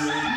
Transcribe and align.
We 0.00 0.27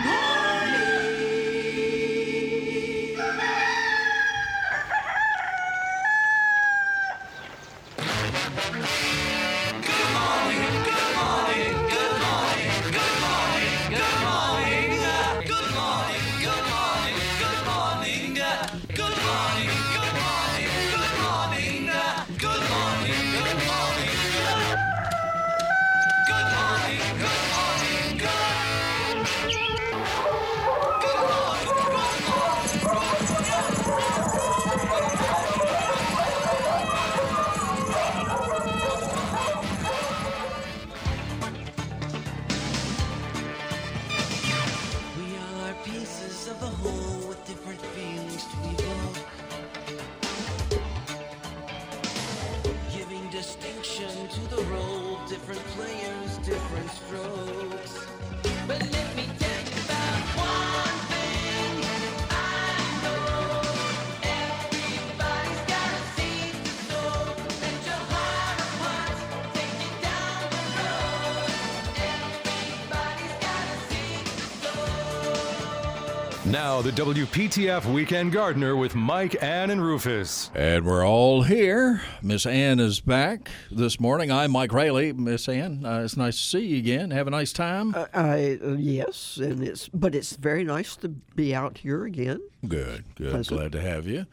Now, 76.45 76.81
the 76.81 76.89
WPTF 76.89 77.86
Weekend 77.94 78.31
Gardener 78.31 78.75
with 78.75 78.95
Mike, 78.95 79.42
Ann, 79.44 79.70
and 79.70 79.80
Rufus. 79.80 80.50
And 80.56 80.83
we're 80.83 81.06
all 81.06 81.44
here. 81.44 82.02
Miss 82.23 82.48
Ann 82.48 82.80
is 82.80 83.00
back 83.00 83.52
this 83.70 84.00
morning. 84.00 84.31
I'm 84.31 84.50
Mike 84.52 84.73
Raley. 84.73 85.14
Miss 85.14 85.48
Ann, 85.48 85.86
uh, 85.86 86.02
it's 86.03 86.17
nice 86.17 86.38
to 86.38 86.44
see 86.44 86.66
you 86.66 86.78
again. 86.80 87.11
Have 87.11 87.28
a 87.28 87.30
nice 87.30 87.53
time. 87.53 87.94
Uh, 87.94 88.08
I 88.16 88.58
uh, 88.64 88.72
yes, 88.72 89.38
and 89.38 89.64
it's 89.64 89.88
but 89.89 90.16
it's 90.16 90.36
very 90.36 90.64
nice 90.64 90.95
to 90.98 91.09
be 91.09 91.53
out 91.53 91.78
here 91.78 92.06
again. 92.06 92.42
good, 92.67 93.05
good. 93.14 93.31
Pleasant. 93.31 93.59
Glad 93.59 93.72
to 93.73 93.81
have 93.81 94.08
you. 94.08 94.26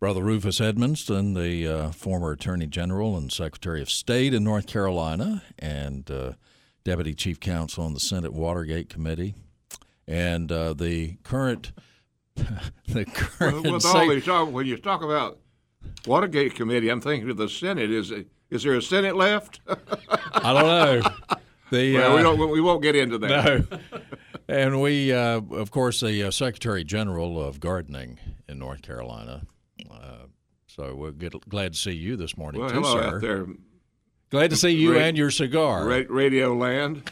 Brother 0.00 0.22
Rufus 0.22 0.58
Edmisten, 0.58 1.36
the 1.36 1.68
uh, 1.68 1.90
former 1.92 2.32
Attorney 2.32 2.66
General 2.66 3.16
and 3.16 3.30
Secretary 3.32 3.80
of 3.80 3.88
State 3.88 4.34
in 4.34 4.42
North 4.42 4.66
Carolina, 4.66 5.44
and 5.60 6.10
uh, 6.10 6.32
Deputy 6.82 7.14
Chief 7.14 7.38
Counsel 7.38 7.84
on 7.84 7.94
the 7.94 8.00
Senate 8.00 8.32
Watergate 8.32 8.88
Committee, 8.88 9.36
and 10.06 10.50
uh, 10.50 10.72
the 10.74 11.16
current, 11.22 11.72
the 12.88 13.04
current. 13.04 13.70
With 13.70 13.84
all 13.86 14.08
these 14.08 14.24
talk, 14.24 14.50
when 14.50 14.66
you 14.66 14.76
talk 14.76 15.02
about 15.02 15.38
Watergate 16.06 16.54
Committee, 16.54 16.88
I'm 16.88 17.00
thinking 17.00 17.28
of 17.30 17.36
the 17.36 17.48
Senate. 17.48 17.90
Is 17.90 18.12
is 18.50 18.62
there 18.62 18.74
a 18.74 18.82
Senate 18.82 19.16
left? 19.16 19.60
I 20.34 20.52
don't 20.52 20.66
know. 20.66 21.36
The, 21.70 21.94
well, 21.94 22.12
we 22.16 22.20
uh, 22.20 22.22
don't. 22.22 22.50
We 22.50 22.60
won't 22.60 22.82
get 22.82 22.94
into 22.94 23.16
that. 23.16 23.70
No. 23.70 23.78
and 24.46 24.82
we, 24.82 25.10
uh, 25.10 25.40
of 25.52 25.70
course, 25.70 26.00
the 26.00 26.24
uh, 26.24 26.30
Secretary 26.30 26.84
General 26.84 27.42
of 27.42 27.60
Gardening 27.60 28.18
in 28.46 28.58
North 28.58 28.82
Carolina. 28.82 29.46
Uh, 29.90 30.26
so 30.66 30.94
we're 30.94 31.12
good, 31.12 31.34
glad 31.48 31.72
to 31.72 31.78
see 31.78 31.92
you 31.92 32.16
this 32.16 32.36
morning, 32.36 32.60
Well, 32.60 32.68
too, 32.68 32.82
hello 32.82 33.00
sir. 33.00 33.06
out 33.14 33.20
there, 33.22 33.46
Glad 34.28 34.50
to 34.50 34.56
see 34.56 34.68
you 34.72 34.92
Ra- 34.94 35.00
and 35.00 35.16
your 35.16 35.30
cigar. 35.30 35.86
Ra- 35.86 36.02
Radio 36.10 36.54
Land. 36.54 37.10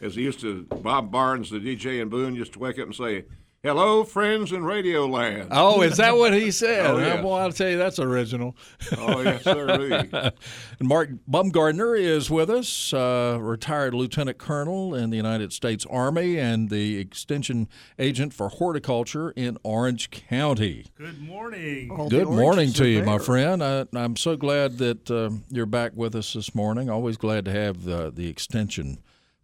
As 0.00 0.14
he 0.14 0.22
used 0.22 0.40
to, 0.40 0.64
Bob 0.82 1.10
Barnes, 1.10 1.50
the 1.50 1.58
DJ 1.58 2.00
in 2.00 2.08
Boone, 2.08 2.34
used 2.34 2.52
to 2.52 2.58
wake 2.58 2.78
up 2.78 2.86
and 2.86 2.94
say, 2.94 3.24
"Hello, 3.62 4.04
friends 4.04 4.52
in 4.52 4.64
Radio 4.64 5.06
Land." 5.06 5.48
Oh, 5.50 5.82
is 5.82 5.96
that 5.96 6.16
what 6.16 6.32
he 6.32 6.50
said? 6.52 6.86
Oh, 6.88 6.98
yes. 6.98 7.20
Boy, 7.22 7.38
I'll 7.38 7.52
tell 7.52 7.68
you, 7.68 7.76
that's 7.78 7.98
original. 7.98 8.56
Oh 8.96 9.20
yes, 9.22 9.42
sir. 9.42 10.06
And 10.78 10.88
Mark 10.88 11.10
Bumgardner 11.28 11.98
is 11.98 12.30
with 12.30 12.48
us, 12.48 12.92
uh, 12.92 13.38
retired 13.40 13.94
lieutenant 13.94 14.38
colonel 14.38 14.94
in 14.94 15.10
the 15.10 15.16
United 15.16 15.52
States 15.52 15.84
Army 15.90 16.38
and 16.38 16.70
the 16.70 16.98
extension 16.98 17.68
agent 17.98 18.32
for 18.32 18.48
horticulture 18.48 19.32
in 19.32 19.58
Orange 19.64 20.10
County. 20.10 20.86
Good 20.96 21.20
morning. 21.20 21.90
All 21.90 22.08
Good 22.08 22.28
morning 22.28 22.72
to 22.74 22.84
are 22.84 22.86
you, 22.86 23.02
my 23.02 23.18
friend. 23.18 23.64
I, 23.64 23.86
I'm 23.94 24.14
so 24.14 24.36
glad 24.36 24.78
that 24.78 25.10
uh, 25.10 25.30
you're 25.50 25.66
back 25.66 25.92
with 25.96 26.14
us 26.14 26.34
this 26.34 26.54
morning. 26.54 26.88
Always 26.88 27.16
glad 27.16 27.44
to 27.46 27.50
have 27.50 27.82
the, 27.82 28.12
the 28.14 28.28
extension 28.28 28.98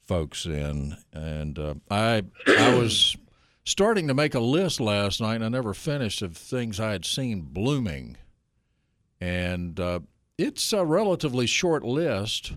folks 0.07 0.47
in. 0.47 0.97
And 1.13 1.59
uh, 1.59 1.75
I 1.91 2.23
I 2.47 2.77
was 2.79 3.17
starting 3.65 4.09
to 4.09 4.15
make 4.15 4.35
a 4.35 4.41
list 4.41 4.81
last 4.81 5.21
night, 5.21 5.37
and 5.37 5.45
I 5.45 5.49
never 5.49 5.75
finished 5.75 6.23
of 6.23 6.37
things 6.37 6.79
I 6.81 6.93
had 6.93 7.05
seen 7.05 7.43
blooming. 7.43 8.17
And 9.21 9.79
uh, 9.81 10.01
it's 10.39 10.73
a 10.73 10.85
relatively 10.85 11.47
short 11.47 11.83
list. 11.85 12.53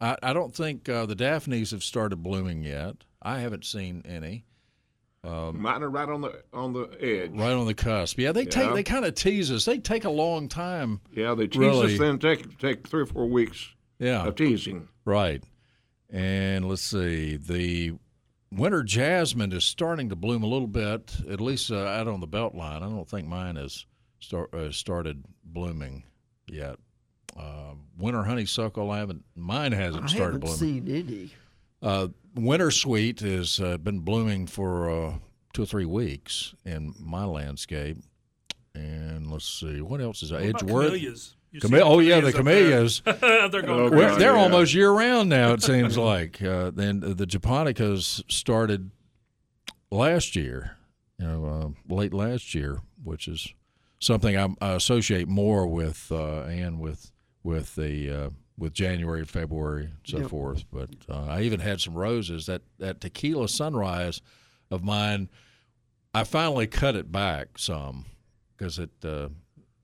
I, 0.00 0.16
I 0.22 0.32
don't 0.32 0.54
think 0.54 0.88
uh, 0.88 1.06
the 1.06 1.14
Daphnes 1.14 1.70
have 1.72 1.84
started 1.84 2.22
blooming 2.22 2.62
yet. 2.64 2.96
I 3.22 3.40
haven't 3.40 3.64
seen 3.64 4.02
any. 4.06 4.44
Mine 5.22 5.82
are 5.82 5.90
right 5.90 6.08
on 6.08 6.22
the 6.22 6.42
on 6.54 6.72
the 6.72 6.88
edge. 6.98 7.32
Right 7.34 7.52
on 7.52 7.66
the 7.66 7.74
cusp. 7.74 8.18
Yeah, 8.18 8.32
they 8.32 8.46
take 8.46 8.68
Yeah. 8.68 8.72
they 8.72 8.82
kind 8.82 9.04
of 9.04 9.14
tease 9.14 9.52
us. 9.52 9.66
They 9.66 9.76
take 9.78 10.06
a 10.06 10.10
long 10.10 10.48
time. 10.48 11.02
Yeah, 11.14 11.34
they 11.34 11.46
tease 11.46 11.58
Really? 11.60 11.92
us, 11.92 11.98
then 12.00 12.18
take 12.18 12.56
take 12.58 12.88
three 12.88 13.02
or 13.02 13.06
four 13.06 13.26
weeks 13.28 13.68
Yeah, 13.98 14.24
of 14.26 14.34
teasing. 14.36 14.88
right. 15.04 15.44
And 16.12 16.68
let's 16.68 16.82
see, 16.82 17.36
the 17.36 17.92
winter 18.52 18.82
jasmine 18.82 19.52
is 19.52 19.64
starting 19.64 20.08
to 20.08 20.16
bloom 20.16 20.42
a 20.42 20.46
little 20.46 20.66
bit, 20.66 21.14
at 21.30 21.40
least 21.40 21.70
uh, 21.70 21.86
out 21.86 22.08
on 22.08 22.20
the 22.20 22.26
belt 22.26 22.54
line. 22.54 22.82
I 22.82 22.88
don't 22.88 23.08
think 23.08 23.28
mine 23.28 23.56
has 23.56 23.86
start, 24.18 24.52
uh, 24.52 24.72
started 24.72 25.24
blooming 25.44 26.02
yet. 26.48 26.76
Uh, 27.38 27.74
winter 27.96 28.24
honeysuckle, 28.24 28.90
I 28.90 28.98
haven't. 28.98 29.24
Mine 29.36 29.72
hasn't 29.72 30.04
I 30.04 30.06
started 30.08 30.42
haven't 30.42 30.58
blooming. 30.58 30.58
seen 30.58 31.06
any. 31.08 31.30
Uh, 31.80 32.08
winter 32.34 32.70
sweet 32.72 33.20
has 33.20 33.60
uh, 33.60 33.78
been 33.78 34.00
blooming 34.00 34.46
for 34.48 34.90
uh, 34.90 35.14
two 35.52 35.62
or 35.62 35.66
three 35.66 35.86
weeks 35.86 36.54
in 36.64 36.92
my 36.98 37.24
landscape. 37.24 37.98
And 38.74 39.30
let's 39.30 39.48
see, 39.48 39.80
what 39.80 40.00
else 40.00 40.22
is 40.22 40.30
that? 40.30 40.40
What 40.40 40.50
about 40.50 40.62
Edgeworth. 40.62 40.86
Camellias. 40.86 41.36
You 41.52 41.60
Came- 41.60 41.70
see 41.70 41.80
oh 41.80 41.98
yeah, 41.98 42.20
the 42.20 42.32
camellias 42.32 43.00
camellias. 43.00 43.02
up 43.06 43.20
there? 43.20 43.48
They're 43.48 43.62
going 43.62 43.80
Oh, 43.80 43.90
crazy. 43.90 44.18
They're 44.20 44.34
yeah. 44.36 44.42
almost 44.42 44.72
year 44.74 44.92
round 44.92 45.28
now. 45.28 45.52
It 45.52 45.62
seems 45.62 45.98
like. 46.12 46.40
Uh, 46.42 46.70
then 46.70 47.00
the 47.00 47.26
japonicas 47.26 48.22
started 48.30 48.90
last 49.90 50.36
year, 50.36 50.76
you 51.18 51.26
know, 51.26 51.44
uh, 51.88 51.92
late 51.94 52.14
last 52.14 52.54
year, 52.54 52.78
which 53.02 53.26
is 53.28 53.52
something 53.98 54.36
I'm, 54.36 54.56
I 54.60 54.72
associate 54.74 55.28
more 55.28 55.66
with 55.66 56.06
uh, 56.12 56.42
and 56.42 56.78
with 56.80 57.10
with 57.42 57.74
the 57.74 58.10
uh, 58.26 58.30
with 58.56 58.72
January, 58.72 59.24
February, 59.24 59.84
and 59.86 59.94
so 60.04 60.18
Yep. 60.18 60.28
forth. 60.30 60.64
But 60.72 60.90
uh, 61.08 61.24
I 61.26 61.42
even 61.42 61.60
had 61.60 61.80
some 61.80 61.94
roses. 61.94 62.46
That 62.46 62.62
that 62.78 63.00
tequila 63.00 63.48
sunrise 63.48 64.20
of 64.70 64.84
mine, 64.84 65.28
I 66.14 66.22
finally 66.24 66.66
cut 66.68 66.94
it 66.94 67.10
back 67.10 67.58
some 67.58 68.04
because 68.56 68.78
it 68.78 68.90
uh, 69.04 69.30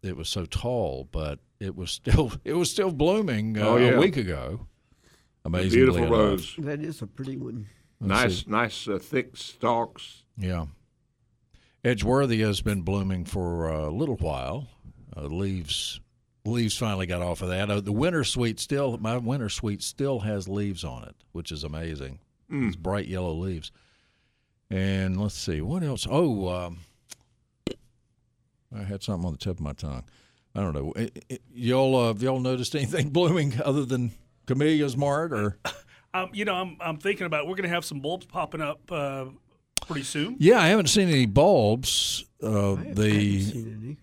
it 0.02 0.16
was 0.16 0.28
so 0.28 0.44
tall, 0.46 1.08
but 1.10 1.40
it 1.60 1.74
was 1.76 1.90
still 1.90 2.32
it 2.44 2.54
was 2.54 2.70
still 2.70 2.90
blooming 2.92 3.58
uh, 3.58 3.66
Oh, 3.66 3.76
yeah. 3.76 3.90
a 3.92 3.98
week 4.00 4.16
ago. 4.16 4.66
Amazingly 5.44 5.76
Beautiful 5.76 5.98
enough. 6.02 6.10
rose. 6.10 6.54
That 6.58 6.80
is 6.80 7.02
a 7.02 7.06
pretty 7.06 7.36
one. 7.36 7.66
Let's 8.00 8.22
Nice, 8.24 8.38
see. 8.44 8.50
nice 8.50 8.88
uh, 8.88 8.98
thick 8.98 9.36
stalks. 9.36 10.24
Yeah. 10.36 10.66
Edgeworthia 11.84 12.46
has 12.46 12.60
been 12.62 12.82
blooming 12.82 13.24
for 13.24 13.68
a 13.68 13.90
little 13.90 14.16
while. 14.16 14.66
Uh, 15.16 15.22
leaves 15.26 16.00
leaves 16.44 16.76
finally 16.76 17.06
got 17.06 17.22
off 17.22 17.42
of 17.42 17.48
that. 17.48 17.70
Uh, 17.70 17.80
the 17.80 17.92
winter 17.92 18.22
sweet 18.24 18.58
still 18.60 18.98
my 18.98 19.16
winter 19.16 19.48
sweet 19.48 19.82
still 19.82 20.20
has 20.20 20.48
leaves 20.48 20.84
on 20.84 21.04
it, 21.04 21.14
which 21.32 21.50
is 21.52 21.64
amazing. 21.64 22.18
It's 22.50 22.76
bright 22.76 23.06
yellow 23.08 23.32
leaves. 23.32 23.72
And 24.70 25.20
let's 25.20 25.34
see 25.36 25.60
what 25.60 25.82
else. 25.82 26.06
Oh, 26.10 26.48
um, 26.48 26.78
I 28.76 28.82
had 28.82 29.02
something 29.02 29.26
on 29.26 29.32
the 29.32 29.38
tip 29.38 29.54
of 29.54 29.60
my 29.60 29.72
tongue. 29.72 30.04
I 30.56 30.60
don't 30.60 30.72
know. 30.74 30.92
It, 30.96 31.24
it, 31.28 31.42
y'all, 31.54 31.94
uh, 31.96 32.06
have 32.08 32.22
y'all 32.22 32.40
noticed 32.40 32.74
anything 32.74 33.10
blooming 33.10 33.60
other 33.62 33.84
than 33.84 34.12
camellias, 34.46 34.96
Mart? 34.96 35.32
Or 35.32 35.58
Um, 36.14 36.30
you 36.32 36.46
know, 36.46 36.54
I'm, 36.54 36.78
I'm 36.80 36.96
thinking 36.96 37.26
about 37.26 37.46
we're 37.46 37.56
going 37.56 37.68
to 37.68 37.74
have 37.74 37.84
some 37.84 38.00
bulbs 38.00 38.24
popping 38.24 38.62
up 38.62 38.80
uh, 38.90 39.26
pretty 39.86 40.02
soon. 40.04 40.36
yeah, 40.38 40.58
I 40.58 40.68
haven't 40.68 40.86
seen 40.86 41.10
any 41.10 41.26
bulbs. 41.26 42.24
Uh, 42.42 42.48
I 42.48 42.76
haven't 42.76 42.94
the 42.94 43.40
seen 43.42 43.78
any. 43.82 43.96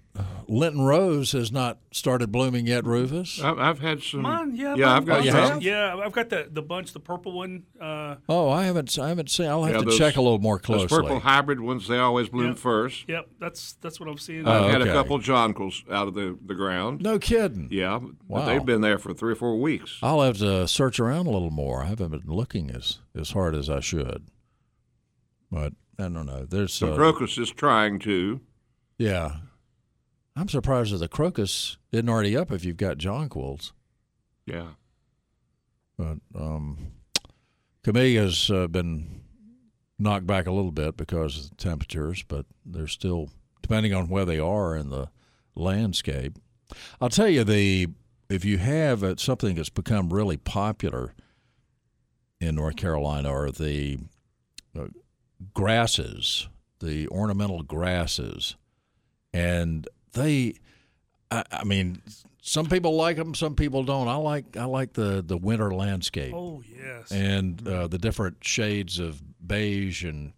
Lenten 0.47 0.81
Rose 0.81 1.31
has 1.31 1.51
not 1.51 1.79
started 1.91 2.31
blooming 2.31 2.67
yet, 2.67 2.85
Rufus. 2.85 3.41
I've, 3.41 3.57
I've 3.57 3.79
had 3.79 4.03
some. 4.03 4.21
Mine, 4.21 4.55
yeah, 4.55 4.75
yeah, 4.75 4.95
I've 4.95 5.05
got 5.05 5.25
Oh, 5.25 5.31
some. 5.31 5.61
Yeah, 5.61 5.95
I've 5.95 6.11
got 6.11 6.29
the 6.29 6.47
the 6.51 6.61
bunch, 6.61 6.93
the 6.93 6.99
purple 6.99 7.31
one. 7.31 7.63
Uh, 7.81 8.17
Oh, 8.29 8.49
I 8.49 8.65
haven't. 8.65 8.99
I 8.99 9.09
haven't 9.09 9.31
seen. 9.31 9.47
I'll 9.47 9.63
have 9.63 9.73
Yeah, 9.73 9.79
to 9.79 9.85
those- 9.85 9.97
check 9.97 10.15
a 10.17 10.21
little 10.21 10.37
more 10.37 10.59
closely. 10.59 10.83
Those 10.83 10.89
closely. 10.89 11.07
purple 11.07 11.19
hybrid 11.21 11.59
ones, 11.61 11.87
they 11.87 11.97
always 11.97 12.29
bloom 12.29 12.49
Yep. 12.49 12.57
first. 12.57 13.05
yep, 13.09 13.27
that's 13.39 13.73
that's 13.81 13.99
what 13.99 14.07
I'm 14.07 14.19
seeing. 14.19 14.47
Oh, 14.47 14.51
I've 14.65 14.71
had 14.71 14.81
okay. 14.81 14.91
a 14.91 14.93
couple 14.93 15.17
jonquils 15.17 15.89
out 15.91 16.07
of 16.07 16.13
the, 16.13 16.37
the 16.45 16.53
ground. 16.53 17.01
no 17.01 17.17
kidding. 17.17 17.69
Yeah, 17.71 17.97
but 18.01 18.11
Wow. 18.27 18.45
they've 18.45 18.65
been 18.65 18.81
there 18.81 18.99
for 18.99 19.13
three 19.15 19.31
or 19.31 19.35
four 19.35 19.59
weeks. 19.59 19.97
I'll 20.03 20.21
have 20.21 20.37
to 20.39 20.67
search 20.67 20.99
around 20.99 21.25
a 21.25 21.31
little 21.31 21.49
more. 21.51 21.81
I 21.83 21.87
haven't 21.87 22.11
been 22.11 22.21
looking 22.27 22.69
as 22.69 22.99
as 23.15 23.31
hard 23.31 23.55
as 23.55 23.67
I 23.69 23.79
should. 23.79 24.27
But 25.51 25.73
I 25.97 26.03
don't 26.03 26.25
know. 26.27 26.45
There's 26.45 26.77
The 26.79 26.91
uh, 26.93 26.95
crocus 26.95 27.37
is 27.39 27.49
trying 27.49 27.97
to. 27.99 28.41
yeah. 28.99 29.37
I'm 30.35 30.49
surprised 30.49 30.93
that 30.93 30.97
the 30.97 31.07
crocus 31.07 31.77
isn't 31.91 32.09
already 32.09 32.35
up 32.35 32.51
if 32.51 32.65
you've 32.65 32.77
got 32.77 32.97
jonquils. 32.97 33.71
Yeah. 34.45 34.69
But 35.97 36.17
um, 36.35 36.93
camellias 37.83 38.49
uh, 38.49 38.67
been 38.67 39.21
knocked 39.99 40.25
back 40.25 40.47
a 40.47 40.51
little 40.51 40.71
bit 40.71 40.97
because 40.97 41.37
of 41.37 41.49
the 41.51 41.55
temperatures, 41.55 42.23
but 42.27 42.45
they're 42.65 42.87
still 42.87 43.29
depending 43.61 43.93
on 43.93 44.09
where 44.09 44.25
they 44.25 44.39
are 44.39 44.75
in 44.75 44.89
the 44.89 45.09
landscape. 45.55 46.37
I'll 46.99 47.09
tell 47.09 47.29
you 47.29 47.43
the 47.43 47.87
if 48.29 48.43
you 48.43 48.57
have 48.57 49.03
uh, 49.03 49.15
something 49.17 49.55
that's 49.55 49.69
become 49.69 50.09
really 50.09 50.37
popular 50.37 51.13
in 52.41 52.55
North 52.55 52.75
Carolina 52.75 53.29
are 53.29 53.51
the 53.51 53.99
uh, 54.77 54.87
grasses, 55.53 56.47
the 56.79 57.07
ornamental 57.09 57.61
grasses, 57.63 58.55
and 59.33 59.87
they. 60.13 60.55
I, 61.31 61.43
I 61.51 61.63
mean, 61.63 62.01
some 62.41 62.67
people 62.67 62.95
like 62.95 63.15
them, 63.15 63.33
some 63.33 63.55
people 63.55 63.83
don't. 63.83 64.07
I 64.07 64.15
like 64.15 64.57
I 64.57 64.65
like 64.65 64.93
the 64.93 65.23
the 65.25 65.37
winter 65.37 65.73
landscape 65.73 66.33
oh 66.35 66.61
yes, 66.67 67.11
and 67.11 67.65
uh, 67.67 67.87
the 67.87 67.97
different 67.97 68.43
shades 68.43 68.99
of 68.99 69.21
beige 69.45 70.03
and 70.03 70.33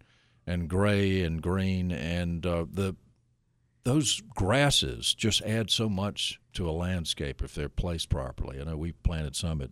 and 0.46 0.68
gray 0.68 1.22
and 1.22 1.42
green 1.42 1.90
and 1.90 2.46
uh, 2.46 2.64
the 2.70 2.94
those 3.82 4.20
grasses 4.34 5.14
just 5.14 5.42
add 5.42 5.70
so 5.70 5.88
much 5.88 6.40
to 6.52 6.68
a 6.68 6.72
landscape 6.72 7.42
if 7.42 7.54
they're 7.54 7.68
placed 7.68 8.08
properly. 8.08 8.60
I 8.60 8.64
know 8.64 8.76
we 8.76 8.92
planted 8.92 9.36
some 9.36 9.60
at 9.60 9.70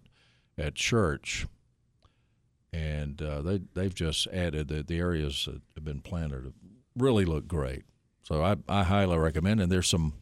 at 0.58 0.74
church, 0.74 1.46
and 2.72 3.20
uh, 3.22 3.42
they 3.42 3.60
they've 3.74 3.94
just 3.94 4.26
added 4.28 4.68
the 4.68 4.82
the 4.82 4.98
areas 4.98 5.44
that 5.46 5.62
have 5.76 5.84
been 5.84 6.00
planted 6.00 6.52
really 6.96 7.24
look 7.24 7.46
great. 7.46 7.84
So 8.24 8.42
I 8.42 8.56
I 8.68 8.82
highly 8.82 9.16
recommend. 9.16 9.60
And 9.60 9.70
there's 9.70 9.88
some. 9.88 10.14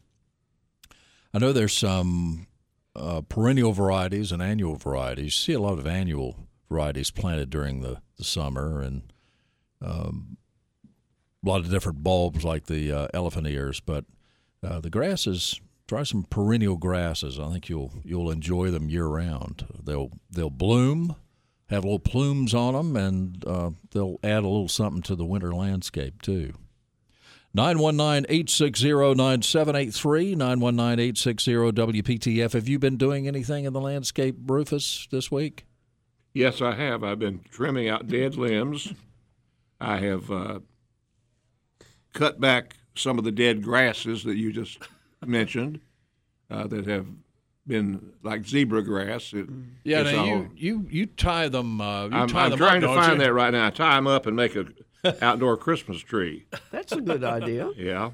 I 1.32 1.38
know 1.38 1.54
there's 1.54 1.76
some 1.76 2.46
uh, 2.94 3.22
perennial 3.22 3.72
varieties 3.72 4.32
and 4.32 4.42
annual 4.42 4.76
varieties. 4.76 5.24
You 5.24 5.30
see 5.30 5.52
a 5.54 5.60
lot 5.60 5.78
of 5.78 5.86
annual 5.86 6.36
varieties 6.68 7.10
planted 7.10 7.48
during 7.48 7.80
the, 7.80 8.02
the 8.18 8.24
summer 8.24 8.82
and 8.82 9.12
um, 9.80 10.36
a 11.44 11.48
lot 11.48 11.60
of 11.60 11.70
different 11.70 12.02
bulbs 12.02 12.44
like 12.44 12.66
the 12.66 12.92
uh, 12.92 13.08
elephant 13.14 13.46
ears. 13.46 13.80
But 13.80 14.04
uh, 14.62 14.80
the 14.80 14.90
grasses, 14.90 15.60
try 15.88 16.02
some 16.02 16.24
perennial 16.24 16.76
grasses. 16.76 17.38
I 17.38 17.50
think 17.50 17.68
you'll 17.68 17.92
you'll 18.04 18.30
enjoy 18.30 18.70
them 18.70 18.88
year 18.90 19.06
round. 19.06 19.66
They'll 19.82 20.10
they'll 20.30 20.50
bloom, 20.50 21.16
have 21.68 21.84
little 21.84 21.98
plumes 21.98 22.54
on 22.54 22.74
them, 22.74 22.96
and 22.96 23.44
uh, 23.46 23.70
they'll 23.92 24.18
add 24.22 24.44
a 24.44 24.48
little 24.48 24.68
something 24.68 25.02
to 25.02 25.16
the 25.16 25.24
winter 25.24 25.54
landscape 25.54 26.20
too. 26.20 26.52
919-860-9783, 27.56 30.36
919-860-WPTF. 30.36 32.52
Have 32.52 32.68
you 32.68 32.78
been 32.78 32.96
doing 32.96 33.26
anything 33.28 33.64
in 33.64 33.72
the 33.72 33.80
landscape, 33.80 34.36
Rufus, 34.46 35.06
this 35.10 35.30
week? 35.30 35.64
Yes, 36.34 36.62
I 36.62 36.74
have. 36.74 37.04
I've 37.04 37.18
been 37.18 37.40
trimming 37.50 37.88
out 37.88 38.08
dead 38.08 38.36
limbs. 38.36 38.92
I 39.80 39.98
have 39.98 40.30
uh, 40.30 40.60
cut 42.14 42.40
back 42.40 42.76
some 42.94 43.18
of 43.18 43.24
the 43.24 43.32
dead 43.32 43.62
grasses 43.62 44.24
that 44.24 44.36
you 44.36 44.52
just 44.52 44.78
mentioned 45.24 45.80
uh, 46.50 46.66
that 46.68 46.86
have 46.86 47.06
been 47.66 48.12
like 48.22 48.46
zebra 48.46 48.82
grass. 48.82 49.32
It, 49.34 49.46
Yeah, 49.84 50.02
now 50.02 50.18
all- 50.20 50.26
you, 50.26 50.50
you 50.56 50.86
you 50.90 51.06
tie 51.06 51.48
them. 51.48 51.80
Uh, 51.80 52.06
you 52.06 52.12
I'm, 52.12 52.28
tie 52.28 52.44
I'm 52.44 52.50
them 52.50 52.58
trying 52.58 52.84
up, 52.84 52.90
to 52.90 52.96
find 52.96 53.18
you? 53.20 53.24
that 53.26 53.32
right 53.32 53.50
now. 53.52 53.66
I 53.66 53.70
tie 53.70 53.96
them 53.96 54.06
up 54.06 54.26
and 54.26 54.36
make 54.36 54.54
a 54.56 54.66
outdoor 55.20 55.56
Christmas 55.56 56.00
tree. 56.00 56.46
That's 56.70 56.92
a 56.92 57.00
good 57.00 57.24
idea. 57.24 57.70
Yeah. 57.76 58.10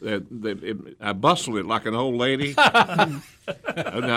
That 0.00 0.26
they, 0.30 0.50
it, 0.50 0.76
I 1.00 1.12
bustle 1.14 1.56
it 1.56 1.64
like 1.64 1.86
an 1.86 1.94
old 1.94 2.16
lady. 2.16 2.54
now, 2.58 3.22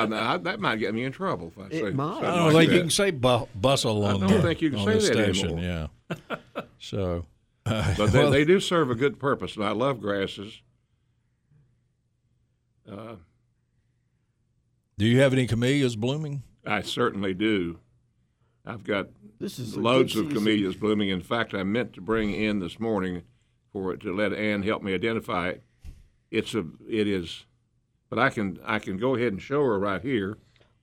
now, 0.05 0.37
that 0.37 0.59
might 0.59 0.75
get 0.75 0.93
me 0.93 1.05
in 1.05 1.13
trouble 1.13 1.53
if 1.55 1.65
I 1.65 1.69
say. 1.69 1.77
It 1.87 1.95
might. 1.95 2.17
I 2.17 2.35
don't 2.35 2.53
like 2.53 2.67
think 2.67 2.69
that. 2.69 2.75
you 2.75 2.81
can 2.81 2.89
say 2.89 3.11
bu- 3.11 3.45
bustle 3.55 4.03
on 4.05 4.15
I 4.23 4.27
don't 4.27 4.37
the, 4.37 4.41
think 4.41 4.61
you 4.61 4.71
can 4.71 4.79
on 4.79 4.85
say 4.87 4.93
the 4.93 4.99
that 4.99 5.13
station. 5.35 5.57
anymore. 5.57 5.89
Yeah. 6.29 6.35
So, 6.81 7.25
But 7.65 8.07
they, 8.07 8.29
they 8.29 8.45
do 8.45 8.59
serve 8.61 8.89
a 8.89 8.95
good 8.95 9.19
purpose, 9.19 9.55
and 9.57 9.65
I 9.65 9.71
love 9.71 9.99
grasses. 9.99 10.61
Uh, 12.89 13.15
do 14.97 15.05
you 15.05 15.19
have 15.19 15.33
any 15.33 15.45
camellias 15.45 15.95
blooming? 15.97 16.43
I 16.65 16.81
certainly 16.81 17.33
do. 17.33 17.79
I've 18.65 18.83
got 18.83 19.07
This 19.39 19.57
is 19.59 19.75
loads 19.77 20.13
good 20.13 20.25
of 20.25 20.31
season. 20.31 20.43
camellias 20.43 20.75
blooming. 20.75 21.09
In 21.09 21.21
fact, 21.21 21.53
I 21.53 21.63
meant 21.63 21.93
to 21.93 22.01
bring 22.01 22.31
in 22.33 22.59
this 22.59 22.79
morning 22.79 23.23
for 23.71 23.93
it 23.93 24.01
to 24.01 24.15
let 24.15 24.33
Ann 24.33 24.63
help 24.63 24.83
me 24.83 24.93
identify 24.93 25.49
it. 25.49 25.63
It's 26.31 26.53
a, 26.53 26.65
it 26.87 27.07
is, 27.07 27.45
but 28.09 28.19
I 28.19 28.29
can 28.29 28.59
I 28.65 28.79
can 28.79 28.97
go 28.97 29.15
ahead 29.15 29.31
and 29.31 29.41
show 29.41 29.63
her 29.63 29.79
right 29.79 30.01
here. 30.01 30.37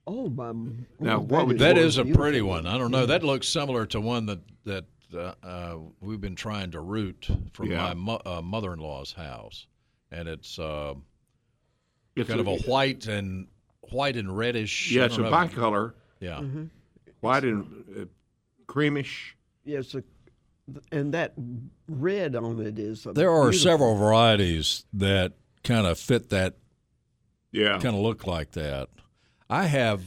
Oh, 0.09 0.29
my. 0.29 0.53
Now, 1.01 1.17
oh, 1.17 1.21
what 1.21 1.47
would- 1.47 1.59
That 1.59 1.77
one 1.77 1.85
a 1.99 2.05
beautiful. 2.05 2.23
pretty 2.23 2.43
one. 2.43 2.67
I 2.67 2.79
don't 2.79 2.91
know. 2.93 3.07
That 3.07 3.23
looks 3.25 3.49
similar 3.49 3.87
to 3.87 4.01
one 4.01 4.27
that 4.27 4.41
that 4.65 4.85
uh, 5.15 5.35
uh, 5.45 5.79
we've 6.01 6.21
been 6.21 6.35
trying 6.35 6.73
to 6.73 6.81
root 6.81 7.29
from 7.53 7.71
Yeah. 7.71 7.89
my 7.89 7.95
mo- 7.95 8.23
uh, 8.27 8.43
mother-in-law's 8.43 9.13
house, 9.13 9.67
and 10.11 10.29
it's 10.29 10.59
uh, 10.59 10.95
It's 12.17 12.29
kind 12.29 12.41
a, 12.41 12.43
of 12.43 12.49
a 12.49 12.57
white 12.69 13.07
and 13.07 13.47
white 13.91 14.17
and 14.17 14.37
reddish. 14.37 14.91
yeah, 14.91 15.05
it's 15.05 15.15
a 15.17 15.23
don't 15.23 15.31
know. 15.31 15.37
bicolor, 15.37 15.93
Yeah. 16.21 16.43
White 17.27 17.45
and 17.45 17.85
uh, 18.01 18.05
creamish. 18.67 19.33
Yes, 19.65 19.95
a, 19.95 20.03
and 20.93 21.13
that 21.15 21.35
red 21.89 22.35
on 22.37 22.61
it 22.65 22.79
is. 22.79 23.07
A 23.07 23.13
There 23.13 23.31
are 23.31 23.51
beautiful- 23.51 23.71
several 23.71 23.97
varieties 23.97 24.85
that 24.93 25.33
kind 25.65 25.87
of 25.87 25.99
fit 25.99 26.29
that 26.31 26.55
Yeah, 27.53 27.79
kind 27.79 27.95
of 27.97 28.03
look 28.03 28.27
like 28.27 28.53
that. 28.53 28.89
I 29.49 29.65
have, 29.67 30.03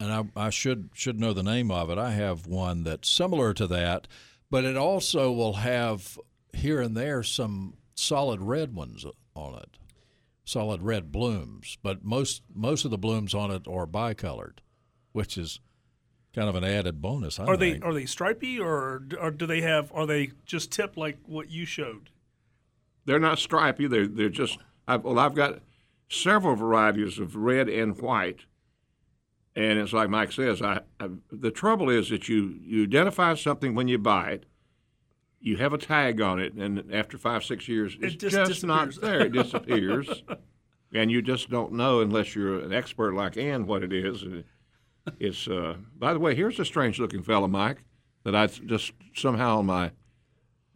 and 0.00 0.12
I, 0.12 0.46
I 0.46 0.50
should 0.50 0.90
should 0.94 1.18
know 1.20 1.32
the 1.32 1.42
name 1.42 1.70
of 1.70 1.90
it. 1.90 1.98
I 1.98 2.10
have 2.12 2.46
one 2.46 2.82
that's 2.84 3.08
similar 3.08 3.52
to 3.54 3.66
that, 3.68 4.08
but 4.50 4.64
it 4.64 4.76
also 4.76 5.30
will 5.32 5.54
have 5.54 6.18
here 6.52 6.80
and 6.80 6.96
there 6.96 7.22
some 7.22 7.74
solid 7.94 8.40
red 8.40 8.74
ones 8.74 9.04
on 9.34 9.54
it, 9.54 9.78
solid 10.44 10.82
red 10.82 11.10
blooms. 11.12 11.78
But 11.82 12.04
most 12.04 12.42
most 12.52 12.84
of 12.84 12.90
the 12.90 12.98
blooms 12.98 13.34
on 13.34 13.50
it 13.52 13.66
are 13.68 13.86
bicolored, 13.86 14.60
which 15.12 15.38
is 15.38 15.60
kind 16.36 16.48
of 16.48 16.54
an 16.54 16.62
added 16.62 17.02
bonus. 17.02 17.40
I 17.40 17.46
are 17.46 17.56
they 17.56 17.80
are 17.80 17.92
they 17.92 18.06
stripy 18.06 18.60
or 18.60 19.02
or 19.20 19.32
do 19.32 19.46
they 19.46 19.62
have 19.62 19.90
are 19.92 20.06
they 20.06 20.30
just 20.44 20.70
tipped 20.70 20.96
like 20.96 21.18
what 21.26 21.50
you 21.50 21.64
showed? 21.64 22.10
they're 23.06 23.20
not 23.20 23.38
stripy. 23.38 23.86
They're 23.86 24.06
they're 24.06 24.28
just. 24.28 24.58
I've, 24.86 25.02
well, 25.02 25.18
I've 25.18 25.34
got 25.34 25.60
several 26.08 26.54
varieties 26.54 27.18
of 27.18 27.34
red 27.34 27.68
and 27.68 27.98
white, 28.00 28.40
and 29.54 29.78
it's 29.78 29.92
like 29.92 30.10
Mike 30.10 30.32
says. 30.32 30.60
I, 30.60 30.80
I 31.00 31.08
the 31.32 31.50
trouble 31.50 31.88
is 31.88 32.10
that 32.10 32.28
you 32.28 32.58
you 32.60 32.82
identify 32.82 33.34
something 33.34 33.74
when 33.74 33.88
you 33.88 33.98
buy 33.98 34.32
it. 34.32 34.46
You 35.40 35.56
have 35.58 35.72
a 35.72 35.78
tag 35.78 36.20
on 36.20 36.40
it, 36.40 36.54
and 36.54 36.92
after 36.92 37.16
five 37.16 37.44
six 37.44 37.68
years, 37.68 37.96
it's 38.00 38.16
just 38.16 38.34
just, 38.34 38.64
not 38.64 39.00
there. 39.00 39.22
It 39.22 39.32
disappears, 39.32 40.24
and 40.92 41.10
you 41.10 41.22
just 41.22 41.48
don't 41.48 41.72
know 41.72 42.00
unless 42.00 42.34
you're 42.34 42.60
an 42.60 42.72
expert 42.72 43.14
like 43.14 43.36
Ann 43.36 43.66
what 43.66 43.84
it 43.84 43.92
is. 43.92 44.22
And 44.22 44.44
It's. 45.18 45.48
Uh, 45.48 45.76
by 45.98 46.12
the 46.12 46.18
way, 46.18 46.34
here's 46.34 46.58
a 46.58 46.64
strange 46.64 46.98
looking 46.98 47.22
fellow, 47.22 47.46
Mike, 47.48 47.84
that 48.24 48.34
I 48.34 48.46
just 48.46 48.92
somehow 49.14 49.58
on 49.58 49.66
my. 49.66 49.92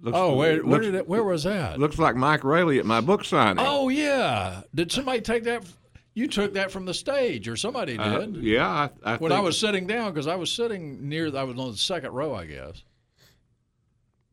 Looks, 0.02 0.16
oh, 0.16 0.34
where 0.36 0.56
where 0.56 0.64
looks, 0.64 0.86
did 0.86 0.94
it, 0.94 1.08
where 1.08 1.22
was 1.22 1.42
that? 1.44 1.78
looks 1.78 1.98
like 1.98 2.16
Mike 2.16 2.42
Raley 2.42 2.78
at 2.78 2.86
my 2.86 3.00
book 3.02 3.24
signing. 3.24 3.64
Oh 3.66 3.90
yeah, 3.90 4.62
did 4.74 4.90
somebody 4.90 5.20
take 5.20 5.44
that? 5.44 5.64
You 6.14 6.26
took 6.26 6.54
that 6.54 6.70
from 6.70 6.86
the 6.86 6.94
stage, 6.94 7.48
or 7.48 7.56
somebody 7.56 7.96
did. 7.96 8.36
Uh, 8.36 8.38
yeah, 8.40 8.88
I, 9.04 9.14
I 9.14 9.16
when 9.18 9.30
I 9.30 9.40
was 9.40 9.58
sitting 9.58 9.86
down, 9.86 10.12
because 10.12 10.26
I 10.26 10.36
was 10.36 10.50
sitting 10.50 11.08
near, 11.08 11.36
I 11.36 11.44
was 11.44 11.58
on 11.58 11.72
the 11.72 11.76
second 11.76 12.12
row, 12.12 12.34
I 12.34 12.46
guess, 12.46 12.82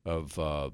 of 0.06 0.40
uh, 0.40 0.70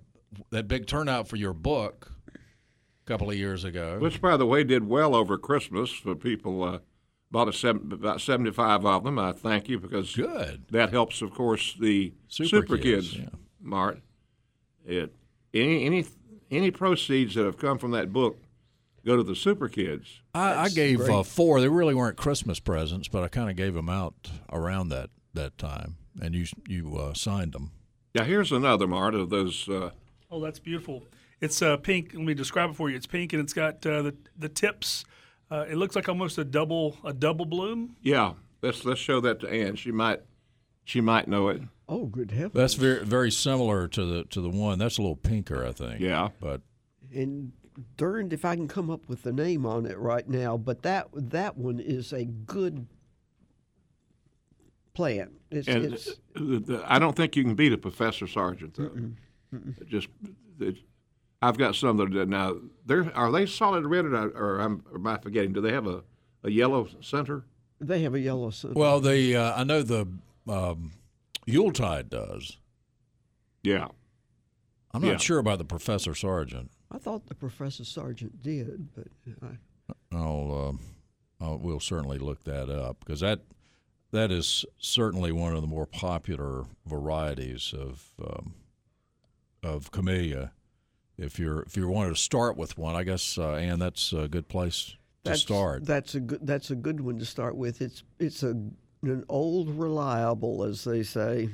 that 0.52 0.68
big 0.68 0.86
turnout 0.86 1.28
for 1.28 1.38
your 1.38 1.54
book 1.54 2.12
a 2.36 3.08
couple 3.08 3.30
of 3.30 3.36
years 3.36 3.64
ago. 3.64 3.98
which 4.00 4.22
by 4.22 4.38
the 4.38 4.46
way 4.46 4.64
did 4.64 4.88
well 4.88 5.16
over 5.16 5.38
Christmas 5.38 5.92
for 5.92 6.16
people. 6.16 6.64
Uh, 6.64 6.80
bought 7.34 7.50
a 7.50 7.54
seven, 7.54 7.92
about 7.92 8.22
seventy-five 8.22 8.86
of 8.86 9.04
them. 9.04 9.20
I 9.20 9.34
thank 9.34 9.68
you 9.68 9.80
because 9.80 10.16
Good. 10.16 10.64
that 10.72 10.92
helps, 10.92 11.22
of 11.22 11.32
course, 11.34 11.74
the 11.78 12.14
Super 12.30 12.48
super, 12.48 12.78
Kids, 12.78 13.12
kids. 13.12 13.24
yeah. 13.24 13.30
Mart. 13.60 14.00
It 14.86 15.14
any 15.54 15.86
any 15.86 16.06
any 16.52 16.72
proceeds 16.72 17.36
that 17.36 17.44
have 17.46 17.58
come 17.58 17.78
from 17.78 17.92
that 17.92 18.14
book 18.14 18.38
go 19.06 19.18
to 19.18 19.24
the 19.24 19.36
Super 19.36 19.68
Kids. 19.68 20.22
I, 20.34 20.56
I 20.56 20.70
gave 20.70 21.02
uh, 21.02 21.24
four. 21.24 21.60
They 21.60 21.68
really 21.68 21.96
weren't 21.96 22.16
Christmas 22.18 22.60
presents, 22.62 23.08
but 23.10 23.24
I 23.24 23.28
kind 23.28 23.50
of 23.50 23.56
gave 23.56 23.74
them 23.74 23.90
out 23.90 24.30
around 24.52 24.90
that 24.90 25.10
that 25.34 25.58
time, 25.58 25.98
and 26.22 26.36
you 26.36 26.46
you 26.68 26.96
uh, 26.98 27.14
signed 27.14 27.54
them. 27.54 27.72
Yeah, 28.14 28.26
here's 28.26 28.52
another 28.52 28.88
Mart 28.88 29.16
of 29.16 29.30
those. 29.30 29.68
Uh, 29.68 29.90
Oh, 30.32 30.40
that's 30.40 30.58
beautiful. 30.58 31.04
It's 31.42 31.62
uh, 31.62 31.78
pink. 31.78 32.14
Let 32.16 32.24
me 32.24 32.34
describe 32.34 32.72
it 32.72 32.76
for 32.76 32.90
you. 32.90 32.96
It's 32.96 33.06
pink 33.06 33.34
and 33.34 33.42
it's 33.44 33.54
got 33.54 33.86
uh, 33.86 34.02
the 34.02 34.16
the 34.38 34.50
tips. 34.50 35.06
Uh, 35.54 35.66
it 35.70 35.76
looks 35.76 35.96
like 35.96 36.10
almost 36.10 36.38
a 36.40 36.44
double 36.44 36.98
a 37.04 37.14
double 37.14 37.46
bloom. 37.46 37.96
yeah, 38.02 38.34
let's 38.64 38.84
let's 38.86 39.00
show 39.00 39.20
that 39.22 39.40
to 39.42 39.48
Ann. 39.48 39.76
She 39.76 39.92
might 39.92 40.22
she 40.84 41.00
might 41.00 41.28
know 41.28 41.50
it. 41.50 41.62
Oh, 41.88 42.06
good 42.08 42.32
heavens! 42.32 42.54
That's 42.56 42.74
very 42.74 43.06
very 43.06 43.30
similar 43.30 43.88
to 43.90 44.04
the 44.06 44.24
to 44.26 44.42
the 44.42 44.50
one. 44.50 44.80
That's 44.80 44.98
a 44.98 45.02
little 45.02 45.16
pinker, 45.16 45.64
I 45.66 45.72
think. 45.72 46.00
Yeah. 46.00 46.30
but 46.40 46.62
And 47.14 47.52
darned 47.98 48.34
if 48.34 48.46
I 48.46 48.56
can 48.56 48.68
come 48.68 48.90
up 48.90 49.08
with 49.08 49.22
the 49.22 49.32
name 49.32 49.66
on 49.66 49.86
it 49.86 49.98
right 50.00 50.28
now, 50.28 50.58
but 50.58 50.82
that 50.82 51.10
that 51.14 51.56
one 51.56 51.80
is 51.80 52.14
a 52.14 52.26
good 52.26 52.88
plant. 54.96 55.34
It's, 55.52 55.68
And 55.68 55.86
it's 55.94 56.06
the- 56.34 56.60
the- 56.60 56.84
I 56.92 56.98
don't 56.98 57.16
think 57.16 57.36
you 57.36 57.44
can 57.44 57.54
beat 57.54 57.74
a 57.74 57.78
Professor 57.78 58.26
Sargent 58.26 58.74
though. 58.76 59.12
It 59.52 59.88
Just 59.88 60.08
it, 60.60 60.78
I've 61.48 61.58
got 61.58 61.76
some 61.76 61.98
that 61.98 62.16
are 62.16 62.26
now 62.26 62.56
they're 62.86 63.12
are 63.16 63.32
they 63.32 63.46
solid 63.46 63.86
red 63.86 64.06
or, 64.06 64.30
or, 64.30 64.60
I'm, 64.60 64.84
am 64.94 65.06
I 65.08 65.18
forgetting? 65.18 65.54
Do 65.54 65.62
they 65.62 65.74
have 65.74 65.88
a, 65.88 66.04
a 66.44 66.50
yellow 66.52 66.88
center? 67.02 67.46
they 67.82 68.02
have 68.04 68.14
a 68.16 68.20
yellow 68.20 68.50
sun. 68.50 68.74
well, 68.76 69.00
the 69.02 69.36
uh, 69.36 69.54
I 69.60 69.64
know 69.66 69.82
the 69.84 70.08
um, 70.48 70.92
Yuletide 71.46 72.10
does. 72.10 72.58
Yeah. 73.62 73.88
I'm 74.94 75.02
not 75.02 75.08
Yeah. 75.12 75.18
sure 75.18 75.40
about 75.40 75.58
the 75.58 75.66
Professor 75.66 76.14
Sargent. 76.16 76.72
I 76.92 76.98
thought 77.00 77.26
the 77.28 77.36
Professor 77.36 77.84
Sargent 77.84 78.42
did, 78.42 78.90
but 78.94 79.08
I, 79.42 79.58
I'll, 80.16 80.68
um 80.70 80.80
I'll 81.42 81.58
we'll 81.58 81.80
certainly 81.80 82.20
look 82.20 82.44
that 82.46 82.70
up 82.70 83.00
because 83.00 83.20
that 83.22 83.42
that 84.12 84.32
is 84.32 84.64
certainly 84.78 85.32
one 85.32 85.56
of 85.56 85.62
the 85.62 85.68
more 85.68 85.88
popular 85.88 86.66
varieties 86.86 87.74
of 87.78 88.12
um, 88.24 88.54
of 89.64 89.92
camellia. 89.92 90.52
If 91.18 91.38
you're 91.40 91.62
if 91.64 91.78
you 91.78 91.88
wanted 91.88 92.10
to 92.10 92.16
start 92.22 92.58
with 92.58 92.78
one, 92.78 92.96
I 92.96 93.04
guess, 93.04 93.38
uh, 93.38 93.54
Ann, 93.54 93.80
that's 93.80 94.14
a 94.14 94.28
good 94.28 94.48
place 94.48 94.86
to 94.86 94.94
that's 95.32 95.42
start. 95.42 95.86
That's 95.86 96.16
a 96.16 96.20
good. 96.20 96.40
That's 96.42 96.72
a 96.72 96.76
good 96.76 97.00
one 97.02 97.20
to 97.20 97.26
start 97.26 97.56
with. 97.56 97.82
It's 97.82 98.04
it's 98.20 98.42
a 98.44 98.50
an 99.04 99.24
old 99.30 99.70
reliable, 99.78 100.64
as 100.64 100.84
they 100.84 101.04
say. 101.04 101.50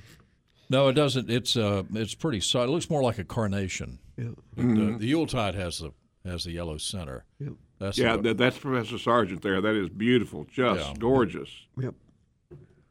No, 0.70 0.88
it 0.88 0.94
doesn't. 0.94 1.30
It's 1.30 1.58
uh, 1.58 1.84
it's 1.94 2.16
pretty 2.16 2.40
solid. 2.40 2.66
It 2.70 2.72
looks 2.72 2.90
more 2.90 3.04
like 3.04 3.18
a 3.20 3.24
carnation. 3.24 4.00
Yeah. 4.18 4.30
But, 4.56 4.64
uh, 4.66 4.98
the 4.98 5.08
Yuletide 5.08 5.56
has 5.56 5.80
the 5.80 5.92
has 6.26 6.44
the 6.46 6.52
yellow 6.52 6.78
center. 6.78 7.26
Yep. 7.40 7.54
That's 7.80 7.98
Yeah, 7.98 8.18
the- 8.18 8.34
that's 8.34 8.58
Professor 8.58 8.98
Sargent 8.98 9.42
there. 9.42 9.62
That 9.62 9.74
is 9.76 9.90
beautiful, 9.90 10.46
just 10.52 10.80
Yeah. 10.82 10.94
gorgeous. 11.00 11.50
Yep. 11.80 11.96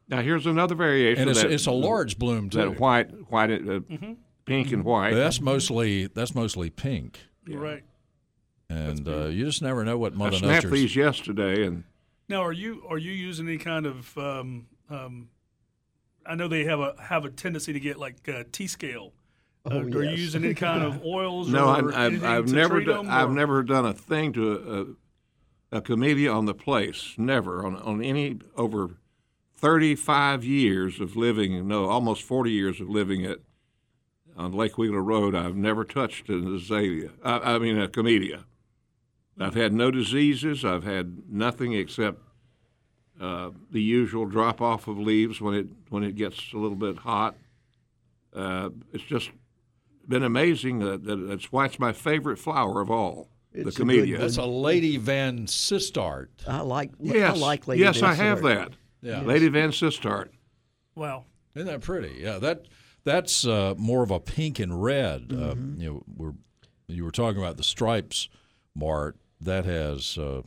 Now 0.08 0.22
here's 0.22 0.46
another 0.46 0.74
variation. 0.74 1.20
and 1.22 1.30
it's, 1.30 1.42
that, 1.42 1.52
it's 1.52 1.66
a 1.66 1.70
large 1.72 2.18
bloom 2.18 2.48
too. 2.48 2.58
that 2.58 2.80
white, 2.80 3.10
white, 3.30 3.50
uh, 3.50 3.80
pink 4.48 4.72
and 4.72 4.84
white. 4.84 5.14
That's 5.14 5.40
mostly 5.40 6.06
that's 6.06 6.34
mostly 6.34 6.70
pink, 6.70 7.20
Right. 7.46 7.84
and 8.68 9.06
uh, 9.08 9.26
you 9.26 9.44
just 9.44 9.62
never 9.62 9.84
know 9.84 9.96
what 9.98 10.12
I 10.14 10.16
Mother 10.16 10.36
snapped 10.38 10.64
Nature's. 10.64 10.72
these 10.80 10.96
yesterday, 10.96 11.64
and 11.66 11.84
Now, 12.28 12.42
are 12.42 12.52
you 12.52 12.82
are 12.88 12.98
you 12.98 13.12
using 13.12 13.46
any 13.48 13.58
kind 13.58 13.86
of? 13.86 14.16
Um, 14.18 14.66
um, 14.90 15.28
I 16.26 16.34
know 16.34 16.48
they 16.48 16.64
have 16.64 16.80
a 16.80 16.94
have 17.00 17.24
a 17.24 17.30
tendency 17.30 17.72
to 17.72 17.80
get 17.80 17.98
like 17.98 18.28
uh, 18.28 18.44
tea 18.52 18.66
scale. 18.66 19.12
Uh, 19.64 19.70
Oh, 19.70 19.80
Are 19.80 20.04
you 20.04 20.10
using 20.10 20.44
any 20.44 20.54
kind 20.54 20.82
of 20.82 21.02
oils? 21.04 21.48
no, 21.48 21.66
or 21.68 21.92
I, 21.92 22.06
I've, 22.06 22.24
I've 22.24 22.46
to 22.46 22.52
never, 22.54 22.74
treat 22.76 22.86
done, 22.86 23.06
them, 23.06 23.14
I've 23.14 23.30
never 23.32 23.62
done 23.62 23.84
a 23.84 23.92
thing 23.92 24.32
to 24.34 24.96
a, 25.72 25.76
a, 25.76 25.78
a 25.78 25.80
camellia 25.82 26.30
on 26.30 26.46
the 26.46 26.54
place. 26.54 27.14
Never 27.18 27.66
on 27.66 27.76
on 27.76 28.02
any 28.02 28.38
over 28.56 28.90
thirty 29.56 29.94
five 29.94 30.44
years 30.44 31.00
of 31.00 31.16
living. 31.16 31.66
No, 31.68 31.86
almost 31.86 32.22
forty 32.22 32.52
years 32.52 32.80
of 32.80 32.88
living 32.88 33.26
at 33.26 33.40
on 34.38 34.52
Lake 34.52 34.78
Wheeler 34.78 35.02
Road. 35.02 35.34
I've 35.34 35.56
never 35.56 35.84
touched 35.84 36.28
an 36.28 36.54
azalea. 36.54 37.10
I, 37.22 37.54
I 37.54 37.58
mean 37.58 37.78
a 37.78 37.88
camellia. 37.88 38.44
I've 39.38 39.54
had 39.54 39.72
no 39.72 39.90
diseases. 39.90 40.64
I've 40.64 40.84
had 40.84 41.22
nothing 41.28 41.72
except 41.72 42.20
uh, 43.20 43.50
the 43.70 43.82
usual 43.82 44.26
drop 44.26 44.60
off 44.60 44.88
of 44.88 44.98
leaves 44.98 45.40
when 45.40 45.54
it 45.54 45.66
when 45.90 46.02
it 46.02 46.14
gets 46.16 46.52
a 46.52 46.56
little 46.56 46.76
bit 46.76 46.98
hot. 46.98 47.36
Uh, 48.34 48.70
it's 48.92 49.04
just 49.04 49.30
been 50.06 50.22
amazing. 50.22 50.78
That, 50.80 51.04
that 51.04 51.16
that's 51.16 51.52
why 51.52 51.66
it's 51.66 51.78
my 51.78 51.92
favorite 51.92 52.38
flower 52.38 52.80
of 52.80 52.90
all, 52.90 53.28
It's 53.52 53.62
the 53.64 53.68
a 53.68 53.72
good 53.72 53.76
camellia. 53.76 54.18
That's 54.18 54.36
a 54.38 54.44
Lady 54.44 54.98
Vansittart. 54.98 56.28
I 56.46 56.60
like. 56.60 56.92
yes, 57.00 57.36
I 57.36 57.38
like 57.38 57.66
Lady 57.68 57.82
yes, 57.82 58.02
I 58.02 58.14
have 58.14 58.38
Vansittart. 58.38 58.42
that. 58.42 58.72
Yeah. 59.02 59.20
Lady 59.22 59.48
Vansittart. 59.48 60.28
Wow. 60.94 61.24
Isn't 61.54 61.68
that 61.68 61.80
pretty? 61.80 62.18
Yeah, 62.20 62.38
that 62.38 62.66
that's 63.08 63.46
uh, 63.46 63.74
more 63.78 64.02
of 64.02 64.10
a 64.10 64.20
pink 64.20 64.58
and 64.58 64.82
red. 64.82 65.32
Uh, 65.32 65.54
you 65.76 65.90
know, 65.90 66.02
we're 66.16 66.32
you 66.86 67.04
were 67.04 67.10
talking 67.10 67.40
about 67.40 67.56
the 67.56 67.62
stripes, 67.64 68.28
Mart. 68.74 69.16
That 69.40 69.64
has 69.64 70.18
uh, 70.18 70.42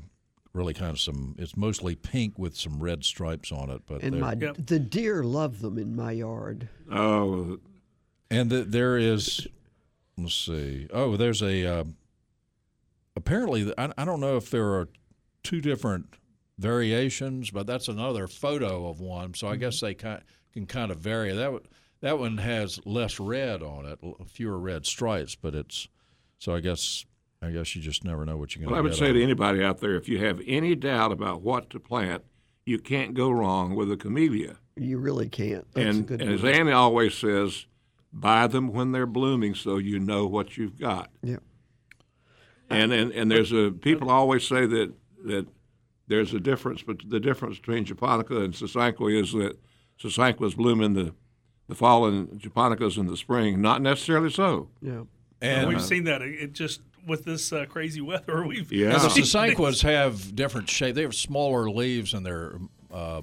really 0.54 0.74
kind 0.74 0.92
of 0.92 1.00
some. 1.00 1.36
It's 1.38 1.58
mostly 1.58 1.96
pink 1.96 2.38
with 2.38 2.56
some 2.56 2.80
red 2.80 3.04
stripes 3.04 3.52
on 3.52 3.70
it, 3.70 3.82
but 3.88 4.04
And 4.04 4.20
my 4.20 4.34
Yep. 4.40 4.58
the 4.68 4.80
deer 4.80 5.24
love 5.24 5.62
them 5.62 5.78
in 5.78 5.96
my 5.96 6.12
yard. 6.12 6.70
Oh, 6.92 7.60
and 8.30 8.50
th- 8.50 8.68
there 8.70 8.98
is. 8.98 9.48
Let's 10.18 10.36
see. 10.36 10.88
Oh, 10.94 11.18
there's 11.18 11.42
a. 11.42 11.66
Uh, 11.66 11.84
apparently, 13.16 13.74
I, 13.78 13.92
I 13.98 14.06
don't 14.06 14.20
know 14.20 14.38
if 14.38 14.50
there 14.52 14.68
are 14.74 14.88
two 15.44 15.62
different 15.62 16.16
variations, 16.58 17.50
but 17.50 17.66
that's 17.66 17.88
another 17.88 18.28
photo 18.28 18.88
of 18.90 19.00
one. 19.00 19.34
So 19.34 19.48
I 19.48 19.56
guess 19.56 19.80
they 19.80 19.94
kind 19.94 20.22
can 20.54 20.66
kind 20.66 20.92
of 20.92 21.00
vary. 21.00 21.34
That 21.34 21.52
one- 21.52 21.62
that 22.02 22.20
one 22.20 22.38
has 22.38 22.80
less 22.86 23.20
red 23.20 23.62
on 23.62 23.86
it, 23.86 24.00
fewer 24.28 24.60
red 24.60 24.86
stripes, 24.86 25.36
but 25.36 25.56
it's. 25.56 25.88
So 26.40 26.56
I 26.56 26.60
guess 26.60 27.06
I 27.42 27.50
guess 27.52 27.76
you 27.76 27.82
just 27.82 28.04
never 28.04 28.26
know 28.26 28.38
what 28.38 28.56
you're 28.56 28.62
going 28.62 28.70
to. 28.70 28.74
well, 28.74 28.80
I 28.80 28.82
would 28.82 28.96
say 28.96 29.14
to 29.14 29.24
anybody 29.24 29.64
out 29.64 29.80
there, 29.80 29.96
if 29.96 30.08
you 30.08 30.20
have 30.20 30.42
any 30.46 30.76
doubt 30.76 31.12
about 31.12 31.42
what 31.42 31.70
to 31.72 31.80
plant, 31.80 32.24
you 32.66 32.78
can't 32.78 33.14
go 33.14 33.32
wrong 33.32 33.76
with 33.76 33.92
a 33.92 33.98
camellia. 33.98 34.58
You 34.76 35.00
really 35.00 35.28
can't. 35.28 35.66
That's 35.74 35.98
and, 35.98 36.08
good 36.08 36.22
and 36.22 36.32
as 36.32 36.44
one. 36.44 36.54
Annie 36.54 36.72
always 36.72 37.16
says, 37.16 37.66
buy 38.14 38.48
them 38.48 38.72
when 38.72 38.92
they're 38.92 39.08
blooming 39.08 39.56
so 39.56 39.78
you 39.78 40.00
know 40.00 40.28
what 40.28 40.58
you've 40.58 40.80
got. 40.80 41.10
Yeah. 41.24 41.38
And 42.70 42.94
and, 42.94 43.12
and 43.12 43.30
there's 43.30 43.52
a 43.52 43.72
people 43.72 44.10
always 44.10 44.48
say 44.48 44.66
that 44.66 44.94
that 45.26 45.48
there's 46.08 46.34
a 46.34 46.40
difference, 46.40 46.84
but 46.84 46.98
the 47.08 47.20
difference 47.20 47.58
between 47.58 47.86
japonica 47.86 48.42
and 48.42 48.54
sasanqua 48.54 49.20
is 49.20 49.32
that 49.34 49.58
sasanquas 50.02 50.56
bloom 50.56 50.82
in 50.82 50.94
the 50.94 51.14
the 51.72 51.76
fall 51.76 52.06
and 52.06 52.28
japonicas 52.42 52.98
in 52.98 53.08
the 53.08 53.16
spring. 53.16 53.62
Not 53.62 53.82
necessarily 53.82 54.30
so. 54.30 54.68
Yeah. 54.82 55.04
and 55.42 55.70
we've 55.70 55.82
seen 55.82 56.04
that. 56.04 56.22
It 56.22 56.36
it 56.44 56.54
just 56.54 56.82
with 57.08 57.24
this 57.24 57.54
uh, 57.54 57.66
crazy 57.66 58.02
weather, 58.02 58.46
we've 58.48 58.70
Yeah. 58.72 58.92
The 58.92 59.08
sasanquas 59.08 59.82
have 59.84 60.36
different 60.36 60.70
shape. 60.70 60.96
They 60.96 61.04
have 61.04 61.16
smaller 61.16 61.70
leaves 61.70 62.14
and 62.14 62.26
they're 62.26 62.56
uh, 62.94 63.22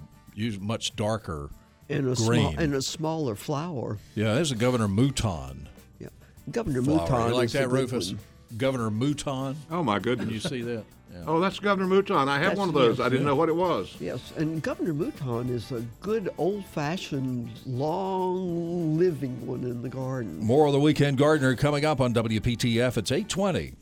much 0.61 0.97
darker. 0.97 1.51
And 1.91 2.09
a 2.11 2.15
Green. 2.15 2.41
small 2.53 2.59
and 2.59 2.75
a 2.75 2.83
smaller 2.83 3.35
flower. 3.35 3.99
Yeah, 4.15 4.35
there's 4.35 4.51
a 4.51 4.57
Governor 4.57 4.89
Mouton 4.89 5.69
Yeah. 5.99 6.09
Governor 6.51 6.83
flower. 6.83 6.99
Mouton 7.01 7.29
you 7.29 7.35
like 7.35 7.51
that, 7.51 7.69
Rufus? 7.71 8.13
one. 8.13 8.21
Governor 8.57 8.91
Mouton. 8.91 9.57
Oh 9.71 9.83
my 9.83 9.95
Can 9.99 10.03
goodness. 10.03 10.31
you 10.31 10.41
see 10.41 10.63
that? 10.63 10.85
Yeah. 11.13 11.25
Oh, 11.27 11.41
that's 11.41 11.59
Governor 11.59 11.89
Mouton. 11.89 12.29
I 12.29 12.35
have 12.35 12.43
That's- 12.43 12.59
one 12.59 12.69
of 12.69 12.75
those. 12.75 12.99
yes, 12.99 13.07
I 13.07 13.09
didn't 13.09 13.27
know 13.27 13.35
what 13.35 13.49
it 13.49 13.57
was. 13.57 13.97
Yes, 14.01 14.33
and 14.37 14.63
Governor 14.63 14.93
Mouton 14.95 15.49
is 15.51 15.73
a 15.73 15.83
good 16.01 16.29
old-fashioned, 16.39 17.49
long-living 17.67 19.47
one 19.47 19.65
in 19.65 19.83
the 19.83 19.89
garden. 19.89 20.39
More 20.39 20.67
of 20.67 20.73
the 20.73 20.81
Weekend 20.81 21.19
Gardener 21.19 21.55
coming 21.57 21.85
up 21.85 22.01
on 22.01 22.13
WPTF. 22.13 22.97
It's 22.97 23.11
820. 23.13 23.75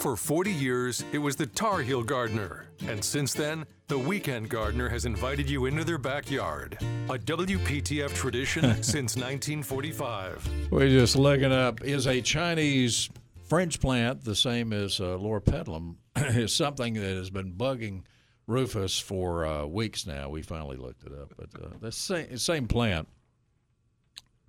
For 0.00 0.16
40 0.16 0.50
years, 0.50 1.04
it 1.12 1.18
was 1.18 1.36
the 1.36 1.44
Tar 1.44 1.82
Heel 1.82 2.02
Gardener. 2.02 2.64
And 2.88 3.04
since 3.04 3.34
then, 3.34 3.66
the 3.86 3.98
Weekend 3.98 4.48
Gardener 4.48 4.88
has 4.88 5.04
invited 5.04 5.50
you 5.50 5.66
into 5.66 5.84
their 5.84 5.98
backyard. 5.98 6.78
A 7.10 7.18
WPTF 7.18 8.14
tradition 8.14 8.62
since 8.82 9.14
1945. 9.14 10.70
We're 10.70 10.88
just 10.88 11.16
looking 11.16 11.52
up 11.52 11.84
is 11.84 12.06
a 12.06 12.22
Chinese 12.22 13.10
fringe 13.46 13.78
plant 13.78 14.24
the 14.24 14.34
same 14.34 14.72
as 14.72 15.00
uh, 15.00 15.18
Loropetalum 15.18 15.96
is 16.16 16.54
something 16.54 16.94
that 16.94 17.02
has 17.14 17.28
been 17.28 17.52
bugging 17.52 18.04
Rufus 18.46 18.98
for 18.98 19.44
uh, 19.44 19.66
weeks 19.66 20.06
now. 20.06 20.30
We 20.30 20.40
finally 20.40 20.78
looked 20.78 21.04
it 21.04 21.12
up, 21.12 21.34
but 21.36 21.62
uh, 21.62 21.68
the 21.78 21.92
same 21.92 22.38
same 22.38 22.68
plant. 22.68 23.06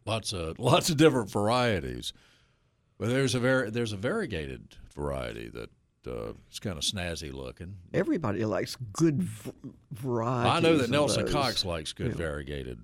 Lots 0.06 0.32
of 0.32 0.58
lots 0.60 0.90
of 0.90 0.96
different 0.96 1.30
varieties, 1.30 2.14
but 2.98 3.10
there's 3.10 3.36
a 3.36 3.40
very 3.42 3.70
there's 3.70 3.92
a 3.92 3.98
variegated 3.98 4.78
variety 4.94 5.50
that 5.50 5.70
uh, 6.08 6.34
is 6.52 6.60
kind 6.60 6.78
of 6.78 6.84
snazzy 6.84 7.32
looking. 7.34 7.78
Everybody 7.94 8.44
likes 8.46 8.76
good 8.94 9.22
v- 9.22 9.52
varieties. 9.92 10.52
I 10.52 10.60
know 10.60 10.78
that 10.78 10.90
Nelson 10.90 11.26
those. 11.26 11.34
Cox 11.34 11.66
likes 11.66 11.94
good 11.94 12.08
Yeah. 12.12 12.14
variegated. 12.18 12.80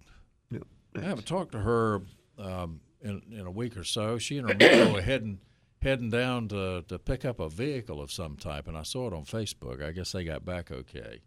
Yeah. 0.52 0.60
I 0.96 1.02
haven't 1.02 1.26
talked 1.28 1.52
to 1.54 1.60
her. 1.60 2.02
Um, 2.38 2.82
in, 3.02 3.22
in 3.32 3.46
a 3.46 3.52
week 3.52 3.78
or 3.78 3.84
so. 3.84 4.18
She 4.18 4.38
and 4.40 4.50
her 4.50 4.56
mother 4.56 4.92
were 4.94 5.02
heading 5.02 5.40
heading 5.82 6.10
down 6.10 6.48
to 6.50 6.84
to 6.88 6.98
pick 7.00 7.26
up 7.26 7.40
a 7.40 7.48
vehicle 7.48 8.02
of 8.02 8.12
some 8.12 8.36
type, 8.36 8.68
and 8.68 8.76
I 8.78 8.82
saw 8.84 9.08
it 9.08 9.14
on 9.14 9.24
Facebook. 9.24 9.84
I 9.84 9.92
guess 9.92 10.12
they 10.12 10.24
got 10.24 10.44
back 10.44 10.72
okay, 10.72 11.22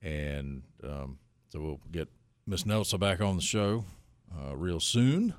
and 0.00 0.62
um, 0.82 1.18
so 1.48 1.60
we'll 1.60 1.80
get 1.90 2.08
Miss 2.46 2.66
Nelson 2.66 2.98
back 2.98 3.20
on 3.20 3.36
the 3.36 3.42
show 3.42 3.84
uh, 4.34 4.56
real 4.56 4.80
soon. 4.80 5.34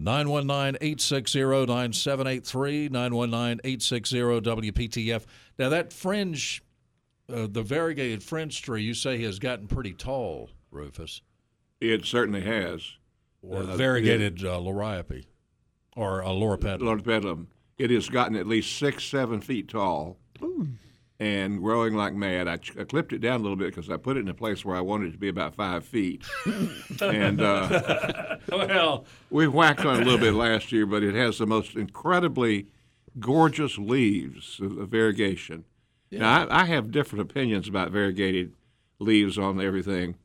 919-860-9783, 0.00 2.90
919-860-WPTF. 2.90 5.24
Now 5.58 5.68
that 5.68 5.92
fringe, 5.92 6.62
uh, 7.32 7.46
the 7.50 7.62
variegated 7.62 8.22
fringe 8.22 8.62
tree, 8.62 8.82
you 8.82 8.94
say 8.94 9.20
has 9.22 9.38
gotten 9.38 9.66
pretty 9.66 9.92
tall, 9.92 10.50
Rufus, 10.70 11.22
It 11.80 12.04
certainly 12.04 12.42
has. 12.42 12.92
or 13.42 13.62
Uh, 13.62 13.76
variegated 13.76 14.44
uh, 14.44 14.58
loriope, 14.58 15.24
or 15.96 16.20
a 16.20 16.26
loropetalum. 16.28 16.82
Lord 16.82 17.04
Bedlam. 17.04 17.48
It 17.76 17.90
has 17.90 18.08
gotten 18.08 18.34
at 18.36 18.46
least 18.48 18.76
six, 18.76 19.04
seven 19.04 19.40
feet 19.40 19.68
tall 19.68 20.16
and 21.20 21.60
growing 21.60 21.94
like 21.94 22.14
mad. 22.14 22.46
I, 22.46 22.56
ch- 22.56 22.76
I 22.78 22.84
clipped 22.84 23.12
it 23.12 23.18
down 23.20 23.40
a 23.40 23.42
little 23.42 23.56
bit 23.56 23.74
because 23.74 23.90
I 23.90 23.96
put 23.96 24.16
it 24.16 24.20
in 24.20 24.28
a 24.28 24.34
place 24.34 24.64
where 24.64 24.76
I 24.76 24.80
wanted 24.80 25.08
it 25.08 25.12
to 25.12 25.18
be 25.18 25.28
about 25.28 25.54
five 25.54 25.84
feet. 25.84 26.24
and 27.02 27.40
uh, 27.40 28.36
well, 28.50 29.04
we 29.30 29.48
whacked 29.48 29.84
on 29.84 29.96
it 29.96 30.02
a 30.02 30.04
little 30.04 30.20
bit 30.20 30.34
last 30.34 30.70
year, 30.70 30.86
but 30.86 31.02
it 31.02 31.14
has 31.14 31.38
the 31.38 31.46
most 31.46 31.74
incredibly 31.74 32.68
gorgeous 33.18 33.78
leaves 33.78 34.60
of, 34.60 34.78
of 34.78 34.88
variegation. 34.90 35.64
Now, 36.10 36.46
I, 36.46 36.62
I 36.62 36.64
have 36.66 36.90
different 36.90 37.30
opinions 37.30 37.68
about 37.68 37.90
variegated 37.90 38.54
leaves 38.98 39.38
on 39.38 39.60
everything. 39.60 40.16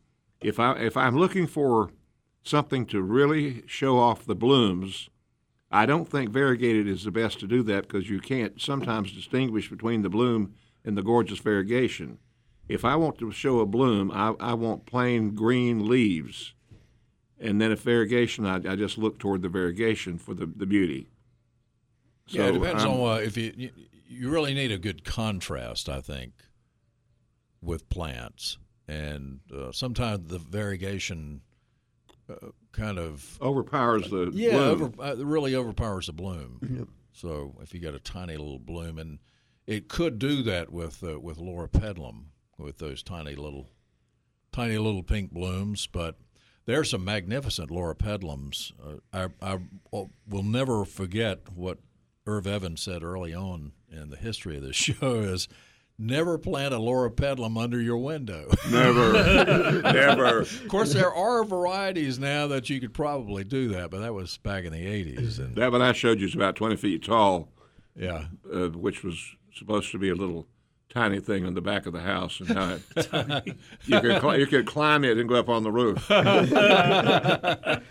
If 0.42 0.60
I 0.60 0.74
if 0.74 0.96
I'm 0.96 1.18
looking 1.18 1.48
for 1.48 1.92
something 2.44 2.86
to 2.88 3.02
really 3.02 3.64
show 3.66 3.98
off 3.98 4.26
the 4.26 4.36
blooms, 4.36 5.10
I 5.72 5.86
don't 5.86 6.10
think 6.10 6.30
variegated 6.30 6.88
is 6.88 7.04
the 7.04 7.12
best 7.12 7.40
to 7.40 7.48
do 7.48 7.64
that 7.64 7.88
because 7.88 8.10
you 8.10 8.20
can't 8.20 8.62
sometimes 8.62 9.12
distinguish 9.12 9.70
between 9.70 10.02
the 10.02 10.10
bloom 10.10 10.54
and 10.86 10.98
the 10.98 11.02
gorgeous 11.04 11.40
variegation. 11.40 12.20
If 12.68 12.86
I 12.86 12.96
want 12.96 13.18
to 13.20 13.32
show 13.32 13.60
a 13.60 13.66
bloom, 13.66 14.12
I, 14.12 14.34
I 14.40 14.54
want 14.54 14.86
plain 14.86 15.36
green 15.36 15.88
leaves. 15.88 16.54
And 17.40 17.60
then 17.60 17.72
if 17.72 17.82
variegation, 17.82 18.46
I, 18.46 18.56
I 18.56 18.76
just 18.78 18.98
look 18.98 19.20
toward 19.20 19.42
the 19.42 19.50
variegation 19.50 20.18
for 20.18 20.34
the, 20.34 20.46
the 20.46 20.66
beauty. 20.66 21.10
yeah, 22.28 22.46
it 22.48 22.54
depends 22.54 22.84
I'm- 22.84 22.94
on 23.02 23.12
uh, 23.12 23.16
if 23.22 23.36
you, 23.38 23.54
you 23.58 23.70
you 24.08 24.30
really 24.30 24.54
need 24.54 24.72
a 24.72 24.78
good 24.78 25.04
contrast, 25.04 25.90
I 25.90 26.00
think, 26.00 26.34
with 27.62 27.90
plants, 27.90 28.60
and 28.88 29.40
uh, 29.54 29.72
sometimes 29.72 30.30
the 30.30 30.38
variegation 30.38 31.42
uh, 32.30 32.50
kind 32.72 33.00
of 33.00 33.38
overpowers 33.42 34.10
the 34.12 34.30
yeah 34.32 34.52
bloom. 34.52 34.94
over, 34.98 35.04
uh, 35.04 35.16
really 35.26 35.56
overpowers 35.56 36.06
the 36.08 36.14
bloom. 36.14 36.88
So 37.12 37.56
if 37.62 37.74
you 37.74 37.80
got 37.80 37.96
a 37.96 38.00
tiny 38.00 38.38
little 38.38 38.60
bloom, 38.60 39.00
and 39.00 39.18
it 39.68 39.88
could 39.88 40.20
do 40.20 40.44
that 40.44 40.72
with 40.72 41.04
uh, 41.04 41.20
with 41.20 41.38
Loropetalum 41.38 42.26
with 42.58 42.78
those 42.78 43.04
tiny 43.04 43.36
little 43.36 43.70
tiny 44.52 44.78
little 44.78 45.04
pink 45.04 45.32
blooms, 45.32 45.88
but. 45.88 46.18
There's 46.66 46.92
some 46.92 47.04
magnificent 47.04 47.70
Loropetalums. 47.70 48.72
Uh, 48.82 49.00
I, 49.12 49.28
I 49.46 49.60
will 49.92 50.44
never 50.44 50.86
forget 50.86 51.40
what 51.54 51.80
Irv 52.26 52.48
Evans 52.48 52.82
said 52.82 53.04
early 53.04 53.34
on 53.34 53.74
in 53.92 54.10
the 54.10 54.16
history 54.16 54.56
of 54.58 54.64
this 54.64 54.76
show 54.78 55.16
is 55.16 55.48
never 55.98 56.38
plant 56.38 56.74
a 56.74 56.78
Loropetalum 56.78 57.62
under 57.62 57.82
your 57.82 57.98
window. 57.98 58.50
Never, 58.72 59.14
never. 59.84 60.40
of 60.40 60.68
course, 60.68 60.94
there 60.94 61.14
are 61.14 61.44
varieties 61.44 62.18
now 62.18 62.48
that 62.48 62.70
you 62.70 62.80
could 62.80 62.94
probably 62.94 63.44
do 63.44 63.70
that, 63.70 63.92
but 63.92 64.00
that 64.00 64.14
was 64.14 64.38
back 64.38 64.66
in 64.66 64.74
the 64.74 64.86
80s. 64.86 65.40
And 65.40 65.56
That 65.56 65.72
one 65.72 65.82
I 65.82 65.92
showed 65.94 66.20
you 66.20 66.28
is 66.28 66.34
about 66.36 66.56
20 66.56 66.78
feet 66.78 67.04
tall, 67.04 67.50
yeah, 67.96 68.26
uh, 68.52 68.70
which 68.70 69.04
was 69.04 69.36
supposed 69.56 69.92
to 69.92 69.98
be 69.98 70.10
a 70.10 70.16
little 70.16 70.48
tiny 70.90 71.20
thing 71.20 71.46
on 71.46 71.54
the 71.54 71.62
back 71.62 71.86
of 71.86 71.94
the 71.94 72.02
house, 72.02 72.40
and 72.40 72.50
now 72.50 72.78
it, 72.96 73.58
you 73.86 74.00
could 74.00 74.22
cli- 74.22 74.40
you 74.40 74.48
could 74.48 74.66
climb 74.66 75.04
it 75.04 75.18
and 75.18 75.28
go 75.28 75.36
up 75.36 75.50
on 75.50 75.64
the 75.64 75.72
roof. 75.72 76.10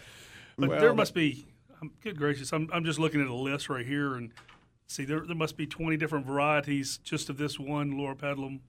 But 0.59 0.81
there 0.81 0.95
must 0.95 1.15
be. 1.15 1.47
Um, 1.81 1.91
good 2.03 2.17
gracious! 2.17 2.53
I'm 2.53 2.69
I'm 2.73 2.85
just 2.85 2.99
looking 2.99 3.21
at 3.21 3.27
a 3.27 3.35
list 3.35 3.69
right 3.69 3.87
here 3.87 4.15
and 4.15 4.33
see 4.87 5.05
there 5.05 5.21
there 5.21 5.35
must 5.35 5.57
be 5.57 5.67
20 5.67 5.97
different 5.97 6.27
varieties 6.27 6.99
just 6.99 7.29
of 7.29 7.39
this 7.39 7.59
one 7.59 7.95
Loropetalum, 7.95 8.61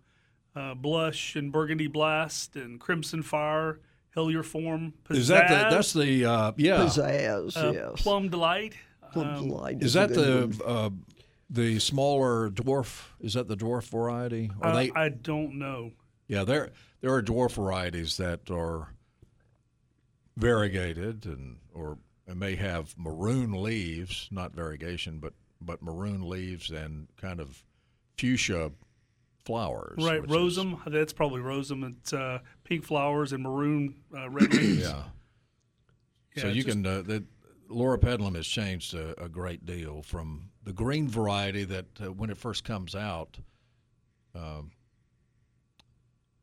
uh, 0.56 0.74
blush 0.74 1.36
and 1.36 1.52
burgundy 1.52 1.88
blast 1.88 2.56
and 2.56 2.80
crimson 2.80 3.22
fire, 3.22 3.80
hillier 4.16 4.44
form, 4.44 4.94
pizzazz, 5.08 5.18
is 5.18 5.28
that 5.28 5.50
the 5.50 5.76
that's 5.76 5.94
the 5.94 6.26
uh, 6.26 6.52
yeah? 6.58 6.78
Pizzazz, 6.78 7.58
uh, 7.58 7.72
yes. 7.72 8.02
plum 8.02 8.30
delight. 8.30 8.74
Plum 9.12 9.48
delight 9.48 9.84
Is 9.84 9.96
a 9.96 10.00
that 10.00 10.14
the 10.16 10.64
uh, 10.66 10.90
the 11.54 11.80
smaller 11.80 12.50
dwarf? 12.50 13.04
Is 13.22 13.34
that 13.36 13.48
the 13.48 13.56
dwarf 13.56 13.84
variety? 13.90 14.52
Are 14.62 14.72
Uh, 14.72 14.76
they? 14.76 14.92
I 14.96 15.10
don't 15.10 15.58
know. 15.60 15.92
Yeah, 16.28 16.44
there 16.44 16.72
there 17.02 17.14
are 17.14 17.22
dwarf 17.24 17.54
varieties 17.54 18.18
that 18.18 18.50
are 18.52 18.90
variegated 20.38 21.26
and 21.26 21.58
or 21.74 21.98
and 22.28 22.40
may 22.40 22.56
have 22.56 22.96
maroon 22.98 23.52
leaves, 23.62 24.28
not 24.32 24.54
variegation, 24.56 25.20
but 25.20 25.34
but 25.62 25.82
maroon 25.82 26.28
leaves 26.28 26.72
and 26.72 27.08
kind 27.18 27.40
of 27.40 27.64
fuchsia 28.18 28.72
flowers. 29.46 29.98
Right, 30.04 30.22
which 30.22 30.32
is- 30.32 30.58
rosum. 30.58 30.80
That's 30.88 31.14
probably 31.14 31.42
rosum. 31.42 31.98
It's 31.98 32.14
uh, 32.14 32.40
pink 32.64 32.84
flowers 32.86 33.34
and 33.34 33.44
maroon 33.44 33.96
uh, 34.16 34.30
red 34.30 34.54
leaves. 34.54 34.82
Yeah. 34.84 35.04
Yeah, 36.36 36.42
so 36.44 36.48
you 36.48 36.64
just- 36.64 36.68
can 36.70 36.86
uh, 36.86 37.02
the 37.04 37.24
Loropetalum 37.70 38.36
has 38.36 38.48
changed 38.48 38.94
a, 38.94 39.22
a 39.24 39.30
great 39.30 39.66
deal 39.66 40.02
from 40.04 40.50
the 40.64 40.74
green 40.74 41.08
variety 41.08 41.64
that 41.66 41.86
uh, 42.02 42.12
when 42.12 42.30
it 42.30 42.38
first 42.38 42.64
comes 42.64 42.96
out. 42.96 43.38
Um, 44.36 44.72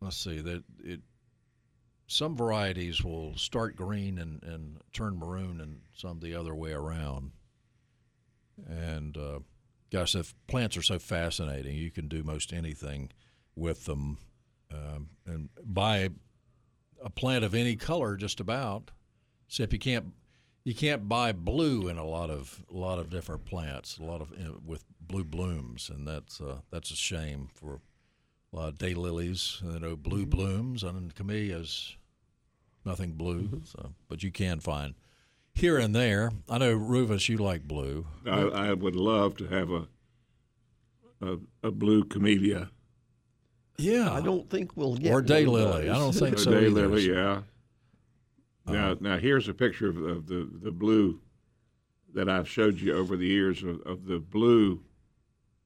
let's 0.01 0.17
see 0.17 0.41
that 0.41 0.63
it. 0.83 1.01
Some 2.07 2.37
varieties 2.37 3.05
will 3.05 3.37
start 3.37 3.77
green 3.77 4.19
and, 4.19 4.43
and 4.43 4.79
turn 4.93 5.17
maroon, 5.17 5.61
and 5.61 5.81
some 5.95 6.19
the 6.19 6.35
other 6.35 6.57
way 6.57 6.73
around. 6.73 7.31
And 8.69 9.17
uh, 9.17 9.41
gosh, 9.93 10.17
if 10.17 10.35
plants 10.49 10.77
are 10.77 10.83
so 10.83 10.99
fascinating, 10.99 11.77
you 11.77 11.93
can 11.93 12.09
do 12.09 12.25
most 12.25 12.53
anything 12.53 13.11
with 13.55 13.85
them. 13.85 14.19
Um, 14.73 15.11
and 15.27 15.51
buy 15.65 16.11
a 17.03 17.11
plant 17.11 17.45
of 17.45 17.55
any 17.55 17.77
color, 17.77 18.17
just 18.17 18.41
about. 18.41 18.91
Except 19.49 19.73
you 19.73 19.79
can't 19.79 20.13
you 20.65 20.75
can't 20.75 21.09
buy 21.09 21.33
blue 21.33 21.89
in 21.89 21.97
a 21.99 22.05
lot 22.05 22.31
of 22.31 22.65
a 22.71 22.77
lot 22.77 22.99
of 22.99 23.11
different 23.11 23.45
plants, 23.45 23.99
a 23.99 24.05
lot 24.05 24.21
of 24.21 24.31
you 24.37 24.45
know, 24.45 24.61
with 24.65 24.85
blue 25.01 25.25
blooms, 25.25 25.91
and 25.91 26.07
that's 26.07 26.41
uh, 26.41 26.59
that's 26.71 26.91
a 26.91 26.97
shame 26.97 27.49
for 27.55 27.81
a 28.53 28.57
lot 28.57 28.69
of 28.69 28.79
daylilies. 28.79 29.63
You 29.63 29.81
know, 29.81 29.97
blue 29.97 30.21
mm-hmm. 30.23 30.31
blooms, 30.31 30.83
and 30.83 31.15
camellias, 31.15 31.97
nothing 32.85 33.13
blue. 33.13 33.43
Mm-hmm. 33.43 33.65
So, 33.65 33.95
but 34.09 34.23
you 34.23 34.31
can 34.31 34.61
find 34.61 34.95
here 35.55 35.79
and 35.79 35.95
there. 35.95 36.31
I 36.49 36.59
know 36.59 36.75
Rufus, 36.75 37.29
you 37.29 37.39
like 37.39 37.63
blue. 37.63 38.07
I, 38.27 38.41
I 38.41 38.73
would 38.75 38.97
love 38.97 39.37
to 39.39 39.47
have 39.47 39.71
a 39.71 39.89
a, 41.23 41.39
a 41.63 41.71
blue 41.71 42.05
camellia. 42.05 42.71
Yeah, 43.79 44.13
I 44.13 44.21
don't 44.21 44.49
think 44.51 44.77
we'll 44.77 44.97
get 44.97 45.11
or 45.11 45.17
one 45.17 45.25
of 45.25 45.31
daylily. 45.31 45.91
I 45.91 45.99
don't 45.99 46.13
think 46.13 46.37
A 46.37 46.39
so 46.41 46.51
either. 46.51 46.89
daylily, 46.89 47.07
yeah. 47.07 47.43
Now, 48.67 48.97
now 49.01 49.19
here's 49.19 49.49
a 49.49 49.55
picture 49.55 49.89
of, 49.89 49.97
of 49.97 50.27
the, 50.27 50.49
the 50.63 50.71
blue 50.71 51.21
that 52.15 52.29
I've 52.29 52.49
showed 52.49 52.81
you 52.81 52.97
over 52.97 53.17
the 53.17 53.27
years 53.27 53.63
of, 53.63 53.81
of 53.83 54.07
the 54.07 54.19
blue 54.19 54.83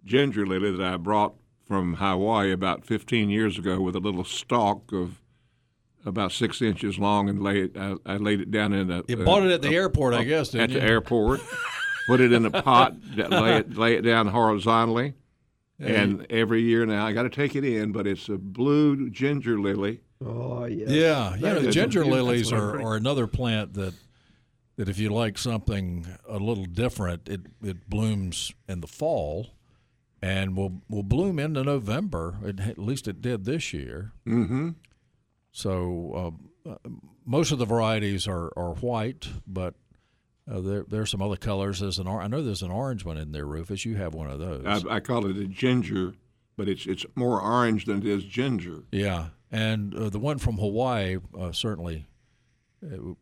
ginger 0.04 0.46
lily 0.46 0.70
that 0.70 0.80
I 0.80 0.96
brought 0.96 1.34
from 1.66 1.94
Hawaii 1.94 2.52
about 2.52 2.84
15 2.84 3.30
years 3.30 3.58
ago 3.58 3.80
with 3.80 3.96
a 3.96 4.00
little 4.00 4.24
stalk 4.24 4.92
of 4.92 5.20
about 6.04 6.32
six 6.32 6.60
inches 6.60 6.98
long 6.98 7.28
and 7.28 7.42
lay 7.42 7.62
it, 7.62 7.76
I, 7.76 7.94
I 8.04 8.16
laid 8.16 8.40
it 8.40 8.50
down 8.50 8.72
in 8.72 8.90
a. 8.90 9.02
You 9.08 9.20
uh, 9.20 9.24
bought 9.24 9.44
it 9.44 9.50
at 9.50 9.62
the 9.62 9.74
airport, 9.74 10.14
I 10.14 10.24
guess, 10.24 10.50
didn't 10.50 10.64
at 10.64 10.70
you? 10.70 10.80
the 10.80 10.86
airport. 10.86 11.40
Put 12.06 12.20
it 12.20 12.32
in 12.32 12.44
a 12.44 12.50
pot, 12.62 12.94
lay 13.16 13.56
it 13.56 13.76
lay 13.76 13.94
it 13.94 14.02
down 14.02 14.28
horizontally, 14.28 15.14
and 15.78 16.26
every 16.28 16.62
year 16.62 16.84
now 16.84 17.06
I 17.06 17.12
got 17.12 17.22
to 17.22 17.30
take 17.30 17.56
it 17.56 17.64
in. 17.64 17.92
But 17.92 18.06
it's 18.06 18.28
a 18.28 18.36
blue 18.36 19.08
ginger 19.08 19.58
lily. 19.58 20.02
Oh, 20.24 20.64
yes. 20.64 20.90
Yeah, 20.90 21.34
is 21.56 21.66
a 21.66 21.70
ginger 21.70 22.04
lilies 22.04 22.52
are, 22.52 22.80
are 22.80 22.96
another 22.96 23.26
plant 23.26 23.74
that 23.74 23.94
that 24.76 24.88
if 24.88 24.98
you 24.98 25.08
like 25.10 25.38
something 25.38 26.06
a 26.28 26.38
little 26.38 26.64
different, 26.64 27.28
it 27.28 27.42
it 27.62 27.88
blooms 27.88 28.52
in 28.68 28.80
the 28.80 28.86
fall 28.86 29.48
and 30.22 30.56
will 30.56 30.82
will 30.88 31.02
bloom 31.02 31.38
into 31.38 31.62
November. 31.62 32.36
It, 32.44 32.60
at 32.60 32.78
least 32.78 33.06
it 33.08 33.20
did 33.20 33.44
this 33.44 33.72
year. 33.72 34.12
Mm-hmm. 34.26 34.70
So 35.52 36.36
uh, 36.66 36.74
most 37.24 37.52
of 37.52 37.58
the 37.58 37.66
varieties 37.66 38.26
are, 38.26 38.50
are 38.56 38.74
white, 38.74 39.28
but 39.46 39.74
uh, 40.50 40.60
there 40.60 40.84
there's 40.88 41.10
some 41.10 41.22
other 41.22 41.36
colors. 41.36 41.80
There's 41.80 41.98
an 41.98 42.06
or- 42.06 42.22
I 42.22 42.26
know 42.26 42.42
there's 42.42 42.62
an 42.62 42.70
orange 42.70 43.04
one 43.04 43.18
in 43.18 43.32
there, 43.32 43.46
Rufus. 43.46 43.84
You 43.84 43.96
have 43.96 44.14
one 44.14 44.30
of 44.30 44.40
those. 44.40 44.64
I, 44.66 44.96
I 44.96 45.00
call 45.00 45.26
it 45.26 45.36
a 45.36 45.46
ginger, 45.46 46.14
but 46.56 46.68
it's 46.68 46.86
it's 46.86 47.04
more 47.14 47.40
orange 47.40 47.84
than 47.84 47.98
it 47.98 48.06
is 48.06 48.24
ginger. 48.24 48.82
Yeah, 48.90 49.28
and 49.54 49.94
uh, 49.94 50.08
the 50.08 50.18
one 50.18 50.38
from 50.38 50.56
Hawaii 50.58 51.18
uh, 51.38 51.52
certainly 51.52 52.06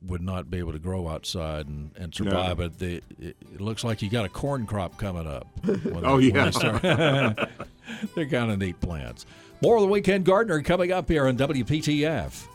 would 0.03 0.23
not 0.23 0.51
be 0.51 0.59
able 0.59 0.73
to 0.73 0.79
grow 0.79 1.09
outside 1.09 1.69
and, 1.69 1.93
and 1.97 2.15
survive. 2.15 2.57
But 2.57 2.79
the, 2.79 2.97
it, 3.21 3.37
it 3.55 3.61
looks 3.61 3.85
like 3.85 4.03
you 4.03 4.11
got 4.11 4.25
a 4.25 4.29
corn 4.29 4.67
crop 4.67 4.99
coming 4.99 5.27
up. 5.27 5.47
Oh, 6.05 6.19
yeah. 6.19 6.51
they 6.51 7.47
They're 8.15 8.27
kind 8.27 8.51
of 8.51 8.59
neat 8.59 8.81
plants. 8.81 9.25
More 9.61 9.77
of 9.77 9.83
the 9.83 9.89
Weekend 9.89 10.25
Gardener 10.25 10.63
coming 10.63 10.91
up 10.91 11.09
here 11.09 11.29
on 11.29 11.37
WPTF. 11.37 12.47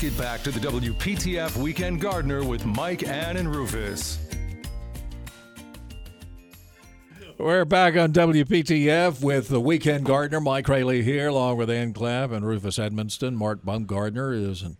Get 0.00 0.16
back 0.16 0.42
to 0.44 0.50
the 0.50 0.60
WPTF 0.60 1.58
Weekend 1.58 2.00
Gardener 2.00 2.42
with 2.42 2.64
Mike, 2.64 3.06
Ann, 3.06 3.36
and 3.36 3.54
Rufus. 3.54 4.18
We're 7.36 7.66
back 7.66 7.96
on 7.96 8.10
WPTF 8.14 9.22
with 9.22 9.48
the 9.48 9.60
Weekend 9.60 10.06
Gardener. 10.06 10.40
Mike 10.40 10.66
Raley 10.68 11.02
here, 11.02 11.28
along 11.28 11.58
with 11.58 11.68
Ann 11.68 11.92
Clapp 11.92 12.30
and 12.30 12.46
Rufus 12.46 12.78
Edmisten. 12.78 13.34
Mark 13.34 13.62
Baumgardner 13.62 14.34
is 14.34 14.62
an 14.62 14.78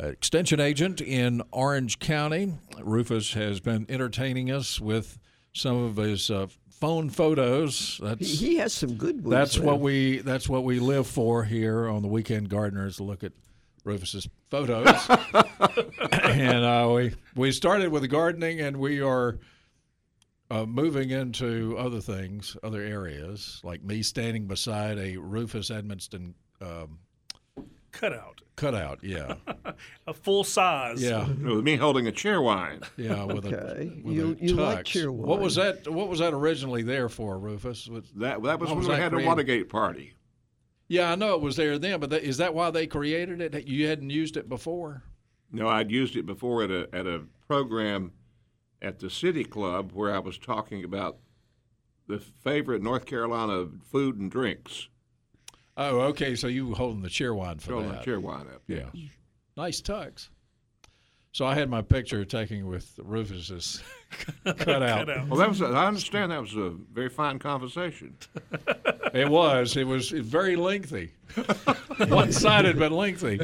uh, 0.00 0.06
extension 0.06 0.60
agent 0.60 1.00
in 1.00 1.42
Orange 1.50 1.98
County. 1.98 2.54
Rufus 2.80 3.32
has 3.32 3.58
been 3.58 3.86
entertaining 3.88 4.52
us 4.52 4.80
with 4.80 5.18
some 5.52 5.82
of 5.82 5.96
his 5.96 6.30
uh, 6.30 6.46
phone 6.70 7.10
photos. 7.10 7.96
He, 7.96 8.06
That's 8.06 8.38
he 8.38 8.56
has 8.58 8.72
some 8.72 8.94
good 8.94 9.16
ones. 9.24 9.30
that's 9.30 9.56
there. 9.56 9.66
what 9.66 9.80
we 9.80 10.18
that's 10.18 10.48
what 10.48 10.62
we 10.62 10.78
live 10.78 11.08
for 11.08 11.42
here 11.42 11.88
on 11.88 12.02
the 12.02 12.08
Weekend 12.08 12.48
Gardener 12.48 12.86
is 12.86 12.98
to 12.98 13.02
look 13.02 13.24
at 13.24 13.32
Rufus's 13.84 14.28
photos. 14.50 14.86
and 16.12 16.64
uh, 16.64 16.90
we 16.94 17.14
we 17.34 17.52
started 17.52 17.90
with 17.90 18.02
the 18.02 18.08
gardening, 18.08 18.60
and 18.60 18.76
we 18.78 19.00
are 19.00 19.38
uh, 20.50 20.66
moving 20.66 21.10
into 21.10 21.76
other 21.78 22.00
things, 22.00 22.56
other 22.62 22.80
areas, 22.82 23.60
like 23.64 23.82
me 23.82 24.02
standing 24.02 24.46
beside 24.46 24.98
a 24.98 25.16
Rufus 25.16 25.70
Edmisten 25.70 26.34
um, 26.60 26.98
Cutout, 27.92 28.40
cutout. 28.54 29.00
Yeah, 29.02 29.34
a 30.06 30.14
full 30.14 30.44
size. 30.44 31.02
yeah, 31.02 31.26
With 31.28 31.64
me 31.64 31.74
holding 31.76 32.06
a 32.06 32.12
Cheerwine. 32.12 32.84
yeah. 32.96 33.24
With 33.24 33.46
Okay. 33.46 33.56
a 33.56 34.06
with 34.06 34.14
You- 34.16 34.36
a 34.40 34.44
you 34.44 34.54
like 34.54 34.80
tux. 34.80 34.84
cheer 34.84 35.10
What 35.10 35.40
was 35.40 35.56
that? 35.56 35.88
What 35.88 36.08
was 36.08 36.20
that 36.20 36.32
originally 36.32 36.82
there 36.82 37.08
for, 37.08 37.36
Rufus? 37.38 37.88
Was, 37.88 38.04
That 38.16 38.42
that 38.44 38.60
was 38.60 38.68
when 38.68 38.78
was 38.78 38.86
we 38.88 38.94
had 38.94 39.06
the 39.06 39.16
created? 39.16 39.26
Watergate 39.28 39.68
party. 39.68 40.12
Yeah, 40.90 41.12
I 41.12 41.14
know 41.14 41.34
it 41.36 41.40
was 41.40 41.54
there 41.54 41.78
then, 41.78 42.00
but 42.00 42.10
that, 42.10 42.24
is 42.24 42.38
that 42.38 42.52
why 42.52 42.72
they 42.72 42.88
created 42.88 43.40
it? 43.40 43.68
You 43.68 43.86
hadn't 43.86 44.10
used 44.10 44.36
it 44.36 44.48
before? 44.48 45.04
No, 45.52 45.68
I'd 45.68 45.88
used 45.88 46.16
it 46.16 46.26
before 46.26 46.64
at 46.64 46.72
a 46.72 46.88
at 46.92 47.06
a 47.06 47.22
program 47.46 48.10
at 48.82 48.98
the 48.98 49.08
City 49.08 49.44
Club 49.44 49.92
where 49.92 50.12
I 50.12 50.18
was 50.18 50.36
talking 50.36 50.82
about 50.82 51.18
the 52.08 52.18
favorite 52.18 52.82
North 52.82 53.06
Carolina 53.06 53.68
food 53.92 54.18
and 54.18 54.32
drinks. 54.32 54.88
Oh, 55.76 56.00
okay. 56.00 56.34
So 56.34 56.48
you 56.48 56.66
were 56.66 56.74
holding 56.74 57.02
the 57.02 57.08
Cheerwine 57.08 57.60
for 57.60 57.68
Throwing 57.68 57.92
that? 57.92 58.04
the 58.04 58.10
Cheerwine 58.10 58.52
up. 58.52 58.62
Yeah. 58.66 58.86
Nice 59.56 59.80
tux. 59.80 60.28
So 61.30 61.46
I 61.46 61.54
had 61.54 61.70
my 61.70 61.82
picture 61.82 62.24
taken 62.24 62.66
with 62.66 62.98
Rufus's 63.00 63.80
cut 64.44 64.82
out. 64.82 65.06
Cutout. 65.06 65.28
Well, 65.28 65.38
that 65.38 65.48
was. 65.48 65.60
A, 65.60 65.66
I 65.66 65.86
understand 65.86 66.32
that 66.32 66.40
was 66.40 66.56
a 66.56 66.70
very 66.92 67.08
fine 67.08 67.38
conversation. 67.38 68.16
It 69.12 69.28
was. 69.28 69.76
It 69.76 69.88
was 69.88 70.10
very 70.10 70.54
lengthy. 70.54 71.10
One-sided 71.98 72.78
but 72.78 72.92
lengthy. 72.92 73.40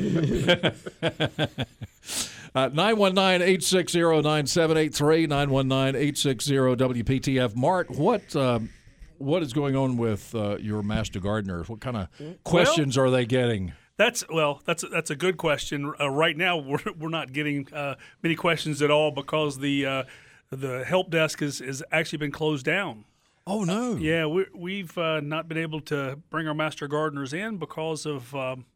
Uh, 2.54 2.70
919-860-9783, 2.70 5.26
919-860-WPTF. 5.26 7.56
Mark, 7.56 7.90
what 7.90 8.36
um, 8.36 8.70
what 9.18 9.42
is 9.42 9.52
going 9.52 9.76
on 9.76 9.96
with 9.96 10.34
uh, 10.34 10.56
your 10.58 10.82
master 10.82 11.20
gardeners? 11.20 11.68
What 11.68 11.80
kind 11.80 11.96
of 11.96 12.08
questions 12.44 12.96
are 12.96 13.10
they 13.10 13.26
getting? 13.26 13.72
That's 13.98 14.24
well. 14.28 14.62
That's 14.64 14.84
that's 14.90 15.10
a 15.10 15.16
good 15.16 15.36
question. 15.36 15.92
Uh, 15.98 16.10
right 16.10 16.36
now, 16.36 16.58
we're, 16.58 16.78
we're 16.98 17.08
not 17.08 17.32
getting 17.32 17.72
uh, 17.72 17.96
many 18.22 18.36
questions 18.36 18.82
at 18.82 18.90
all 18.90 19.10
because 19.10 19.58
the 19.58 19.86
uh, 19.86 20.04
the 20.50 20.84
help 20.84 21.10
desk 21.10 21.42
is 21.42 21.60
is 21.60 21.84
actually 21.90 22.18
been 22.18 22.32
closed 22.32 22.64
down. 22.64 23.04
Oh 23.46 23.62
no. 23.64 23.96
Yeah, 23.96 24.26
we, 24.26 24.46
we've 24.54 24.96
uh, 24.98 25.20
not 25.20 25.48
been 25.48 25.58
able 25.58 25.80
to 25.82 26.18
bring 26.30 26.48
our 26.48 26.54
master 26.54 26.88
gardeners 26.88 27.32
in 27.32 27.58
because 27.58 28.04
of 28.06 28.34
um, 28.34 28.66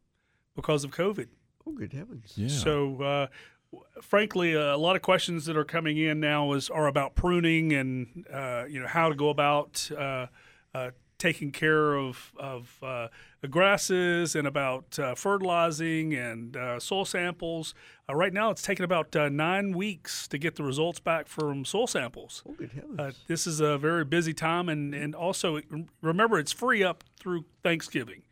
because 0.55 0.85
of 0.85 0.91
COVID. 0.93 1.29
Oh, 1.67 1.73
good 1.73 1.93
heavens. 1.93 2.33
Yeah. 2.37 2.49
So, 2.49 3.03
uh, 3.03 3.27
w- 3.73 3.85
frankly, 4.01 4.57
uh, 4.57 4.75
a 4.75 4.79
lot 4.79 4.97
of 4.97 5.03
questions 5.03 5.45
that 5.47 5.57
are 5.57 5.65
coming 5.65 5.97
in 5.99 6.21
now 6.21 6.53
is 6.53 6.71
are 6.71 6.87
about 6.87 7.15
pruning 7.15 7.73
and 7.73 8.25
uh, 8.33 8.65
you 8.69 8.81
know 8.81 8.87
how 8.87 9.09
to 9.09 9.15
go 9.15 9.29
about 9.29 9.91
uh, 9.97 10.27
uh, 10.75 10.91
taking 11.21 11.53
care 11.53 11.95
of 11.95 12.33
of 12.37 12.79
uh, 12.83 13.09
the 13.41 13.49
grasses 13.49 14.35
and 14.35 14.49
about 14.49 14.99
uh, 14.99 15.15
fertilizing 15.15 16.15
and 16.15 16.57
uh, 16.57 16.81
soil 16.81 17.05
samples. 17.05 17.75
Uh, 18.09 18.15
right 18.17 18.33
now, 18.33 18.51
it's 18.51 18.63
taken 18.63 18.85
about 18.85 19.15
uh, 19.15 19.29
nine 19.29 19.77
weeks 19.77 20.27
to 20.27 20.39
get 20.39 20.57
the 20.57 20.65
results 20.65 20.99
back 20.99 21.29
from 21.29 21.65
soil 21.65 21.87
samples. 21.87 22.43
Oh, 22.49 22.55
good. 22.55 22.71
Uh, 22.99 23.11
this 23.29 23.47
is 23.47 23.61
a 23.61 23.79
very 23.79 24.05
busy 24.05 24.35
time, 24.35 24.69
and 24.69 24.95
and 24.95 25.15
also 25.15 25.61
remember 26.03 26.39
it's 26.39 26.53
free 26.53 26.83
up 26.83 27.05
through 27.21 27.45
Thanksgiving, 27.63 28.23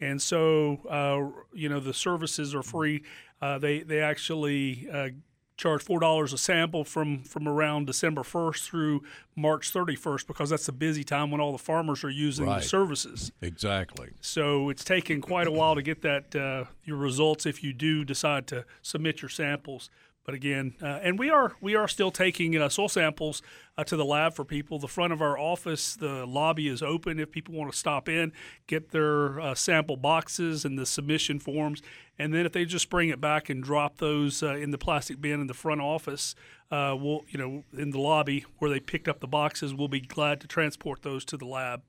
and 0.00 0.22
so 0.22 0.78
uh, 0.88 1.42
you 1.52 1.68
know 1.68 1.80
the 1.80 1.94
services 1.94 2.54
are 2.54 2.62
free. 2.62 3.02
Uh, 3.42 3.58
they 3.58 3.80
they 3.80 4.00
actually 4.00 4.88
uh, 4.90 5.08
charge 5.56 5.82
four 5.82 5.98
dollars 6.00 6.32
a 6.32 6.38
sample 6.38 6.84
from 6.84 7.22
from 7.22 7.48
around 7.48 7.86
December 7.86 8.22
first 8.22 8.64
through 8.68 9.02
March 9.34 9.70
thirty 9.70 9.96
first 9.96 10.26
because 10.26 10.50
that's 10.50 10.68
a 10.68 10.72
busy 10.72 11.02
time 11.04 11.30
when 11.30 11.40
all 11.40 11.52
the 11.52 11.58
farmers 11.58 12.04
are 12.04 12.10
using 12.10 12.46
Right. 12.46 12.62
the 12.62 12.68
services. 12.68 13.32
Exactly. 13.40 14.10
So 14.20 14.68
it's 14.68 14.84
taken 14.84 15.20
quite 15.20 15.46
a 15.46 15.50
while 15.50 15.74
to 15.74 15.82
get 15.82 16.02
that 16.02 16.34
uh, 16.36 16.64
your 16.84 16.96
results 16.98 17.46
if 17.46 17.62
you 17.64 17.72
do 17.72 18.04
decide 18.04 18.46
to 18.48 18.64
submit 18.82 19.22
your 19.22 19.28
samples. 19.30 19.88
But 20.26 20.34
again, 20.34 20.74
uh, 20.82 20.86
and 20.86 21.20
we 21.20 21.30
are 21.30 21.52
we 21.60 21.76
are 21.76 21.86
still 21.86 22.10
taking 22.10 22.60
uh, 22.60 22.68
soil 22.68 22.88
samples 22.88 23.42
uh, 23.78 23.84
to 23.84 23.96
the 23.96 24.04
lab 24.04 24.34
for 24.34 24.44
people. 24.44 24.80
The 24.80 24.88
front 24.88 25.12
of 25.12 25.22
our 25.22 25.38
office, 25.38 25.94
the 25.94 26.26
lobby 26.26 26.66
is 26.66 26.82
open 26.82 27.20
if 27.20 27.30
people 27.30 27.54
want 27.54 27.70
to 27.70 27.78
stop 27.78 28.08
in, 28.08 28.32
get 28.66 28.90
their 28.90 29.40
uh, 29.40 29.54
sample 29.54 29.96
boxes 29.96 30.64
and 30.64 30.76
the 30.76 30.84
submission 30.84 31.38
forms, 31.38 31.80
and 32.18 32.34
then 32.34 32.44
if 32.44 32.50
they 32.50 32.64
just 32.64 32.90
bring 32.90 33.08
it 33.08 33.20
back 33.20 33.48
and 33.48 33.62
drop 33.62 33.98
those 33.98 34.42
uh, 34.42 34.56
in 34.56 34.72
the 34.72 34.78
plastic 34.78 35.20
bin 35.20 35.40
in 35.40 35.46
the 35.46 35.54
front 35.54 35.80
office, 35.80 36.34
uh, 36.72 36.96
we'll 36.98 37.22
you 37.28 37.38
know 37.38 37.62
in 37.80 37.90
the 37.90 38.00
lobby 38.00 38.44
where 38.58 38.68
they 38.68 38.80
picked 38.80 39.06
up 39.06 39.20
the 39.20 39.28
boxes, 39.28 39.74
we'll 39.74 39.86
be 39.86 40.00
glad 40.00 40.40
to 40.40 40.48
transport 40.48 41.02
those 41.02 41.24
to 41.24 41.36
the 41.36 41.46
lab. 41.46 41.82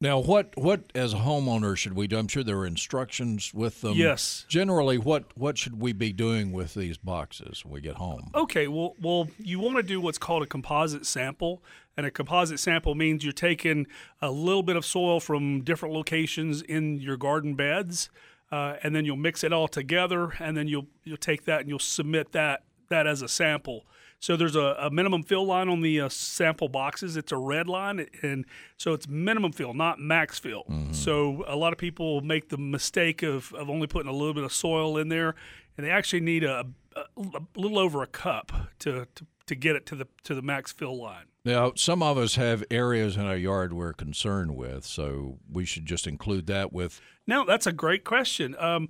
Now, 0.00 0.20
what 0.20 0.56
what 0.56 0.92
as 0.94 1.12
a 1.12 1.16
homeowner 1.16 1.76
should 1.76 1.94
we 1.94 2.06
do? 2.06 2.18
I'm 2.18 2.28
sure 2.28 2.44
there 2.44 2.58
are 2.58 2.66
instructions 2.66 3.52
with 3.52 3.80
them. 3.80 3.94
Yes. 3.94 4.44
Generally, 4.48 4.98
what 4.98 5.36
what 5.36 5.58
should 5.58 5.80
we 5.80 5.92
be 5.92 6.12
doing 6.12 6.52
with 6.52 6.74
these 6.74 6.96
boxes 6.96 7.64
when 7.64 7.74
we 7.74 7.80
get 7.80 7.96
home? 7.96 8.30
Okay, 8.32 8.68
well, 8.68 8.94
well, 9.02 9.28
you 9.38 9.58
want 9.58 9.76
to 9.76 9.82
do 9.82 10.00
what's 10.00 10.18
called 10.18 10.44
a 10.44 10.46
composite 10.46 11.04
sample, 11.04 11.64
and 11.96 12.06
a 12.06 12.12
composite 12.12 12.60
sample 12.60 12.94
means 12.94 13.24
you're 13.24 13.32
taking 13.32 13.88
a 14.22 14.30
little 14.30 14.62
bit 14.62 14.76
of 14.76 14.84
soil 14.84 15.18
from 15.18 15.62
different 15.62 15.92
locations 15.92 16.62
in 16.62 17.00
your 17.00 17.16
garden 17.16 17.56
beds, 17.56 18.08
uh, 18.52 18.76
and 18.84 18.94
then 18.94 19.04
you'll 19.04 19.16
mix 19.16 19.42
it 19.42 19.52
all 19.52 19.66
together, 19.66 20.34
and 20.38 20.56
then 20.56 20.68
you'll 20.68 20.86
you'll 21.02 21.16
take 21.16 21.44
that 21.46 21.62
and 21.62 21.68
you'll 21.68 21.80
submit 21.80 22.30
that 22.30 22.62
that 22.88 23.08
as 23.08 23.20
a 23.20 23.28
sample. 23.28 23.84
So 24.20 24.36
there's 24.36 24.56
a, 24.56 24.76
a 24.80 24.90
minimum 24.90 25.22
fill 25.22 25.46
line 25.46 25.68
on 25.68 25.80
the 25.80 26.00
uh, 26.00 26.08
sample 26.08 26.68
boxes. 26.68 27.16
It's 27.16 27.30
a 27.30 27.36
red 27.36 27.68
line, 27.68 28.06
and 28.22 28.44
so 28.76 28.92
it's 28.92 29.08
minimum 29.08 29.52
fill, 29.52 29.74
not 29.74 30.00
max 30.00 30.38
fill. 30.38 30.64
So 30.92 31.44
a 31.46 31.54
lot 31.56 31.72
of 31.72 31.78
people 31.78 32.20
make 32.20 32.48
the 32.48 32.58
mistake 32.58 33.22
of, 33.22 33.52
of 33.54 33.70
only 33.70 33.86
putting 33.86 34.08
a 34.08 34.12
little 34.12 34.34
bit 34.34 34.44
of 34.44 34.52
soil 34.52 34.98
in 34.98 35.08
there, 35.08 35.34
and 35.76 35.86
they 35.86 35.90
actually 35.90 36.20
need 36.20 36.42
a, 36.42 36.66
a, 36.96 37.00
a 37.16 37.40
little 37.56 37.78
over 37.78 38.02
a 38.02 38.08
cup 38.08 38.50
to, 38.80 39.06
to, 39.14 39.26
to 39.46 39.54
get 39.54 39.76
it 39.76 39.86
to 39.86 39.94
the 39.94 40.08
to 40.24 40.34
the 40.34 40.42
max 40.42 40.72
fill 40.72 41.00
line. 41.00 41.26
Now, 41.44 41.72
some 41.76 42.02
of 42.02 42.18
us 42.18 42.34
have 42.34 42.64
areas 42.70 43.16
in 43.16 43.24
our 43.24 43.36
yard 43.36 43.72
we're 43.72 43.92
concerned 43.94 44.56
with, 44.56 44.84
so 44.84 45.38
we 45.50 45.64
should 45.64 45.86
just 45.86 46.06
include 46.06 46.46
that 46.48 46.72
with. 46.72 47.00
No, 47.26 47.44
that's 47.46 47.66
a 47.66 47.72
great 47.72 48.04
question. 48.04 48.56
Um, 48.58 48.88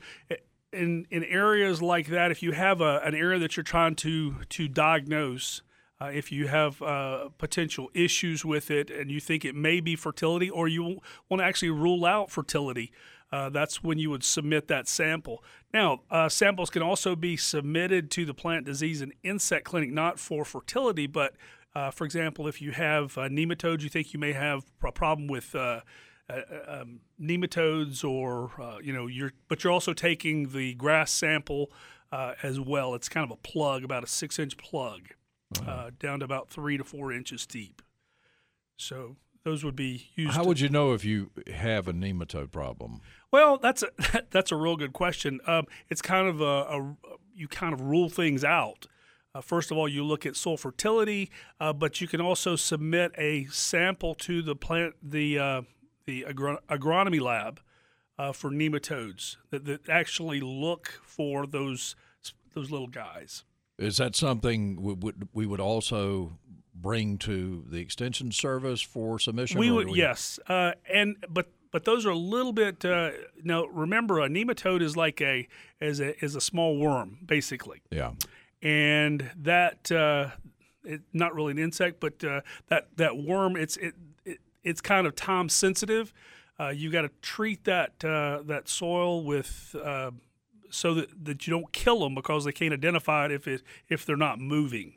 in 0.73 1.07
in 1.11 1.25
areas 1.25 1.81
like 1.81 2.09
that, 2.09 2.31
if 2.31 2.43
you 2.43 2.53
have 2.53 2.81
a, 2.81 3.01
an 3.05 3.15
area 3.15 3.39
that 3.39 3.57
you're 3.57 3.65
trying 3.65 3.95
to 3.97 4.37
to 4.51 4.69
diagnose, 4.69 5.63
uh, 6.01 6.07
if 6.07 6.31
you 6.31 6.49
have 6.49 6.81
uh, 6.83 7.29
potential 7.39 7.89
issues 7.95 8.45
with 8.45 8.71
it, 8.71 8.91
and 8.91 9.11
you 9.11 9.21
think 9.21 9.45
it 9.45 9.55
may 9.55 9.81
be 9.81 9.97
fertility, 9.97 10.51
or 10.51 10.69
you 10.69 11.01
want 11.29 11.41
to 11.41 11.45
actually 11.45 11.71
rule 11.71 12.05
out 12.05 12.31
fertility, 12.31 12.93
uh, 13.33 13.49
that's 13.51 13.83
when 13.83 13.99
you 13.99 14.11
would 14.11 14.25
submit 14.25 14.69
that 14.69 14.89
sample. 14.89 15.43
Now, 15.73 16.01
uh, 16.11 16.29
samples 16.29 16.71
can 16.71 16.83
also 16.83 17.17
be 17.17 17.37
submitted 17.37 18.11
to 18.13 18.25
the 18.25 18.35
plant 18.35 18.65
disease 18.65 19.01
and 19.01 19.13
insect 19.23 19.65
clinic, 19.65 19.91
not 19.91 20.19
for 20.19 20.45
fertility, 20.45 21.07
but 21.07 21.35
uh, 21.75 21.91
for 21.91 22.05
example, 22.05 22.49
if 22.49 22.63
you 22.63 22.73
have 22.73 23.17
uh, 23.19 23.23
nematodes, 23.23 23.83
you 23.83 23.89
think 23.89 24.13
you 24.13 24.19
may 24.19 24.33
have 24.33 24.65
a 24.83 24.93
problem 24.93 25.29
with 25.29 25.55
uh, 26.31 26.81
um, 26.81 27.01
nematodes 27.21 28.05
or 28.05 28.51
uh, 28.61 28.79
you 28.83 28.93
know 28.93 29.07
you're 29.07 29.33
but 29.49 29.65
you're 29.65 29.73
also 29.73 29.93
taking 29.93 30.49
the 30.51 30.75
grass 30.75 31.11
sample 31.11 31.71
uh, 32.13 32.35
as 32.43 32.61
well. 32.61 32.95
It's 32.95 33.09
kind 33.09 33.25
of 33.25 33.31
a 33.31 33.41
plug, 33.41 33.85
about 33.85 34.05
a 34.05 34.07
six 34.07 34.39
inch 34.39 34.57
plug, 34.57 35.09
uh, 35.67 35.91
down 35.99 36.21
to 36.21 36.25
about 36.25 36.49
three 36.49 36.77
to 36.77 36.85
four 36.85 37.13
inches 37.13 37.47
deep. 37.47 37.83
So 38.77 39.17
those 39.45 39.65
would 39.65 39.77
be 39.77 40.11
used. 40.15 40.33
How 40.35 40.43
to- 40.43 40.49
would 40.49 40.61
you 40.61 40.69
know 40.69 40.93
if 40.93 41.05
you 41.05 41.31
have 41.53 41.89
a 41.89 41.93
nematode 41.93 42.51
problem? 42.53 43.01
Well, 43.31 43.59
that's 43.59 43.83
a 43.83 43.89
that's 44.31 44.53
a 44.53 44.57
real 44.57 44.77
good 44.77 44.93
question. 44.93 45.41
Um, 45.47 45.67
it's 45.89 46.03
kind 46.03 46.29
of 46.29 46.41
a, 46.41 46.45
a 46.45 46.97
you 47.35 47.49
kind 47.49 47.73
of 47.73 47.81
rule 47.81 48.09
things 48.09 48.45
out. 48.45 48.87
Uh, 49.35 49.41
first 49.43 49.71
of 49.71 49.77
all, 49.77 49.87
you 49.89 50.03
look 50.03 50.25
at 50.25 50.35
soil 50.37 50.57
fertility, 50.57 51.31
uh, 51.61 51.73
but 51.73 52.01
you 52.01 52.09
can 52.09 52.21
also 52.21 52.57
submit 52.57 53.13
a 53.19 53.45
sample 53.47 54.15
to 54.15 54.41
the 54.43 54.57
plant 54.57 54.95
the 55.03 55.39
uh, 55.39 55.63
the 56.09 56.25
agro- 56.25 56.59
agronomy 56.71 57.21
lab 57.21 57.61
uh, 58.19 58.33
for 58.33 58.51
nematodes 58.51 59.37
that, 59.51 59.67
that 59.67 59.89
actually 59.91 60.41
look 60.41 61.01
for 61.05 61.47
those 61.47 61.95
those 62.55 62.71
little 62.71 62.89
guys. 62.89 63.45
Is 63.79 63.99
that 63.99 64.17
something 64.17 64.81
we 64.81 64.95
would 64.95 65.29
we 65.35 65.45
would 65.47 65.61
also 65.61 66.39
bring 66.75 67.19
to 67.19 67.63
the 67.69 67.79
extension 67.79 68.33
service 68.33 68.81
for 68.81 69.19
submission? 69.19 69.61
We 69.61 69.71
would 69.71 69.89
do 69.89 69.95
yes, 69.95 70.41
uh, 70.49 70.73
and 70.91 71.17
but 71.29 71.51
but 71.71 71.85
those 71.85 72.07
are 72.07 72.11
a 72.11 72.17
little 72.17 72.55
bit. 72.55 72.85
Uh, 72.85 73.11
now 73.45 73.67
remember, 73.67 74.19
a 74.19 74.29
nematode 74.29 74.81
is 74.81 74.97
like 74.97 75.21
a 75.21 75.47
is 75.79 76.01
a 76.01 76.25
is 76.25 76.35
a 76.35 76.41
small 76.41 76.79
worm 76.79 77.19
basically. 77.27 77.83
Yeah. 77.91 78.13
and 78.63 79.31
that 79.37 79.93
uh, 79.93 80.31
it, 80.85 81.03
not 81.13 81.35
really 81.35 81.53
an 81.53 81.59
insect, 81.59 82.01
but 82.01 82.25
uh, 82.25 82.41
that 82.69 82.89
that 82.97 83.19
worm 83.19 83.57
it's 83.57 83.77
it, 83.77 83.89
it 83.89 83.95
it's 84.69 84.81
kind 84.81 85.07
of 85.07 85.15
time 85.17 85.49
sensitive. 85.49 86.13
Uh, 86.61 86.69
you 86.69 86.91
got 86.91 87.03
to 87.03 87.11
treat 87.23 87.65
that 87.65 88.05
uh, 88.05 88.43
that 88.45 88.69
soil 88.69 89.25
with 89.25 89.75
uh, 89.83 90.11
so 90.71 90.95
that, 90.95 91.25
that 91.25 91.47
you 91.47 91.51
don't 91.53 91.73
kill 91.73 92.01
them 92.01 92.15
because 92.15 92.45
they 92.45 92.53
can't 92.53 92.75
identify 92.75 93.25
it 93.27 93.33
if 93.33 93.47
it 93.47 93.63
if 93.89 94.05
they're 94.05 94.17
not 94.17 94.39
moving. 94.39 94.95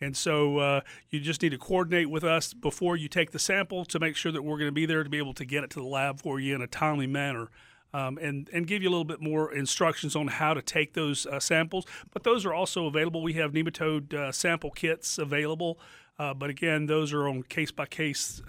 And 0.00 0.16
so 0.16 0.58
uh, 0.58 0.80
you 1.10 1.20
just 1.20 1.42
need 1.42 1.50
to 1.50 1.58
coordinate 1.58 2.08
with 2.08 2.22
us 2.22 2.54
before 2.54 2.96
you 2.96 3.08
take 3.08 3.32
the 3.32 3.38
sample 3.38 3.84
to 3.86 3.98
make 3.98 4.16
sure 4.16 4.30
that 4.30 4.42
we're 4.42 4.58
going 4.58 4.68
to 4.68 4.72
be 4.72 4.86
there 4.86 5.02
to 5.02 5.10
be 5.10 5.18
able 5.18 5.34
to 5.34 5.44
get 5.44 5.64
it 5.64 5.70
to 5.70 5.80
the 5.80 5.86
lab 5.86 6.20
for 6.20 6.38
you 6.38 6.54
in 6.54 6.62
a 6.62 6.66
timely 6.68 7.06
manner. 7.06 7.50
Um, 7.92 8.18
and, 8.18 8.50
and 8.52 8.66
give 8.66 8.82
you 8.82 8.90
a 8.90 8.92
little 8.92 9.06
bit 9.06 9.22
more 9.22 9.50
instructions 9.50 10.14
on 10.14 10.28
how 10.28 10.52
to 10.52 10.60
take 10.60 10.92
those 10.92 11.24
uh, 11.24 11.40
samples. 11.40 11.86
But 12.12 12.22
those 12.22 12.44
are 12.44 12.52
also 12.52 12.84
available. 12.84 13.22
We 13.22 13.32
have 13.34 13.52
nematode 13.52 14.12
uh, 14.12 14.30
sample 14.30 14.70
kits 14.70 15.16
available. 15.16 15.80
Uh, 16.18 16.34
but 16.34 16.50
again, 16.50 16.84
those 16.84 17.14
are 17.14 17.26
on 17.26 17.44
case 17.44 17.70
by 17.70 17.86
case 17.86 18.42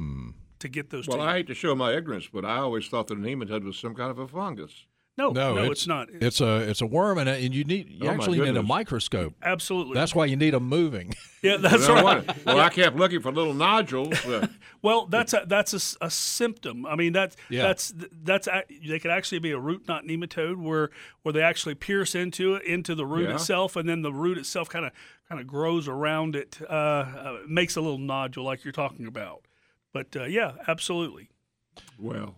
uh, 0.00 0.32
to 0.58 0.68
get 0.68 0.90
those. 0.90 1.08
Well, 1.08 1.18
to 1.18 1.22
I 1.24 1.34
hate 1.34 1.46
to 1.48 1.54
show 1.54 1.74
my 1.74 1.92
ignorance, 1.94 2.28
but 2.32 2.44
I 2.44 2.56
always 2.58 2.88
thought 2.88 3.08
that 3.08 3.18
a 3.18 3.20
nematode 3.20 3.64
was 3.64 3.76
some 3.78 3.94
kind 3.94 4.10
of 4.10 4.18
a 4.18 4.28
fungus. 4.28 4.86
no, 5.18 5.30
No, 5.30 5.54
no, 5.54 5.70
it's, 5.70 5.86
not. 5.86 6.08
It's 6.10 6.40
a 6.40 6.56
it's 6.68 6.80
a 6.80 6.86
worm, 6.86 7.18
and, 7.18 7.28
and 7.28 7.54
you 7.54 7.64
need 7.64 7.88
you 7.90 8.08
Oh, 8.08 8.10
actually 8.12 8.40
need 8.40 8.56
a 8.56 8.62
microscope. 8.62 9.34
Absolutely. 9.42 9.94
That's 9.94 10.14
why 10.14 10.24
you 10.26 10.36
need 10.36 10.54
them 10.54 10.64
moving. 10.68 11.14
yeah, 11.42 11.56
that's 11.58 11.86
Well, 11.88 12.02
right. 12.04 12.26
what- 12.26 12.44
well, 12.46 12.60
I 12.60 12.68
kept 12.70 12.96
looking 12.96 13.20
for 13.20 13.30
little 13.32 13.54
nodules. 13.54 14.24
Uh, 14.24 14.46
Well, 14.82 15.06
that's 15.06 15.32
a 15.32 15.44
that's 15.46 15.72
a 15.74 15.76
s- 15.76 15.96
a, 16.00 16.10
symptom. 16.10 16.84
I 16.86 16.96
mean, 16.96 17.12
that's 17.12 17.36
Yeah. 17.48 17.62
that's 17.62 17.94
that's 18.24 18.48
a- 18.48 18.64
they 18.84 18.98
could 18.98 19.12
actually 19.12 19.38
be 19.38 19.52
a 19.52 19.58
root 19.58 19.86
knot 19.86 20.04
nematode 20.04 20.56
where 20.60 20.90
where 21.22 21.32
they 21.32 21.42
actually 21.42 21.76
pierce 21.76 22.16
into 22.16 22.54
it 22.56 22.64
into 22.64 22.96
the 22.96 23.06
root 23.06 23.28
Yeah. 23.28 23.36
itself, 23.36 23.76
and 23.76 23.88
then 23.88 24.02
the 24.02 24.12
root 24.12 24.38
itself 24.38 24.68
kind 24.68 24.84
of 24.84 24.90
kind 25.28 25.40
of 25.40 25.46
grows 25.46 25.86
around 25.86 26.34
it, 26.34 26.58
uh, 26.68 26.72
uh, 26.72 27.38
makes 27.46 27.76
a 27.76 27.80
little 27.80 27.98
nodule 27.98 28.42
like 28.44 28.64
you're 28.64 28.72
talking 28.72 29.06
about. 29.06 29.42
But 29.92 30.16
uh, 30.16 30.24
yeah, 30.24 30.52
absolutely. 30.66 31.28
well, 31.98 32.36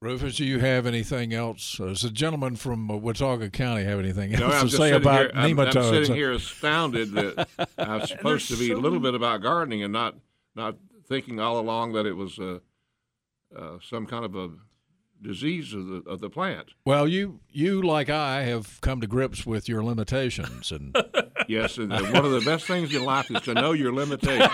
Rufus, 0.00 0.36
do 0.36 0.44
you 0.44 0.58
have 0.58 0.86
anything 0.86 1.32
else? 1.32 1.80
Uh, 1.80 1.86
does 1.86 2.02
the 2.02 2.10
gentleman 2.10 2.56
from 2.56 2.90
uh, 2.90 2.96
Watauga 2.96 3.50
County 3.50 3.84
have 3.84 3.98
anything 3.98 4.34
else 4.34 4.40
no, 4.40 4.46
I'm 4.48 4.68
to 4.68 4.70
say 4.70 4.76
sitting 4.76 4.94
about 4.96 5.20
here. 5.20 5.30
I'm, 5.34 5.58
I'm 5.58 5.72
sitting 5.72 6.14
here 6.14 6.32
astounded 6.32 7.12
that 7.12 7.48
I 7.78 7.96
was 7.96 8.10
supposed 8.10 8.48
to 8.48 8.56
be 8.56 8.72
a 8.72 8.78
little 8.78 9.00
bit 9.00 9.14
about 9.14 9.42
gardening 9.42 9.82
and 9.82 9.92
not 9.92 10.14
not 10.54 10.76
thinking 11.08 11.40
all 11.40 11.58
along 11.58 11.92
that 11.94 12.06
it 12.06 12.12
was 12.12 12.38
uh, 12.38 12.58
uh, 13.56 13.78
some 13.82 14.06
kind 14.06 14.24
of 14.24 14.36
a 14.36 14.50
disease 15.22 15.72
of 15.72 15.86
the 15.86 16.02
of 16.06 16.20
the 16.20 16.28
plant. 16.28 16.68
Well, 16.84 17.08
you 17.08 17.40
you 17.50 17.82
like 17.82 18.10
I 18.10 18.42
have 18.42 18.80
come 18.82 19.00
to 19.00 19.06
grips 19.06 19.46
with 19.46 19.68
your 19.68 19.82
limitations, 19.82 20.70
and 20.70 20.94
Yes, 21.48 21.78
and 21.78 21.90
one 21.90 22.24
of 22.24 22.30
the 22.32 22.42
best 22.44 22.66
things 22.66 22.94
in 22.94 23.04
life 23.04 23.30
is 23.30 23.40
to 23.42 23.54
know 23.54 23.72
your 23.72 23.92
limitations. 23.92 24.50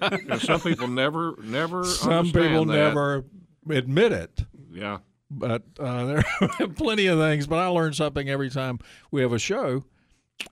And 0.00 0.40
some 0.40 0.60
people 0.60 0.88
never, 0.88 1.34
never. 1.42 1.84
some 1.84 2.12
understand 2.12 2.48
people 2.48 2.64
that. 2.66 2.74
never 2.76 3.24
admit 3.68 4.12
it. 4.12 4.44
Yeah, 4.72 4.98
But 5.30 5.62
uh, 5.78 6.04
there 6.06 6.24
are 6.60 6.68
plenty 6.68 7.06
of 7.06 7.18
things. 7.18 7.46
But 7.46 7.58
I 7.58 7.66
learn 7.68 7.92
something 7.92 8.28
every 8.28 8.50
time 8.50 8.78
we 9.10 9.22
have 9.22 9.32
a 9.32 9.38
show. 9.38 9.84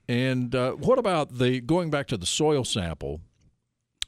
And 0.08 0.54
uh, 0.54 0.72
what 0.72 0.98
about 0.98 1.38
the 1.38 1.60
going 1.60 1.90
back 1.90 2.08
to 2.08 2.16
the 2.16 2.26
soil 2.26 2.64
sample? 2.64 3.20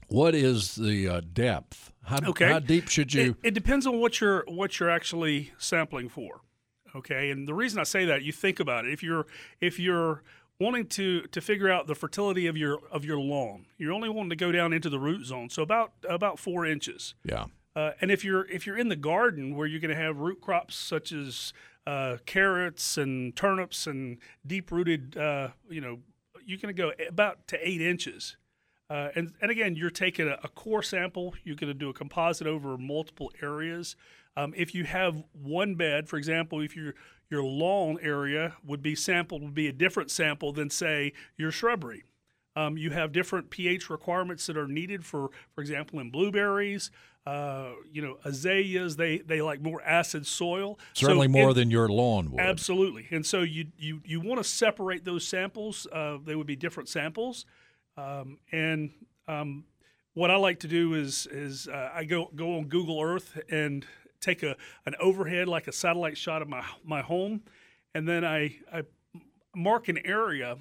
What 0.09 0.35
is 0.35 0.75
the 0.75 1.09
uh, 1.09 1.21
depth? 1.33 1.93
How, 2.05 2.19
Okay. 2.31 2.49
how 2.49 2.59
deep 2.59 2.89
should 2.89 3.15
you? 3.15 3.37
It, 3.43 3.49
it 3.49 3.55
depends 3.55 3.87
on 3.87 4.01
what 4.01 4.21
you're 4.21 4.45
what 4.49 4.79
you're 4.81 4.91
actually 4.91 5.53
sampling 5.59 6.09
for. 6.09 6.41
Okay, 6.97 7.31
and 7.31 7.47
the 7.47 7.55
reason 7.55 7.79
I 7.79 7.85
say 7.85 8.05
that, 8.07 8.23
you 8.23 8.33
think 8.33 8.59
about 8.59 8.85
it. 8.85 8.93
If 8.93 9.03
you're 9.03 9.27
if 9.61 9.79
you're 9.79 10.23
wanting 10.61 10.87
to 10.87 11.23
to 11.23 11.41
figure 11.41 11.71
out 11.71 11.87
the 11.87 11.95
fertility 11.95 12.47
of 12.47 12.57
your 12.57 12.79
of 12.93 13.05
your 13.05 13.19
lawn, 13.19 13.67
you're 13.79 13.93
only 13.93 14.09
wanting 14.09 14.31
to 14.31 14.37
go 14.37 14.53
down 14.53 14.73
into 14.73 14.91
the 14.91 15.01
root 15.01 15.25
zone, 15.25 15.49
so 15.49 15.63
about 15.63 15.93
about 16.09 16.39
four 16.39 16.67
inches. 16.67 17.15
yeah. 17.25 17.47
Uh, 17.77 17.93
and 18.01 18.11
if 18.11 18.25
you're 18.25 18.49
if 18.51 18.67
you're 18.67 18.77
in 18.77 18.89
the 18.89 18.97
garden 18.97 19.57
where 19.57 19.67
you're 19.67 19.81
going 19.81 19.95
to 19.95 20.01
have 20.01 20.19
root 20.19 20.41
crops 20.41 20.75
such 20.75 21.13
as 21.13 21.53
uh, 21.87 22.17
carrots 22.27 22.99
and 22.99 23.35
turnips 23.37 23.87
and 23.87 24.19
deep 24.47 24.73
rooted, 24.73 25.17
uh, 25.17 25.49
you 25.69 25.81
know, 25.81 26.01
you're 26.45 26.59
going 26.59 26.75
to 26.75 26.83
go 26.83 26.93
about 27.09 27.47
to 27.49 27.57
eight 27.67 27.81
inches. 27.81 28.37
Uh, 28.91 29.11
and, 29.15 29.35
and 29.41 29.53
again, 29.53 29.77
you're 29.77 29.89
taking 29.89 30.27
a, 30.27 30.37
a 30.43 30.49
core 30.49 30.83
sample. 30.83 31.33
You're 31.45 31.55
going 31.55 31.73
to 31.73 31.79
do 31.79 31.89
a 31.91 31.95
composite 31.95 32.49
over 32.49 32.77
multiple 32.77 33.31
areas. 33.41 33.95
Um, 34.37 34.53
if 34.57 34.75
you 34.75 34.83
have 34.85 35.23
one 35.33 35.77
bed, 35.77 36.09
for 36.09 36.17
example, 36.17 36.61
if 36.61 36.75
your 36.75 36.95
your 37.31 37.45
lawn 37.45 37.99
area 38.03 38.57
would 38.65 38.83
be 38.83 38.95
sampled 38.95 39.43
would 39.43 39.55
be 39.55 39.69
a 39.69 39.73
different 39.73 40.11
sample 40.11 40.53
than 40.53 40.69
say 40.69 41.13
your 41.37 41.51
shrubbery. 41.51 42.05
Um, 42.57 42.77
you 42.77 42.91
have 42.91 43.13
different 43.13 43.51
pH 43.51 43.89
requirements 43.89 44.47
that 44.47 44.57
are 44.57 44.67
needed 44.67 45.05
for, 45.05 45.31
for 45.55 45.61
example, 45.61 46.01
in 46.01 46.11
blueberries. 46.11 46.91
Uh, 47.27 47.73
you 47.93 48.03
know, 48.03 48.17
azaleas 48.25 48.97
they 48.97 49.19
they 49.19 49.41
like 49.41 49.61
more 49.61 49.81
acid 49.83 50.27
soil. 50.27 50.79
So 50.95 51.07
Certainly 51.07 51.29
more 51.29 51.51
in- 51.51 51.55
than 51.57 51.71
your 51.71 51.89
lawn 51.89 52.33
would. 52.33 52.41
Absolutely. 52.41 53.07
And 53.11 53.25
so 53.25 53.43
you 53.43 53.67
you 53.79 54.01
you 54.05 54.21
want 54.21 54.39
to 54.39 54.45
separate 54.45 55.05
those 55.05 55.25
samples. 55.27 55.87
Uh, 55.93 56.19
they 56.25 56.35
would 56.35 56.47
be 56.47 56.57
different 56.57 56.89
samples. 56.89 57.45
Um, 57.97 58.39
and 58.51 58.91
um, 59.29 59.65
what 60.15 60.31
I 60.31 60.37
like 60.37 60.61
to 60.61 60.69
do 60.69 60.95
is 60.95 61.29
is 61.31 61.69
uh, 61.69 61.91
I 61.95 62.05
go 62.05 62.31
go 62.35 62.57
on 62.57 62.65
Google 62.65 63.01
Earth 63.01 63.39
and 63.51 63.87
take 64.21 64.43
a 64.43 64.57
an 64.87 64.95
overhead 65.01 65.49
like 65.49 65.67
a 65.67 65.73
satellite 65.73 66.17
shot 66.17 66.43
of 66.43 66.49
my 66.49 66.65
my 66.85 67.03
home, 67.03 67.43
and 67.95 68.09
then 68.09 68.25
I 68.25 68.57
I 68.73 68.83
mark 69.55 69.89
an 69.89 69.99
area 70.05 70.59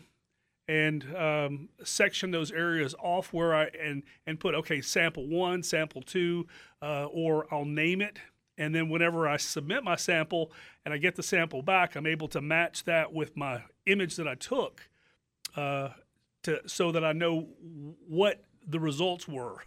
and 0.68 1.16
um, 1.16 1.70
section 1.84 2.30
those 2.30 2.52
areas 2.52 2.94
off 3.02 3.34
where 3.34 3.56
I 3.56 3.70
and 3.82 4.04
and 4.28 4.40
put 4.40 4.56
okay 4.56 4.82
sample 4.82 5.28
one, 5.28 5.64
sample 5.64 6.02
two, 6.02 6.48
uh, 6.82 7.06
or 7.06 7.52
I'll 7.54 7.66
name 7.66 8.02
it. 8.02 8.20
And 8.58 8.76
then 8.76 8.90
whenever 8.90 9.28
I 9.28 9.38
submit 9.38 9.84
my 9.84 9.96
sample 9.96 10.52
and 10.84 10.94
I 10.94 10.98
get 10.98 11.16
the 11.16 11.24
sample 11.24 11.62
back, 11.62 11.96
I'm 11.96 12.06
able 12.06 12.28
to 12.30 12.42
match 12.42 12.84
that 12.84 13.14
with 13.14 13.38
my 13.38 13.64
image 13.86 14.18
that 14.18 14.28
I 14.28 14.36
took, 14.36 14.90
uh, 15.56 15.90
to 16.44 16.62
so 16.68 16.92
that 16.92 17.04
I 17.04 17.14
know 17.14 17.48
what 18.08 18.44
the 18.68 18.80
results 18.80 19.28
were, 19.28 19.64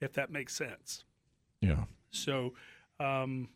if 0.00 0.14
that 0.14 0.32
makes 0.32 0.56
sense. 0.56 1.04
yeah. 1.60 1.84
So, 2.10 2.54
um, 3.00 3.48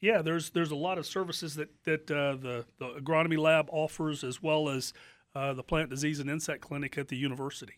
yeah, 0.00 0.22
there's 0.22 0.50
there's 0.50 0.70
a 0.70 0.76
lot 0.76 0.98
of 0.98 1.06
services 1.06 1.54
that 1.56 1.70
that 1.84 2.10
uh, 2.10 2.36
the 2.36 2.64
the 2.78 2.88
agronomy 3.00 3.38
lab 3.38 3.66
offers, 3.70 4.22
as 4.24 4.42
well 4.42 4.68
as 4.68 4.92
uh, 5.34 5.52
the 5.54 5.62
plant 5.62 5.90
disease 5.90 6.20
and 6.20 6.28
insect 6.30 6.60
clinic 6.62 6.96
at 6.98 7.08
the 7.08 7.16
university. 7.16 7.74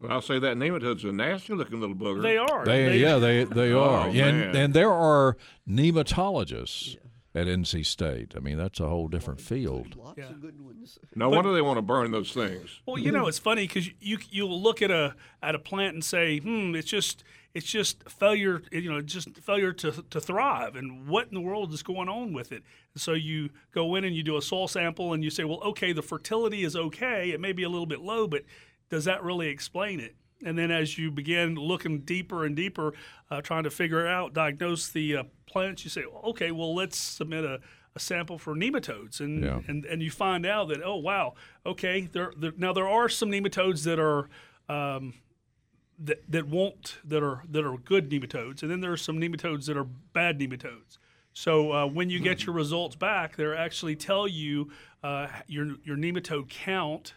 well, 0.00 0.12
I'll 0.12 0.22
say 0.22 0.38
that 0.38 0.56
nematode's 0.56 1.04
a 1.04 1.12
nasty 1.12 1.54
looking 1.54 1.80
little 1.80 1.94
booger. 1.96 2.22
They 2.22 2.36
are. 2.38 2.64
They, 2.64 2.98
yeah, 2.98 3.16
they 3.18 3.44
they 3.44 3.72
Oh, 3.72 3.82
are, 3.82 4.06
man. 4.12 4.34
and 4.42 4.56
and 4.56 4.74
there 4.74 4.92
are 4.92 5.36
nematologists 5.68 6.96
at 7.34 7.46
NC 7.46 7.86
State. 7.86 8.34
I 8.36 8.40
mean, 8.40 8.58
that's 8.58 8.80
a 8.80 8.88
whole 8.88 9.06
different 9.08 9.40
field. 9.40 9.94
Lots 9.96 10.18
Yeah. 10.18 10.30
of 10.30 10.40
good 10.40 10.60
ones. 10.60 10.98
No 11.14 11.28
wonder 11.28 11.52
they 11.52 11.62
want 11.62 11.78
to 11.78 11.82
burn 11.82 12.10
those 12.10 12.32
things. 12.32 12.80
Well, 12.86 12.98
you 12.98 13.12
know, 13.12 13.28
it's 13.28 13.38
funny 13.38 13.66
because 13.68 13.88
you 14.00 14.18
you'll 14.30 14.60
look 14.60 14.82
at 14.82 14.90
a 14.90 15.14
at 15.42 15.54
a 15.54 15.58
plant 15.58 15.94
and 15.94 16.04
say, 16.04 16.38
hmm, 16.38 16.74
it's 16.74 16.88
just 16.88 17.22
it's 17.54 17.66
just 17.66 18.08
failure, 18.08 18.62
you 18.70 18.90
know, 18.90 19.00
just 19.00 19.36
failure 19.38 19.72
to 19.74 19.92
to 20.10 20.20
thrive, 20.20 20.76
and 20.76 21.08
what 21.08 21.28
in 21.28 21.34
the 21.34 21.40
world 21.40 21.72
is 21.72 21.82
going 21.82 22.08
on 22.08 22.32
with 22.32 22.52
it? 22.52 22.62
So 22.96 23.12
you 23.14 23.50
go 23.72 23.94
in 23.96 24.04
and 24.04 24.14
you 24.14 24.22
do 24.22 24.36
a 24.36 24.42
soil 24.42 24.68
sample, 24.68 25.12
and 25.12 25.22
you 25.24 25.30
say, 25.30 25.44
well, 25.44 25.60
okay, 25.62 25.92
the 25.92 26.02
fertility 26.02 26.62
is 26.64 26.76
okay, 26.76 27.30
it 27.30 27.40
may 27.40 27.52
be 27.52 27.62
a 27.62 27.68
little 27.68 27.86
bit 27.86 28.00
low, 28.00 28.26
but 28.28 28.42
does 28.88 29.04
that 29.04 29.22
really 29.22 29.48
explain 29.48 30.00
it? 30.00 30.14
and 30.42 30.56
then 30.56 30.70
as 30.70 30.96
you 30.96 31.10
begin 31.10 31.54
looking 31.54 32.00
deeper 32.00 32.46
and 32.46 32.56
deeper, 32.56 32.94
uh, 33.30 33.42
trying 33.42 33.62
to 33.62 33.68
figure 33.68 34.06
out, 34.06 34.32
diagnose 34.32 34.88
the 34.88 35.14
uh, 35.16 35.22
plants, 35.44 35.84
you 35.84 35.90
say, 35.90 36.02
okay, 36.24 36.50
well, 36.50 36.74
let's 36.74 36.96
submit 36.96 37.44
a, 37.44 37.60
a 37.94 38.00
sample 38.00 38.38
for 38.38 38.54
nematodes, 38.54 39.20
and, 39.20 39.44
Yeah. 39.44 39.60
and 39.68 39.84
and 39.84 40.00
you 40.02 40.10
find 40.10 40.46
out 40.46 40.68
that 40.68 40.80
oh 40.82 40.96
wow, 40.96 41.34
okay, 41.66 42.08
there, 42.10 42.32
there 42.38 42.52
now 42.56 42.72
there 42.72 42.88
are 42.88 43.08
some 43.08 43.30
nematodes 43.30 43.84
that 43.84 43.98
are. 43.98 44.28
Um, 44.68 45.14
that, 46.02 46.22
that 46.30 46.48
won't 46.48 46.98
that 47.04 47.22
are 47.22 47.42
that 47.50 47.64
are 47.64 47.76
good 47.76 48.10
nematodes, 48.10 48.62
and 48.62 48.70
then 48.70 48.80
there 48.80 48.92
are 48.92 48.96
some 48.96 49.18
nematodes 49.18 49.66
that 49.66 49.76
are 49.76 49.84
bad 49.84 50.38
nematodes. 50.38 50.98
So 51.32 51.72
uh, 51.72 51.86
when 51.86 52.10
you 52.10 52.20
get 52.20 52.44
your 52.44 52.54
results 52.54 52.96
back, 52.96 53.36
they 53.36 53.46
actually 53.46 53.96
tell 53.96 54.26
you 54.26 54.70
uh, 55.02 55.28
your 55.46 55.76
your 55.84 55.96
nematode 55.96 56.48
count 56.48 57.14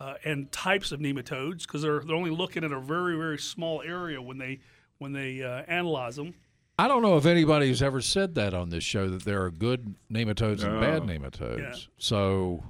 uh, 0.00 0.14
and 0.24 0.50
types 0.50 0.92
of 0.92 1.00
nematodes 1.00 1.62
because 1.62 1.82
they're 1.82 2.00
they're 2.00 2.16
only 2.16 2.30
looking 2.30 2.64
at 2.64 2.72
a 2.72 2.80
very 2.80 3.16
very 3.16 3.38
small 3.38 3.82
area 3.82 4.20
when 4.20 4.38
they 4.38 4.60
when 4.98 5.12
they 5.12 5.42
uh, 5.42 5.62
analyze 5.68 6.16
them. 6.16 6.34
I 6.78 6.88
don't 6.88 7.02
know 7.02 7.16
if 7.16 7.26
anybody's 7.26 7.82
ever 7.82 8.00
said 8.00 8.34
that 8.36 8.54
on 8.54 8.70
this 8.70 8.82
show 8.82 9.08
that 9.10 9.24
there 9.24 9.42
are 9.42 9.50
good 9.50 9.94
nematodes 10.10 10.64
and 10.64 10.80
bad 10.80 11.02
nematodes. 11.02 11.58
Yeah. 11.58 11.74
So 11.98 12.64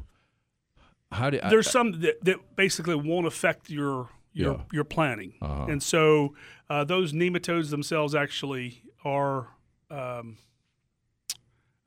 how 1.13 1.31
do 1.31 1.39
I, 1.43 1.51
There's 1.51 1.71
some 1.71 2.01
that, 2.01 2.23
that 2.25 2.57
basically 2.57 2.97
won't 2.97 3.27
affect 3.27 3.71
your 3.71 4.09
your 4.33 4.55
Yeah. 4.55 4.63
your 4.73 4.85
planting, 4.85 5.35
Uh-huh. 5.41 5.67
and 5.69 5.83
so 5.83 6.35
uh, 6.71 6.85
those 6.85 7.13
nematodes 7.13 7.71
themselves 7.71 8.15
actually 8.15 8.83
are. 9.05 9.49
Um, 9.91 10.39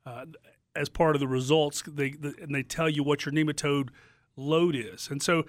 uh, 0.04 0.26
as 0.76 0.88
part 0.88 1.16
of 1.16 1.20
the 1.20 1.26
results, 1.26 1.82
they 1.82 2.10
the, 2.10 2.34
and 2.40 2.54
they 2.54 2.62
tell 2.62 2.88
you 2.88 3.02
what 3.02 3.24
your 3.24 3.32
nematode 3.32 3.88
load 4.36 4.76
is, 4.76 5.08
and 5.10 5.22
so 5.22 5.44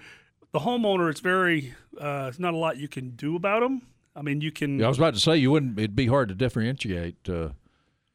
the 0.52 0.60
homeowner, 0.60 1.10
it's 1.10 1.20
very, 1.20 1.74
uh, 2.00 2.26
it's 2.28 2.38
not 2.38 2.54
a 2.54 2.56
lot 2.56 2.78
you 2.78 2.88
can 2.88 3.10
do 3.10 3.36
about 3.36 3.60
them. 3.60 3.82
I 4.16 4.22
mean, 4.22 4.40
you 4.40 4.50
can 4.50 4.78
Yeah, 4.78 4.86
I 4.86 4.88
was 4.88 4.96
about 4.98 5.12
to 5.14 5.20
say 5.20 5.36
you 5.36 5.50
wouldn't. 5.50 5.78
It'd 5.78 5.94
be 5.94 6.06
hard 6.06 6.30
to 6.30 6.34
differentiate 6.34 7.28
uh, 7.28 7.50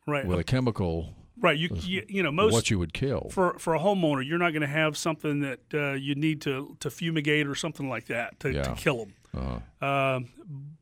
right, 0.08 0.26
with 0.26 0.39
a 0.39 0.43
chemical 0.43 1.15
right. 1.43 1.58
You, 1.58 1.69
you 1.82 2.03
you 2.10 2.23
know 2.23 2.32
most 2.32 2.53
what 2.53 2.71
you 2.71 2.79
would 2.79 2.93
kill. 2.93 3.29
for 3.29 3.60
for 3.60 3.75
a 3.75 3.79
homeowner, 3.79 4.25
you're 4.27 4.39
not 4.39 4.51
going 4.53 4.62
to 4.62 4.67
have 4.67 4.97
something 4.97 5.41
that 5.41 5.60
uh, 5.73 5.91
you 5.93 6.15
need 6.15 6.41
to 6.41 6.75
to 6.79 6.89
fumigate 6.89 7.45
or 7.45 7.53
something 7.53 7.88
like 7.88 8.08
that 8.08 8.39
to, 8.39 8.51
Yeah. 8.51 8.63
to 8.63 8.73
kill 8.73 9.06
them. 9.06 9.13
Uh, 9.82 9.86
Um, 9.86 10.29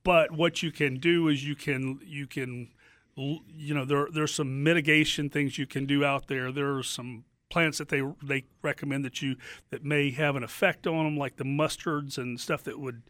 but 0.03 0.31
what 0.31 0.61
you 0.63 0.71
can 0.71 0.95
do 0.99 1.27
is 1.27 1.45
you 1.45 1.55
can 1.55 1.99
you 2.05 2.27
can 2.27 2.69
you 3.15 3.73
know 3.73 3.83
there 3.85 4.07
there's 4.13 4.33
some 4.33 4.63
mitigation 4.63 5.29
things 5.29 5.57
you 5.57 5.67
can 5.67 5.85
do 5.85 6.05
out 6.05 6.27
there. 6.27 6.51
There 6.51 6.75
are 6.77 6.83
some 6.83 7.25
plants 7.49 7.77
that 7.79 7.89
they 7.89 8.01
they 8.23 8.45
recommend 8.61 9.03
that 9.05 9.21
you 9.21 9.35
that 9.71 9.83
may 9.83 10.11
have 10.11 10.35
an 10.37 10.43
effect 10.43 10.87
on 10.87 11.03
them, 11.05 11.17
like 11.17 11.35
the 11.35 11.43
mustards 11.43 12.17
and 12.17 12.39
stuff 12.39 12.63
that 12.63 12.79
would. 12.79 13.01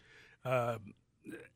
Uh, 0.43 0.79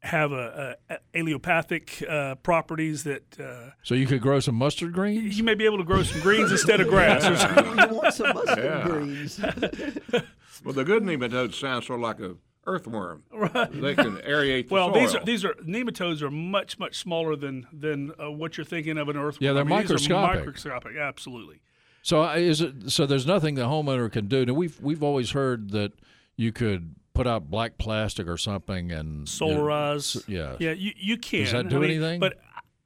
have 0.01 0.31
a, 0.31 0.77
a, 0.89 0.93
a 0.95 0.99
allelopathic 1.23 2.07
uh, 2.09 2.35
properties 2.35 3.03
that 3.03 3.39
uh, 3.39 3.71
so 3.83 3.95
you 3.95 4.05
could 4.05 4.21
grow 4.21 4.39
some 4.39 4.55
mustard 4.55 4.93
greens. 4.93 5.37
you 5.37 5.43
may 5.43 5.55
be 5.55 5.65
able 5.65 5.77
to 5.79 5.83
grow 5.83 6.03
some 6.03 6.21
greens 6.21 6.51
instead 6.51 6.79
of 6.79 6.87
grass. 6.87 7.23
There's- 7.23 7.43
you 7.89 7.95
want 7.97 8.13
some 8.13 8.33
mustard 8.33 8.63
Yeah. 8.63 8.83
greens. 8.87 9.39
Well, 10.63 10.73
the 10.73 10.85
good 10.85 11.03
nematodes 11.03 11.55
sound 11.55 11.83
sort 11.83 11.99
of 11.99 12.03
like 12.03 12.19
a 12.21 12.37
earthworm. 12.65 13.23
Right. 13.31 13.69
They 13.71 13.93
can 13.93 14.15
aerate 14.17 14.69
the 14.69 14.73
Well, 14.73 14.91
soil. 14.93 15.01
these 15.01 15.15
are 15.15 15.23
these 15.25 15.45
are 15.45 15.53
nematodes 15.55 16.21
are 16.21 16.31
much 16.31 16.79
much 16.79 16.95
smaller 16.97 17.35
than 17.35 17.67
than 17.73 18.13
uh, 18.19 18.31
what 18.31 18.57
you're 18.57 18.65
thinking 18.65 18.97
of 18.97 19.09
an 19.09 19.17
earthworm. 19.17 19.45
Yeah, 19.45 19.51
they're 19.53 19.63
I 19.65 19.67
mean, 19.67 19.79
these 19.81 19.91
are 19.91 19.93
microscopic. 19.95 20.39
microscopic, 20.45 20.97
absolutely. 20.97 21.61
So 22.03 22.23
uh, 22.23 22.35
is 22.35 22.61
it? 22.61 22.89
So 22.89 23.05
there's 23.05 23.27
nothing 23.27 23.55
the 23.55 23.63
homeowner 23.63 24.09
can 24.11 24.27
do. 24.27 24.45
Now 24.45 24.53
we've 24.53 24.79
we've 24.81 25.03
always 25.03 25.31
heard 25.31 25.71
that 25.71 25.91
you 26.37 26.51
could 26.53 26.95
put 27.15 27.25
out 27.27 27.49
black 27.49 27.77
plastic 27.79 28.27
or 28.27 28.37
something 28.37 28.91
and 28.91 29.25
Solarize. 29.27 30.23
yeah. 30.27 30.55
yeah, 30.59 30.71
you 30.71 30.91
you 30.95 31.17
can. 31.17 31.43
Does 31.43 31.51
that 31.53 31.69
do 31.69 31.77
I 31.77 31.79
mean, 31.79 31.89
anything? 31.91 32.19
But 32.19 32.37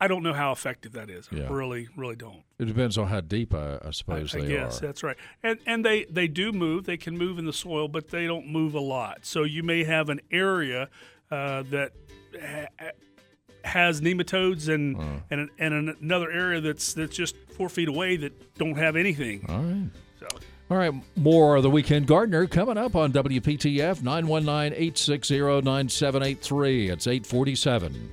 I 0.02 0.08
don't 0.08 0.24
know 0.24 0.32
how 0.34 0.54
effective 0.54 0.94
that 0.94 1.10
is. 1.10 1.28
Yeah. 1.32 1.44
I 1.44 1.50
really 1.50 1.90
really 1.98 2.16
don't. 2.16 2.42
It 2.58 2.66
depends 2.66 2.98
on 2.98 3.08
how 3.08 3.20
deep 3.22 3.54
I, 3.54 3.76
I 3.76 3.88
I, 3.88 3.92
suppose 3.92 4.34
I 4.34 4.40
they 4.42 4.48
guess 4.48 4.78
are. 4.82 4.86
that's 4.88 5.04
right. 5.04 5.18
And 5.44 5.60
and 5.66 5.84
they 5.84 6.06
they 6.06 6.28
do 6.30 6.52
move. 6.54 6.86
They 6.86 6.98
can 6.98 7.18
move 7.18 7.38
in 7.38 7.46
the 7.46 7.54
soil, 7.54 7.88
but 7.90 8.08
they 8.10 8.26
don't 8.28 8.48
move 8.48 8.76
a 8.76 8.80
lot. 8.80 9.26
So 9.26 9.44
you 9.44 9.62
may 9.64 9.84
have 9.84 10.08
an 10.10 10.22
area 10.32 10.90
uh, 11.30 11.64
that. 11.72 11.92
Ha- 12.42 12.92
has 13.66 14.00
nematodes 14.00 14.74
and 14.74 14.96
Uh. 14.96 15.04
and 15.32 15.50
and 15.60 15.90
another 16.02 16.32
area 16.32 16.62
that's 16.62 16.94
that's 16.94 17.14
just 17.16 17.36
four 17.58 17.68
feet 17.68 17.90
away 17.90 18.16
that 18.16 18.56
don't 18.56 18.78
have 18.78 18.96
anything. 18.96 19.46
All 19.50 19.60
right. 19.62 19.90
All 20.72 20.78
right, 20.78 20.94
more 21.16 21.56
of 21.56 21.64
the 21.64 21.70
Weekend 21.72 22.06
Gardener 22.06 22.46
coming 22.46 22.78
up 22.78 22.96
on 22.96 23.12
WPTF 23.12 24.04
919-860-9783. 24.04 26.92
It's 26.92 27.08
847. 27.08 28.12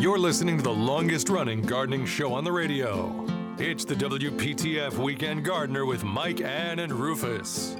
You're 0.00 0.20
listening 0.20 0.58
to 0.58 0.62
the 0.62 0.70
longest 0.70 1.28
running 1.28 1.62
gardening 1.62 2.06
show 2.06 2.34
on 2.34 2.44
the 2.44 2.52
radio. 2.52 3.26
It's 3.58 3.84
the 3.84 3.96
WPTF 3.96 4.96
Weekend 4.98 5.44
Gardener 5.44 5.84
with 5.84 6.04
Mike, 6.04 6.40
Ann, 6.40 6.78
and 6.78 6.92
Rufus. 6.92 7.74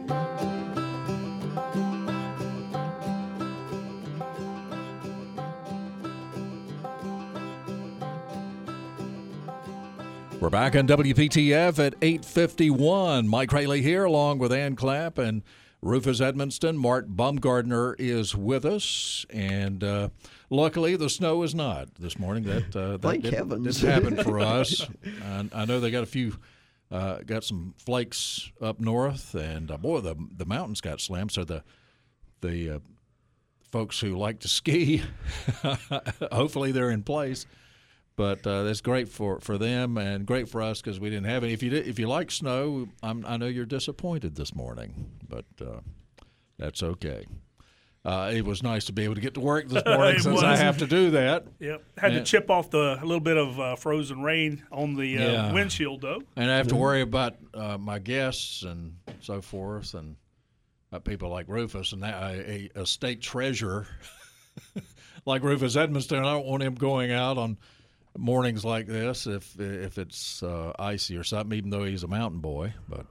We're 10.48 10.52
back 10.52 10.76
on 10.76 10.88
WPTF 10.88 11.78
at 11.78 11.94
851. 12.00 13.28
Mike 13.28 13.52
Raley 13.52 13.82
here 13.82 14.04
along 14.04 14.38
with 14.38 14.50
Ann 14.50 14.76
Clapp 14.76 15.18
and 15.18 15.42
Rufus 15.82 16.20
Edmisten. 16.20 16.76
Mark 16.76 17.06
Bumgardner 17.06 17.94
is 17.98 18.34
with 18.34 18.64
us. 18.64 19.26
And 19.28 19.84
uh, 19.84 20.08
luckily, 20.48 20.96
the 20.96 21.10
snow 21.10 21.42
is 21.42 21.54
not 21.54 21.96
this 21.96 22.18
morning. 22.18 22.44
That, 22.44 22.74
uh, 22.74 22.92
that 22.92 23.02
Thank 23.02 23.24
didn't, 23.24 23.36
heavens. 23.36 23.80
didn't 23.82 23.92
happen 23.92 24.24
for 24.24 24.40
us. 24.40 24.86
and 25.22 25.50
I 25.52 25.66
know 25.66 25.80
they 25.80 25.90
got 25.90 26.04
a 26.04 26.06
few, 26.06 26.34
uh, 26.90 27.18
got 27.26 27.44
some 27.44 27.74
flakes 27.76 28.50
up 28.58 28.80
north. 28.80 29.34
And 29.34 29.70
uh, 29.70 29.76
boy, 29.76 30.00
the, 30.00 30.16
the 30.34 30.46
mountains 30.46 30.80
got 30.80 31.02
slammed. 31.02 31.32
So 31.32 31.44
the, 31.44 31.62
the 32.40 32.76
uh, 32.76 32.78
folks 33.70 34.00
who 34.00 34.16
like 34.16 34.38
to 34.38 34.48
ski, 34.48 35.02
hopefully 36.32 36.72
they're 36.72 36.90
in 36.90 37.02
place 37.02 37.44
but 38.18 38.44
uh, 38.48 38.64
that's 38.64 38.80
great 38.80 39.08
for, 39.08 39.38
for 39.38 39.56
them 39.58 39.96
and 39.96 40.26
great 40.26 40.48
for 40.48 40.60
us 40.60 40.82
because 40.82 40.98
we 40.98 41.08
didn't 41.08 41.26
have 41.26 41.44
any. 41.44 41.52
If 41.52 41.62
you 41.62 41.70
did, 41.70 41.86
if 41.86 42.00
you 42.00 42.08
like 42.08 42.32
snow, 42.32 42.88
I'm, 43.00 43.24
I 43.24 43.36
know 43.36 43.46
you're 43.46 43.64
disappointed 43.64 44.34
this 44.34 44.56
morning, 44.56 45.12
but 45.28 45.44
uh, 45.64 45.78
that's 46.58 46.82
okay. 46.82 47.24
Uh, 48.04 48.32
it 48.34 48.44
was 48.44 48.60
nice 48.60 48.86
to 48.86 48.92
be 48.92 49.04
able 49.04 49.14
to 49.14 49.20
get 49.20 49.34
to 49.34 49.40
work 49.40 49.68
this 49.68 49.84
morning 49.86 50.18
since 50.18 50.42
I 50.42 50.56
have 50.56 50.78
to 50.78 50.86
do 50.88 51.12
that. 51.12 51.46
Yep. 51.60 51.82
Had 51.96 52.12
Yeah. 52.12 52.18
to 52.18 52.24
chip 52.24 52.50
off 52.50 52.70
the 52.70 52.98
a 53.00 53.04
little 53.04 53.20
bit 53.20 53.36
of 53.36 53.60
uh, 53.60 53.76
frozen 53.76 54.20
rain 54.22 54.64
on 54.72 54.94
the 54.96 55.16
uh, 55.18 55.20
Yeah. 55.22 55.52
windshield, 55.52 56.00
though. 56.00 56.20
And 56.34 56.50
I 56.50 56.56
have 56.56 56.66
to 56.68 56.76
worry 56.76 57.02
about 57.02 57.36
uh, 57.54 57.78
my 57.78 58.00
guests 58.00 58.64
and 58.64 58.96
so 59.20 59.40
forth, 59.40 59.94
and 59.94 60.16
people 61.04 61.28
like 61.30 61.46
Rufus 61.48 61.92
and 61.92 62.02
that, 62.02 62.20
a, 62.20 62.70
a, 62.76 62.82
a 62.82 62.86
state 62.86 63.20
treasurer 63.22 63.86
like 65.24 65.44
Rufus 65.44 65.76
Edmisten. 65.76 66.18
I 66.18 66.32
don't 66.32 66.46
want 66.46 66.64
him 66.64 66.74
going 66.74 67.12
out 67.12 67.38
on 67.38 67.58
mornings 68.16 68.64
like 68.64 68.86
this 68.86 69.26
if 69.26 69.58
if 69.60 69.98
it's 69.98 70.42
uh, 70.42 70.72
icy 70.78 71.16
or 71.16 71.24
something. 71.24 71.56
Even 71.56 71.70
though 71.70 71.84
he's 71.84 72.02
a 72.02 72.08
mountain 72.08 72.40
boy, 72.40 72.74
but 72.88 73.06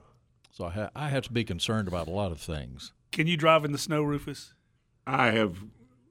so 0.52 0.66
I, 0.66 0.70
ha- 0.72 0.90
I 0.96 1.10
have 1.10 1.24
to 1.24 1.32
be 1.34 1.44
concerned 1.44 1.88
about 1.88 2.08
a 2.08 2.12
lot 2.12 2.32
of 2.32 2.40
things. 2.40 2.94
Can 3.12 3.28
you 3.28 3.38
drive 3.38 3.66
in 3.66 3.72
the 3.72 3.78
snow, 3.78 4.04
Rufus? 4.04 4.54
I 5.06 5.28
have. 5.32 5.58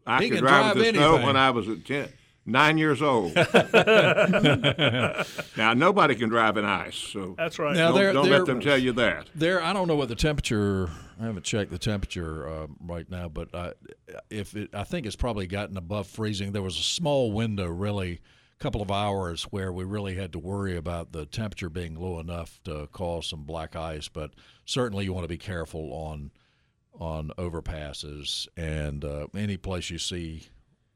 I 0.06 0.22
He 0.22 0.28
could 0.30 0.36
can 0.38 0.44
drive, 0.44 0.74
drive 0.74 0.84
the 0.84 0.92
snow 0.98 1.16
when 1.24 1.36
I 1.36 1.50
was 1.50 1.68
at 1.68 1.84
10, 1.84 2.08
nine 2.46 2.78
years 2.78 3.02
old. 3.02 3.34
now 5.56 5.74
nobody 5.74 6.14
can 6.14 6.28
drive 6.28 6.56
in 6.56 6.64
ice, 6.64 6.96
so 6.96 7.34
That's 7.36 7.58
right. 7.58 7.74
Now, 7.74 7.88
don't, 7.88 7.94
they're- 7.96 8.12
don't 8.12 8.28
they're- 8.28 8.38
let 8.38 8.46
them 8.46 8.60
tell 8.60 8.78
you 8.78 8.92
that. 8.92 9.28
There, 9.34 9.62
I 9.62 9.72
don't 9.72 9.88
know 9.88 9.96
what 9.96 10.08
the 10.08 10.14
temperature. 10.14 10.88
I 11.20 11.24
haven't 11.24 11.44
checked 11.44 11.70
the 11.70 11.78
temperature 11.78 12.48
uh, 12.48 12.66
right 12.80 13.08
now, 13.10 13.28
but 13.28 13.54
I, 13.54 13.72
if 14.30 14.54
it, 14.54 14.74
I 14.74 14.84
think 14.84 15.06
it's 15.06 15.16
probably 15.16 15.46
gotten 15.46 15.76
above 15.76 16.06
freezing. 16.06 16.52
There 16.52 16.62
was 16.62 16.78
a 16.78 16.82
small 16.82 17.32
window, 17.32 17.66
really, 17.66 18.12
a 18.14 18.18
couple 18.58 18.80
of 18.82 18.90
hours 18.90 19.44
where 19.44 19.72
we 19.72 19.84
really 19.84 20.14
had 20.14 20.32
to 20.32 20.38
worry 20.38 20.76
about 20.76 21.12
the 21.12 21.26
temperature 21.26 21.68
being 21.68 21.94
low 21.94 22.18
enough 22.18 22.58
to 22.64 22.88
cause 22.92 23.26
some 23.26 23.42
black 23.44 23.76
ice. 23.76 24.08
But 24.08 24.32
certainly, 24.64 25.04
you 25.04 25.12
want 25.12 25.24
to 25.24 25.28
be 25.28 25.38
careful 25.38 25.92
on 25.92 26.30
on 26.98 27.30
overpasses 27.36 28.48
and 28.56 29.04
uh, 29.04 29.26
any 29.36 29.58
place 29.58 29.90
you 29.90 29.98
see 29.98 30.44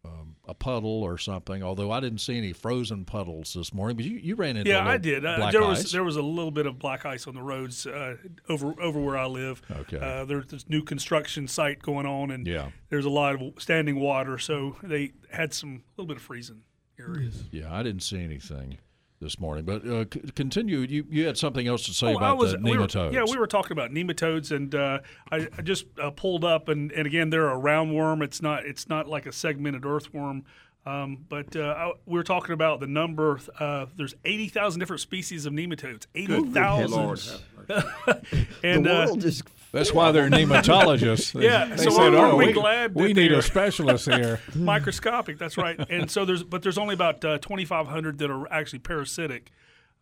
um, 0.03 0.37
a 0.49 0.55
puddle 0.55 1.03
or 1.03 1.19
something. 1.19 1.63
Although 1.63 1.91
I 1.91 2.01
didn't 2.01 2.21
see 2.23 2.39
any 2.39 2.55
frozen 2.55 3.05
puddles 3.05 3.53
this 3.53 3.75
morning, 3.75 3.97
but 3.99 4.07
you, 4.07 4.17
you 4.17 4.35
ran 4.35 4.57
into 4.57 4.71
yeah, 4.71 4.89
I 4.89 4.97
did. 4.97 5.27
Uh, 5.27 5.51
there 5.51 5.63
ice. 5.63 5.83
was 5.83 5.93
there 5.93 6.05
was 6.05 6.17
a 6.17 6.23
little 6.23 6.51
bit 6.51 6.65
of 6.65 6.79
black 6.79 7.05
ice 7.05 7.27
on 7.27 7.35
the 7.35 7.43
roads 7.43 7.87
uh, 7.87 8.17
over 8.49 8.75
over 8.81 8.99
where 8.99 9.19
I 9.19 9.27
live. 9.27 9.61
Okay. 9.71 9.99
Uh, 9.99 10.25
there's 10.25 10.47
this 10.47 10.67
new 10.71 10.83
construction 10.83 11.47
site 11.47 11.83
going 11.83 12.07
on, 12.07 12.31
and 12.31 12.47
Yeah. 12.47 12.71
there's 12.89 13.05
a 13.05 13.11
lot 13.11 13.35
of 13.35 13.53
standing 13.59 14.01
water, 14.01 14.39
so 14.39 14.77
they 14.83 15.13
had 15.31 15.53
some 15.53 15.83
a 15.87 16.01
little 16.01 16.09
bit 16.09 16.17
of 16.17 16.23
freezing 16.23 16.63
areas. 17.01 17.45
Yeah, 17.51 17.73
I 17.75 17.83
didn't 17.83 18.03
see 18.03 18.23
anything. 18.23 18.79
this 19.21 19.39
morning. 19.39 19.67
But 19.67 19.87
uh, 19.87 20.05
c- 20.13 20.21
continue. 20.35 20.79
You 20.81 21.05
you 21.11 21.27
had 21.27 21.37
something 21.37 21.67
else 21.69 21.85
to 21.87 21.93
say 21.93 22.07
Oh, 22.15 22.17
about 22.17 22.39
was- 22.39 22.53
the 22.53 22.59
we 22.59 22.77
were- 22.77 22.87
nematodes. 22.87 23.13
yeah, 23.13 23.25
we 23.31 23.37
were 23.37 23.47
talking 23.47 23.73
about 23.73 23.91
nematodes, 23.91 24.51
and 24.51 24.75
uh, 24.75 25.01
I, 25.31 25.47
I 25.59 25.61
just 25.63 25.85
uh, 26.03 26.11
pulled 26.11 26.43
up, 26.45 26.69
and, 26.69 26.91
and 26.93 27.07
again, 27.07 27.29
they're 27.29 27.51
a 27.51 27.59
roundworm. 27.59 28.23
It's 28.25 28.41
not 28.41 28.65
it's 28.65 28.89
not 28.89 29.09
like 29.09 29.27
a 29.27 29.33
segmented 29.33 29.85
earthworm. 29.85 30.45
Um, 30.87 31.27
but 31.29 31.55
uh, 31.55 31.61
I, 31.77 31.93
we 32.07 32.15
were 32.17 32.23
talking 32.25 32.55
about 32.55 32.81
the 32.81 32.87
number. 32.87 33.39
Uh, 33.59 33.85
there's 33.99 34.15
80,000 34.25 34.81
different 34.81 35.01
species 35.01 35.45
of 35.45 35.53
nematodes. 35.53 36.07
80,000. 36.15 36.91
Lord, 36.91 37.19
have 37.21 37.60
And 38.63 38.85
the 38.87 39.03
uh, 39.11 39.15
is 39.17 39.43
That's 39.73 39.93
why 39.93 40.13
they're 40.13 40.29
nematologists. 40.31 41.33
They- 41.33 41.45
Yeah, 41.45 41.67
They 41.67 41.77
so 41.85 41.91
said, 41.91 42.15
aren't 42.15 42.35
"Oh, 42.35 42.37
we 42.37 42.47
we, 42.49 42.53
glad 42.53 42.95
we 42.95 43.13
need 43.13 43.33
a 43.33 43.43
specialist 43.43 44.07
here." 44.11 44.41
microscopic. 44.55 45.39
That's 45.39 45.57
right. 45.57 45.79
And 45.91 46.11
so 46.11 46.25
there's, 46.25 46.43
but 46.43 46.63
there's 46.63 46.79
only 46.79 46.95
about 46.95 47.25
uh, 47.25 47.39
2,500 47.39 48.19
that 48.19 48.31
are 48.31 48.53
actually 48.53 48.81
parasitic. 48.81 49.51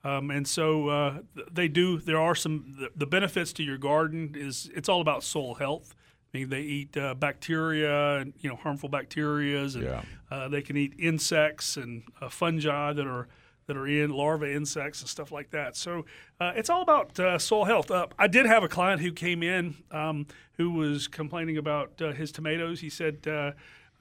Um, 0.04 0.30
and 0.30 0.46
so 0.46 0.88
uh, 0.88 1.18
they 1.50 1.66
do. 1.68 1.98
There 1.98 2.20
are 2.20 2.34
some. 2.34 2.76
The, 2.78 2.90
the 2.96 3.06
benefits 3.06 3.52
to 3.54 3.62
your 3.64 3.78
garden 3.78 4.34
is 4.36 4.70
it's 4.74 4.88
all 4.88 5.00
about 5.00 5.24
soil 5.24 5.54
health. 5.54 5.94
I 6.32 6.38
mean, 6.38 6.50
they 6.50 6.60
eat 6.60 6.96
uh, 6.96 7.14
bacteria 7.14 8.18
and 8.18 8.32
you 8.38 8.48
know 8.48 8.56
harmful 8.56 8.88
bacterias, 8.88 9.74
and 9.74 9.84
Yeah. 9.84 10.02
uh, 10.30 10.48
they 10.48 10.62
can 10.62 10.76
eat 10.76 10.94
insects 10.98 11.76
and 11.76 12.04
uh, 12.20 12.28
fungi 12.28 12.92
that 12.92 13.06
are 13.06 13.26
that 13.68 13.76
are 13.76 13.86
in 13.86 14.10
larva 14.10 14.52
insects 14.52 15.00
and 15.00 15.08
stuff 15.08 15.30
like 15.30 15.50
that. 15.50 15.76
So 15.76 16.06
uh, 16.40 16.52
it's 16.56 16.68
all 16.68 16.82
about 16.82 17.18
uh, 17.20 17.38
soil 17.38 17.64
health. 17.64 17.90
Uh, 17.90 18.08
I 18.18 18.26
did 18.26 18.46
have 18.46 18.64
a 18.64 18.68
client 18.68 19.00
who 19.00 19.12
came 19.12 19.42
in 19.42 19.76
um, 19.92 20.26
who 20.54 20.72
was 20.72 21.06
complaining 21.06 21.58
about 21.58 22.02
uh, 22.02 22.12
his 22.12 22.32
tomatoes. 22.32 22.80
He 22.80 22.90
said, 22.90 23.18
uh, 23.28 23.52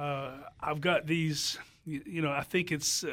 uh, 0.02 0.38
"I've 0.60 0.82
got 0.82 1.06
these. 1.06 1.60
You, 1.86 2.02
you 2.06 2.22
know, 2.24 2.32
I 2.32 2.42
think 2.42 2.72
it's." 2.72 3.06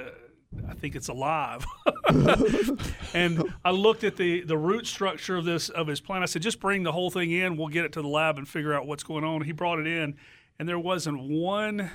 I 0.69 0.75
think 0.75 0.95
it's 0.95 1.09
alive. 1.09 1.67
and 3.13 3.53
I 3.65 3.73
looked 3.73 4.05
at 4.05 4.15
the, 4.15 4.43
the 4.43 4.57
root 4.57 4.87
structure 4.87 5.37
of 5.37 5.45
this 5.45 5.69
of 5.69 5.89
his 5.89 6.01
plant. 6.01 6.23
I 6.23 6.27
said, 6.27 6.43
just 6.43 6.61
bring 6.61 6.85
the 6.85 6.93
whole 6.93 7.11
thing 7.11 7.33
in. 7.33 7.57
We'll 7.57 7.67
get 7.67 7.85
it 7.85 7.91
to 7.95 8.03
the 8.03 8.07
lab 8.07 8.39
and 8.39 8.47
figure 8.47 8.73
out 8.73 8.87
what's 8.87 9.03
going 9.03 9.25
on. 9.25 9.41
He 9.43 9.51
brought 9.51 9.81
it 9.81 9.89
in, 9.89 10.15
and 10.61 10.69
there 10.69 10.79
wasn't 10.79 11.21
one 11.29 11.91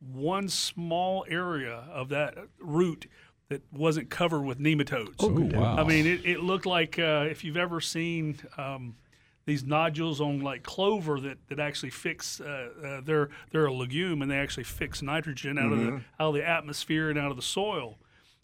one 0.00 0.48
small 0.48 1.24
area 1.28 1.84
of 1.92 2.08
that 2.08 2.36
root 2.58 3.06
that 3.48 3.62
wasn't 3.72 4.10
covered 4.10 4.42
with 4.42 4.58
nematodes. 4.58 5.14
Oh, 5.20 5.58
wow. 5.58 5.76
I 5.76 5.84
mean, 5.84 6.06
it, 6.06 6.24
it 6.24 6.40
looked 6.40 6.66
like 6.66 6.98
uh, 6.98 7.26
if 7.30 7.44
you've 7.44 7.56
ever 7.56 7.80
seen 7.80 8.38
um, 8.58 8.96
these 9.44 9.64
nodules 9.64 10.20
on 10.20 10.40
like 10.40 10.64
clover 10.64 11.20
that, 11.20 11.38
that 11.48 11.60
actually 11.60 11.90
fix 11.90 12.40
uh, 12.40 12.68
uh, 12.84 13.00
they're 13.04 13.28
they're 13.52 13.66
a 13.66 13.72
legume 13.72 14.22
and 14.22 14.30
they 14.30 14.38
actually 14.38 14.64
fix 14.64 15.02
nitrogen 15.02 15.58
out 15.58 15.72
of 15.72 15.78
the 15.78 15.92
out 16.18 16.28
of 16.28 16.34
the 16.34 16.46
atmosphere 16.46 17.08
and 17.10 17.18
out 17.18 17.30
of 17.30 17.36
the 17.36 17.42
soil, 17.42 17.98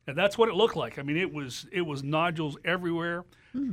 and 0.06 0.16
that's 0.16 0.38
what 0.38 0.48
it 0.48 0.54
looked 0.54 0.76
like. 0.76 0.98
I 0.98 1.02
mean, 1.02 1.16
it 1.16 1.32
was 1.32 1.66
it 1.72 1.82
was 1.82 2.02
nodules 2.02 2.56
everywhere. 2.64 3.24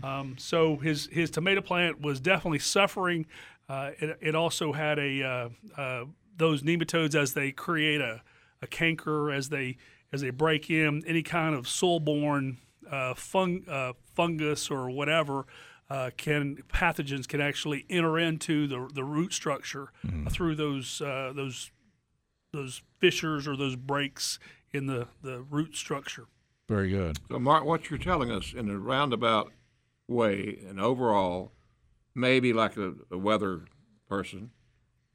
Um, 0.03 0.35
so 0.37 0.75
his 0.75 1.07
his 1.09 1.29
tomato 1.29 1.61
plant 1.61 2.01
was 2.01 2.19
definitely 2.19 2.59
suffering. 2.59 3.25
Uh, 3.69 3.91
it, 3.99 4.17
it 4.19 4.35
also 4.35 4.73
had 4.73 4.99
a 4.99 5.23
uh, 5.23 5.49
uh, 5.79 6.05
those 6.35 6.63
nematodes 6.63 7.15
as 7.15 7.33
they 7.33 7.51
create 7.51 8.01
a, 8.01 8.21
a 8.61 8.67
canker 8.67 9.31
as 9.31 9.47
they 9.49 9.77
as 10.11 10.21
they 10.21 10.29
break 10.29 10.69
in 10.69 11.03
any 11.05 11.23
kind 11.23 11.55
of 11.55 11.67
soil-borne 11.67 12.57
uh, 12.89 13.13
fung, 13.13 13.63
uh, 13.67 13.93
fungus 14.15 14.71
or 14.71 14.89
whatever 14.89 15.45
uh, 15.89 16.11
can 16.17 16.57
pathogens 16.71 17.27
can 17.27 17.41
actually 17.41 17.85
enter 17.89 18.17
into 18.17 18.67
the, 18.67 18.89
the 18.93 19.03
root 19.03 19.33
structure 19.33 19.91
through 20.29 20.55
those 20.55 21.01
uh, 21.01 21.31
those 21.35 21.71
those 22.53 22.81
fissures 22.99 23.47
or 23.47 23.55
those 23.55 23.75
breaks 23.75 24.39
in 24.71 24.87
the, 24.87 25.07
the 25.21 25.41
root 25.41 25.75
structure. 25.75 26.25
Very 26.67 26.89
good. 26.89 27.17
So, 27.29 27.39
Mark, 27.39 27.65
what 27.65 27.89
you're 27.89 27.99
telling 27.99 28.31
us 28.31 28.53
in 28.53 28.69
a 28.69 28.77
roundabout 28.77 29.51
way, 30.07 30.59
and 30.67 30.79
overall, 30.79 31.51
maybe 32.13 32.53
like 32.53 32.77
a, 32.77 32.93
a 33.11 33.17
weather 33.17 33.65
person, 34.07 34.51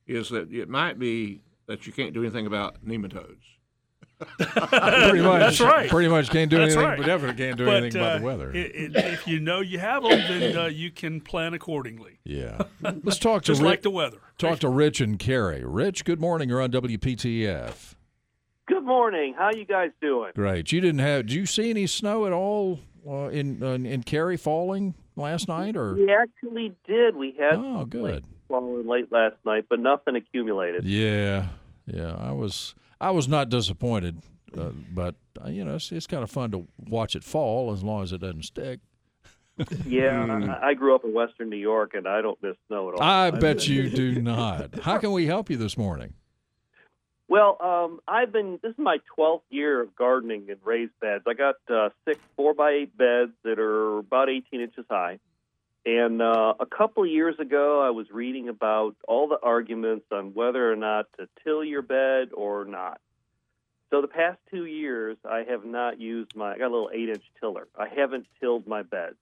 is 0.06 0.30
that 0.30 0.52
it 0.52 0.68
might 0.68 0.98
be 0.98 1.42
that 1.66 1.86
you 1.86 1.92
can't 1.92 2.12
do 2.12 2.22
anything 2.22 2.46
about 2.46 2.84
nematodes. 2.84 3.53
Pretty 4.38 5.20
much. 5.22 5.40
That's 5.40 5.60
right. 5.60 5.88
Pretty 5.90 6.08
much 6.08 6.30
can't 6.30 6.50
do 6.50 6.58
That's 6.58 6.74
anything, 6.74 6.88
right. 6.90 6.98
but 6.98 7.06
definitely 7.06 7.36
can't 7.44 7.56
do 7.58 7.64
But 7.66 7.76
anything 7.76 8.00
about 8.02 8.20
the 8.20 8.24
uh, 8.24 8.28
weather. 8.28 8.50
it- 8.52 8.74
it- 8.74 8.96
if 8.96 9.26
you 9.26 9.40
know 9.40 9.60
you 9.60 9.78
have 9.78 10.02
them, 10.02 10.10
then 10.18 10.56
uh, 10.56 10.66
you 10.66 10.90
can 10.90 11.20
plan 11.20 11.54
accordingly, 11.54 12.18
Yeah. 12.24 12.62
Let's 12.82 13.18
talk 13.18 13.42
to 13.44 13.52
Rich. 13.52 13.58
just 13.58 13.60
Rick. 13.62 13.68
like 13.70 13.82
the 13.82 13.90
weather. 13.90 14.18
talk 14.38 14.58
to 14.60 14.68
Rich 14.68 15.00
and 15.00 15.18
Cary. 15.18 15.64
Rich, 15.64 16.04
good 16.04 16.20
morning. 16.20 16.48
You're 16.48 16.62
on 16.62 16.70
WPTF. 16.70 17.94
Good 18.66 18.84
morning. 18.84 19.34
How 19.36 19.50
you 19.54 19.64
guys 19.66 19.90
doing? 20.00 20.32
Great. 20.34 20.72
You 20.72 20.80
didn't 20.80 21.00
have? 21.00 21.26
Did 21.26 21.34
you 21.34 21.44
see 21.46 21.68
any 21.70 21.86
snow 21.86 22.24
at 22.26 22.32
all 22.32 22.80
uh, 23.06 23.28
in 23.28 23.62
uh, 23.62 23.72
in 23.72 24.02
Cary 24.02 24.38
falling 24.38 24.94
last 25.16 25.48
night? 25.48 25.76
Or 25.76 25.94
We 25.94 26.10
actually 26.10 26.72
did. 26.86 27.14
We 27.14 27.34
had 27.38 27.56
oh, 27.56 27.80
some 27.80 27.88
good. 27.90 28.24
falling 28.48 28.86
late 28.88 29.12
last 29.12 29.36
night, 29.44 29.66
but 29.68 29.80
nothing 29.80 30.16
accumulated. 30.16 30.84
Yeah, 30.84 31.48
yeah. 31.86 32.14
I 32.18 32.32
was 32.32 32.74
I 33.04 33.10
was 33.10 33.28
not 33.28 33.50
disappointed, 33.50 34.22
uh, 34.56 34.70
but 34.92 35.14
uh, 35.44 35.48
you 35.50 35.64
know 35.64 35.74
it's, 35.74 35.92
it's 35.92 36.06
kind 36.06 36.22
of 36.22 36.30
fun 36.30 36.50
to 36.52 36.66
watch 36.88 37.14
it 37.14 37.22
fall 37.22 37.70
as 37.72 37.82
long 37.82 38.02
as 38.02 38.12
it 38.12 38.18
doesn't 38.22 38.44
stick. 38.44 38.80
Yeah, 39.86 40.24
Hmm. 40.24 40.50
I, 40.50 40.68
I 40.68 40.74
grew 40.74 40.94
up 40.96 41.04
in 41.04 41.12
Western 41.12 41.48
New 41.48 41.56
York, 41.56 41.92
and 41.94 42.08
I 42.08 42.22
don't 42.22 42.42
miss 42.42 42.56
snow 42.66 42.88
at 42.88 42.94
all. 42.96 43.02
I 43.02 43.30
bet 43.30 43.68
you 43.68 43.88
do 43.88 44.20
not. 44.22 44.80
How 44.80 44.98
can 44.98 45.12
we 45.12 45.26
help 45.26 45.48
you 45.50 45.56
this 45.56 45.76
morning? 45.76 46.14
well, 47.28 47.56
um, 47.60 48.00
I've 48.08 48.32
been. 48.32 48.58
This 48.62 48.72
is 48.72 48.78
my 48.78 48.98
twelfth 49.14 49.44
year 49.50 49.80
of 49.82 49.94
gardening 49.94 50.46
in 50.48 50.56
raised 50.64 50.92
beds. 51.00 51.24
I 51.26 51.34
got 51.34 51.56
uh, 51.72 51.90
six 52.06 52.18
four 52.36 52.54
by 52.54 52.70
eight 52.72 52.96
beds 52.96 53.32
that 53.44 53.58
are 53.58 53.98
about 53.98 54.28
eighteen 54.28 54.60
inches 54.60 54.86
high. 54.90 55.18
And 55.86 56.22
uh, 56.22 56.54
a 56.58 56.66
couple 56.66 57.02
of 57.02 57.10
years 57.10 57.38
ago, 57.38 57.82
I 57.82 57.90
was 57.90 58.06
reading 58.10 58.48
about 58.48 58.96
all 59.06 59.28
the 59.28 59.38
arguments 59.42 60.06
on 60.10 60.32
whether 60.32 60.72
or 60.72 60.76
not 60.76 61.06
to 61.18 61.28
till 61.42 61.62
your 61.62 61.82
bed 61.82 62.30
or 62.32 62.64
not. 62.64 63.00
So 63.90 64.00
the 64.00 64.08
past 64.08 64.38
two 64.50 64.64
years, 64.64 65.18
I 65.28 65.44
have 65.48 65.64
not 65.64 66.00
used 66.00 66.34
my. 66.34 66.52
I 66.54 66.58
got 66.58 66.68
a 66.68 66.72
little 66.72 66.90
eight-inch 66.92 67.24
tiller. 67.38 67.68
I 67.78 67.88
haven't 67.94 68.26
tilled 68.40 68.66
my 68.66 68.82
beds. 68.82 69.16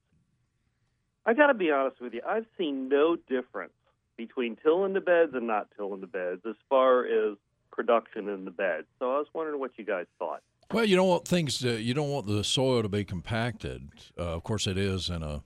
I 1.25 1.33
got 1.33 1.47
to 1.47 1.53
be 1.53 1.69
honest 1.69 2.01
with 2.01 2.13
you. 2.13 2.21
I've 2.27 2.45
seen 2.57 2.87
no 2.87 3.15
difference 3.15 3.73
between 4.17 4.55
tilling 4.55 4.93
the 4.93 5.01
beds 5.01 5.33
and 5.33 5.47
not 5.47 5.67
tilling 5.75 6.01
the 6.01 6.07
beds 6.07 6.41
as 6.47 6.55
far 6.69 7.05
as 7.05 7.37
production 7.71 8.29
in 8.29 8.45
the 8.45 8.51
beds. 8.51 8.87
So 8.99 9.11
I 9.11 9.17
was 9.17 9.27
wondering 9.33 9.59
what 9.59 9.71
you 9.77 9.83
guys 9.83 10.05
thought. 10.17 10.41
Well, 10.71 10.85
you 10.85 10.95
don't 10.95 11.07
want 11.07 11.27
things 11.27 11.59
to. 11.59 11.79
You 11.79 11.93
don't 11.93 12.09
want 12.09 12.25
the 12.25 12.43
soil 12.43 12.81
to 12.81 12.89
be 12.89 13.03
compacted. 13.03 13.89
Uh, 14.17 14.33
of 14.33 14.43
course, 14.43 14.65
it 14.65 14.77
is 14.77 15.09
in 15.09 15.23
a. 15.23 15.43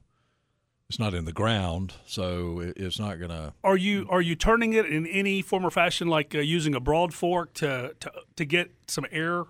It's 0.89 0.99
not 0.99 1.13
in 1.13 1.25
the 1.25 1.33
ground, 1.33 1.95
so 2.05 2.61
it's 2.77 2.97
not 2.97 3.17
going 3.19 3.29
to. 3.29 3.53
Are 3.61 3.75
you 3.75 4.07
are 4.09 4.21
you 4.21 4.35
turning 4.35 4.71
it 4.71 4.85
in 4.85 5.05
any 5.05 5.41
form 5.41 5.65
or 5.65 5.69
fashion, 5.71 6.07
like 6.07 6.33
uh, 6.33 6.39
using 6.39 6.73
a 6.73 6.79
broad 6.79 7.13
fork 7.13 7.53
to, 7.55 7.93
to 7.99 8.11
to 8.37 8.45
get 8.45 8.71
some 8.87 9.05
air 9.11 9.43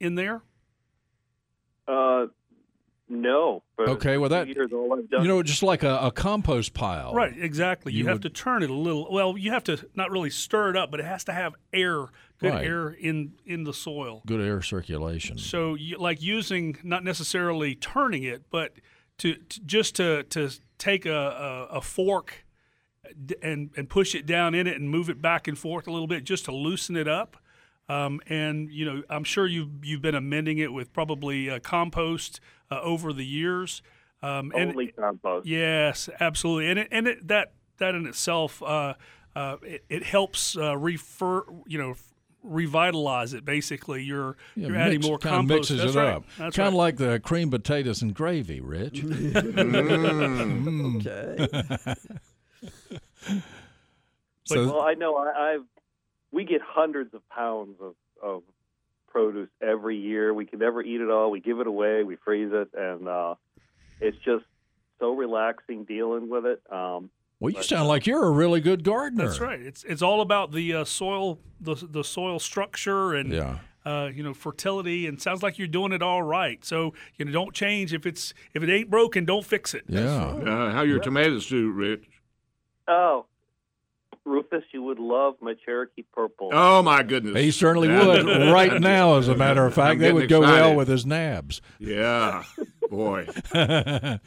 in 0.00 0.16
there? 0.16 0.42
Uh, 1.86 2.26
no. 3.08 3.62
Okay, 3.78 4.16
well, 4.16 4.30
that- 4.30 4.46
two 4.48 4.52
years, 4.54 4.72
all 4.72 4.98
I've 4.98 5.08
done. 5.08 5.22
You 5.22 5.28
know, 5.28 5.42
just 5.44 5.62
like 5.62 5.84
a, 5.84 5.96
a 5.98 6.10
compost 6.10 6.74
pile. 6.74 7.14
Right, 7.14 7.34
exactly. 7.36 7.92
You, 7.92 8.00
You 8.00 8.04
have 8.06 8.14
would- 8.16 8.22
to 8.22 8.30
turn 8.30 8.64
it 8.64 8.70
a 8.70 8.74
little. 8.74 9.06
Well, 9.12 9.38
you 9.38 9.52
have 9.52 9.62
to 9.64 9.78
not 9.94 10.10
really 10.10 10.30
stir 10.30 10.70
it 10.70 10.76
up, 10.76 10.90
but 10.90 10.98
it 10.98 11.06
has 11.06 11.22
to 11.24 11.32
have 11.32 11.54
air, 11.72 12.06
good 12.40 12.52
Right. 12.52 12.66
air 12.66 12.88
in 12.88 13.34
in 13.46 13.62
the 13.62 13.72
soil. 13.74 14.22
Good 14.26 14.40
air 14.40 14.60
circulation. 14.60 15.38
So, 15.38 15.74
you, 15.76 15.98
like 15.98 16.20
using 16.20 16.78
not 16.82 17.04
necessarily 17.04 17.76
turning 17.76 18.24
it, 18.24 18.42
but 18.50 18.72
to, 19.18 19.34
to 19.36 19.60
just 19.60 19.94
to 19.96 20.24
to 20.24 20.50
take 20.78 21.06
a, 21.06 21.68
a, 21.70 21.76
a 21.76 21.80
fork 21.80 22.44
and 23.42 23.70
and 23.76 23.88
push 23.88 24.14
it 24.14 24.26
down 24.26 24.54
in 24.54 24.66
it 24.66 24.76
and 24.76 24.90
move 24.90 25.08
it 25.08 25.20
back 25.20 25.46
and 25.48 25.58
forth 25.58 25.86
a 25.86 25.90
little 25.90 26.06
bit 26.06 26.24
just 26.24 26.44
to 26.46 26.52
loosen 26.52 26.96
it 26.96 27.08
up. 27.08 27.36
Um, 27.88 28.20
and 28.26 28.70
you 28.70 28.84
know, 28.84 29.02
I'm 29.10 29.24
sure 29.24 29.46
you've 29.46 29.84
you've 29.84 30.02
been 30.02 30.14
amending 30.14 30.58
it 30.58 30.72
with 30.72 30.92
probably 30.92 31.50
uh, 31.50 31.58
compost 31.58 32.40
uh, 32.70 32.80
over 32.80 33.12
the 33.12 33.26
years. 33.26 33.82
Um, 34.22 34.52
and 34.56 34.70
only 34.70 34.88
compost. 34.88 35.46
Yes, 35.46 36.08
absolutely, 36.18 36.70
and 36.70 36.78
it, 36.78 36.88
and 36.90 37.06
it, 37.06 37.28
that 37.28 37.52
that 37.78 37.94
in 37.94 38.06
itself 38.06 38.62
uh, 38.62 38.94
uh, 39.36 39.56
it, 39.62 39.84
it 39.88 40.02
helps 40.04 40.56
uh, 40.56 40.76
refer 40.76 41.44
you 41.66 41.78
know 41.78 41.94
revitalize 42.44 43.34
it. 43.34 43.44
Basically, 43.44 44.02
you're 44.02 44.36
Yeah, 44.54 44.68
you're 44.68 44.76
adding 44.76 45.00
more 45.00 45.18
kinda 45.18 45.36
compost. 45.38 45.70
mixes 45.70 45.78
That's 45.80 45.94
it 45.94 45.98
right. 45.98 46.14
up. 46.14 46.24
That's 46.38 46.56
kind 46.56 46.68
of 46.68 46.74
like 46.74 46.96
the 46.96 47.20
cream 47.20 47.50
potatoes 47.50 48.02
and 48.02 48.14
gravy, 48.14 48.60
Rich. 48.60 49.04
okay. 49.36 49.44
so 54.44 54.66
well, 54.66 54.82
I 54.82 54.94
know 54.94 55.16
I, 55.16 55.54
I've 55.54 55.64
we 56.32 56.44
get 56.44 56.60
hundreds 56.62 57.14
of 57.14 57.26
pounds 57.28 57.76
of, 57.80 57.94
of 58.22 58.42
produce 59.08 59.48
every 59.62 59.96
year. 59.96 60.34
We 60.34 60.46
can 60.46 60.58
never 60.58 60.82
eat 60.82 61.00
it 61.00 61.10
all. 61.10 61.30
We 61.30 61.40
give 61.40 61.60
it 61.60 61.66
away. 61.66 62.02
We 62.02 62.16
freeze 62.16 62.50
it, 62.52 62.68
and 62.76 63.08
uh, 63.08 63.34
it's 64.00 64.16
just 64.24 64.44
so 64.98 65.14
relaxing 65.14 65.84
dealing 65.84 66.28
with 66.28 66.46
it. 66.46 66.60
Um, 66.70 67.10
well, 67.40 67.52
you 67.52 67.62
sound 67.62 67.88
like 67.88 68.06
you're 68.06 68.24
a 68.24 68.30
really 68.30 68.60
good 68.60 68.84
gardener. 68.84 69.26
That's 69.26 69.40
right. 69.40 69.60
It's 69.60 69.84
it's 69.84 70.02
all 70.02 70.20
about 70.20 70.52
the 70.52 70.72
uh, 70.74 70.84
soil 70.84 71.38
the 71.60 71.74
the 71.74 72.02
soil 72.04 72.38
structure 72.38 73.12
and 73.14 73.32
Yeah. 73.32 73.58
uh, 73.84 74.10
you 74.14 74.22
know, 74.22 74.32
fertility, 74.34 75.06
and 75.06 75.20
sounds 75.20 75.42
like 75.42 75.58
you're 75.58 75.68
doing 75.68 75.92
it 75.92 76.02
all 76.02 76.22
right. 76.22 76.64
So 76.64 76.94
you 77.16 77.24
know, 77.24 77.32
don't 77.32 77.54
change 77.54 77.92
if 77.92 78.06
it's 78.06 78.32
if 78.54 78.62
it 78.62 78.70
ain't 78.70 78.88
broken, 78.90 79.24
don't 79.24 79.44
fix 79.44 79.74
it. 79.74 79.84
Yeah. 79.88 80.24
Uh, 80.26 80.70
how 80.72 80.82
your 80.82 81.00
tomatoes 81.00 81.46
do, 81.48 81.70
Rich? 81.70 82.04
Oh, 82.88 83.26
Rufus, 84.26 84.64
you 84.72 84.82
would 84.82 84.98
love 84.98 85.34
my 85.42 85.54
Cherokee 85.66 86.04
Purple. 86.14 86.48
Oh 86.52 86.80
my 86.82 87.02
goodness! 87.02 87.36
He 87.36 87.50
certainly 87.50 87.88
Yeah. 87.88 88.06
would 88.06 88.26
right 88.52 88.80
now, 88.80 89.16
as 89.16 89.28
a 89.28 89.34
matter 89.36 89.66
of 89.66 89.74
fact. 89.74 89.98
They 89.98 90.06
getting 90.06 90.14
would 90.16 90.28
go 90.30 90.40
well 90.40 90.74
with 90.74 90.88
his 90.88 91.04
nabs. 91.04 91.60
Yeah, 91.78 92.44
boy. 92.88 93.26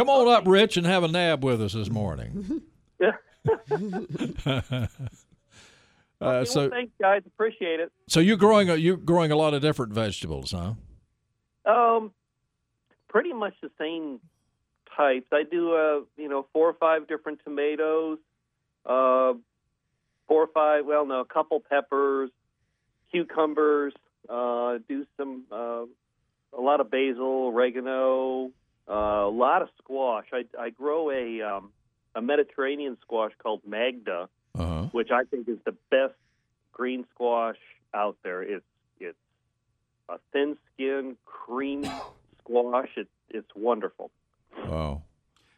Come 0.00 0.08
on 0.08 0.28
up, 0.28 0.44
Rich, 0.46 0.78
and 0.78 0.86
have 0.86 1.02
a 1.02 1.08
nab 1.08 1.44
with 1.44 1.60
us 1.60 1.74
this 1.74 1.90
morning. 2.00 2.62
Uh, 6.22 6.44
so, 6.44 6.52
so, 6.52 6.68
thanks, 6.68 6.92
guys. 7.00 7.22
Appreciate 7.26 7.80
it. 7.80 7.90
so 8.06 8.20
you're 8.20 8.36
growing 8.36 8.68
a, 8.68 8.76
you're 8.76 8.98
growing 8.98 9.32
a 9.32 9.36
lot 9.36 9.54
of 9.54 9.62
different 9.62 9.94
vegetables, 9.94 10.52
huh? 10.52 10.74
Um, 11.64 12.12
pretty 13.08 13.32
much 13.32 13.54
the 13.62 13.70
same 13.78 14.20
types. 14.94 15.24
I 15.32 15.44
do, 15.50 15.72
uh, 15.74 16.00
you 16.18 16.28
know, 16.28 16.46
four 16.52 16.68
or 16.68 16.74
five 16.74 17.08
different 17.08 17.40
tomatoes, 17.42 18.18
uh, 18.84 19.32
four 20.28 20.42
or 20.42 20.48
five. 20.52 20.84
Well, 20.84 21.06
no, 21.06 21.20
a 21.20 21.24
couple 21.24 21.58
peppers, 21.60 22.28
cucumbers. 23.10 23.94
Uh, 24.28 24.76
do 24.86 25.06
some, 25.16 25.44
uh, 25.50 25.84
a 26.52 26.60
lot 26.60 26.80
of 26.80 26.90
basil, 26.90 27.46
oregano, 27.46 28.50
uh, 28.90 29.26
a 29.26 29.30
lot 29.30 29.62
of 29.62 29.68
squash. 29.78 30.26
I, 30.32 30.44
I 30.58 30.70
grow 30.70 31.10
a 31.10 31.42
um, 31.42 31.70
a 32.14 32.20
Mediterranean 32.22 32.96
squash 33.02 33.32
called 33.42 33.60
Magda, 33.66 34.28
Uh 34.58 34.66
huh. 34.66 34.82
which 34.92 35.10
I 35.12 35.24
think 35.24 35.48
is 35.48 35.58
the 35.64 35.74
best 35.90 36.14
green 36.72 37.04
squash 37.14 37.58
out 37.94 38.16
there. 38.24 38.42
It's 38.42 38.64
it's 38.98 39.16
a 40.08 40.18
thin 40.32 40.56
skin 40.74 41.16
cream 41.24 41.84
squash. 42.40 42.88
It, 42.96 43.08
it's 43.30 43.50
wonderful. 43.54 44.10
Wow. 44.66 45.02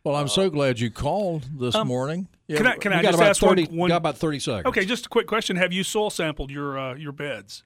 Well, 0.05 0.17
I'm 0.17 0.29
so 0.29 0.51
glad 0.51 0.81
you 0.81 0.91
called 0.91 1.45
this 1.59 1.75
Um, 1.77 1.87
morning. 1.89 2.27
can 2.51 2.67
I- 2.67 2.77
can 2.77 2.91
you 2.93 2.99
I 2.99 3.03
got 3.03 3.09
just 3.13 3.19
about 3.21 3.31
ask 3.31 3.43
one- 3.43 3.77
one- 3.79 3.89
Got 3.89 3.97
about 3.99 4.19
thirty 4.19 4.41
seconds. 4.41 4.67
Okay, 4.67 4.85
just 4.85 5.07
a 5.07 5.09
quick 5.09 5.27
question: 5.27 5.57
Have 5.57 5.73
you 5.73 5.85
soil 5.85 6.11
sampled 6.11 6.51
your 6.51 6.77
uh, 6.79 6.95
your 6.95 7.13
beds? 7.13 7.63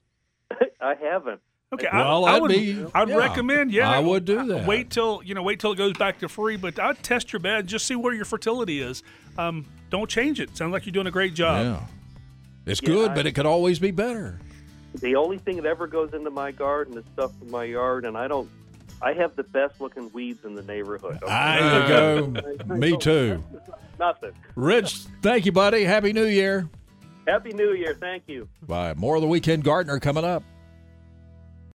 I 0.80 0.94
haven't. 0.94 1.40
Okay, 1.74 1.88
Well, 1.92 2.24
I, 2.26 2.36
I 2.36 2.40
that'd 2.40 2.48
be- 2.56 2.86
I'd 2.94 3.08
yeah. 3.08 3.16
recommend. 3.16 3.72
Yeah, 3.72 3.90
I 3.90 3.98
would 3.98 4.24
do 4.24 4.46
that. 4.46 4.66
Wait 4.68 4.88
till 4.90 5.20
you 5.24 5.34
know, 5.34 5.42
wait 5.42 5.58
till 5.58 5.72
it 5.72 5.76
goes 5.76 5.94
back 5.94 6.20
to 6.20 6.28
free. 6.28 6.56
But 6.56 6.78
I'd 6.78 7.02
test 7.02 7.32
your 7.32 7.40
bed, 7.40 7.66
just 7.66 7.86
see 7.86 7.96
where 7.96 8.14
your 8.14 8.24
fertility 8.24 8.80
is. 8.80 9.02
Um, 9.36 9.66
don't 9.90 10.08
change 10.08 10.38
it. 10.40 10.56
Sounds 10.56 10.72
like 10.72 10.86
you're 10.86 10.92
doing 10.92 11.08
a 11.08 11.10
great 11.10 11.34
job. 11.34 11.64
Yeah. 11.64 11.86
It's 12.70 12.80
Yeah, 12.82 12.86
good, 12.88 13.10
I- 13.10 13.14
but 13.14 13.26
it 13.26 13.32
could 13.32 13.46
always 13.46 13.78
be 13.80 13.90
better. 13.90 14.38
The 15.00 15.16
only 15.16 15.38
thing 15.38 15.56
that 15.56 15.66
ever 15.66 15.86
goes 15.88 16.14
into 16.14 16.30
my 16.30 16.52
garden 16.52 16.96
is 16.96 17.04
stuff 17.12 17.36
from 17.38 17.50
my 17.50 17.64
yard, 17.64 18.04
and 18.04 18.16
I 18.16 18.28
don't. 18.28 18.48
I 19.02 19.12
have 19.12 19.34
the 19.36 19.42
best 19.42 19.78
looking 19.80 20.10
weeds 20.12 20.44
in 20.44 20.54
the 20.54 20.62
neighborhood. 20.62 21.18
okay? 21.22 21.58
There 21.60 21.82
you 21.82 22.58
go. 22.58 22.64
Me 22.76 22.96
too. 22.96 23.42
Nothing. 23.98 24.32
Rich, 24.54 25.00
thank 25.20 25.44
you, 25.44 25.52
buddy. 25.52 25.82
Happy 25.84 26.12
New 26.14 26.24
Year. 26.24 26.68
Happy 27.26 27.52
New 27.52 27.72
Year. 27.72 27.94
Thank 28.00 28.22
you. 28.28 28.48
Bye. 28.62 28.94
More 28.94 29.16
of 29.16 29.20
the 29.22 29.28
Weekend 29.28 29.64
Gardener 29.64 29.98
coming 29.98 30.24
up. 30.24 30.44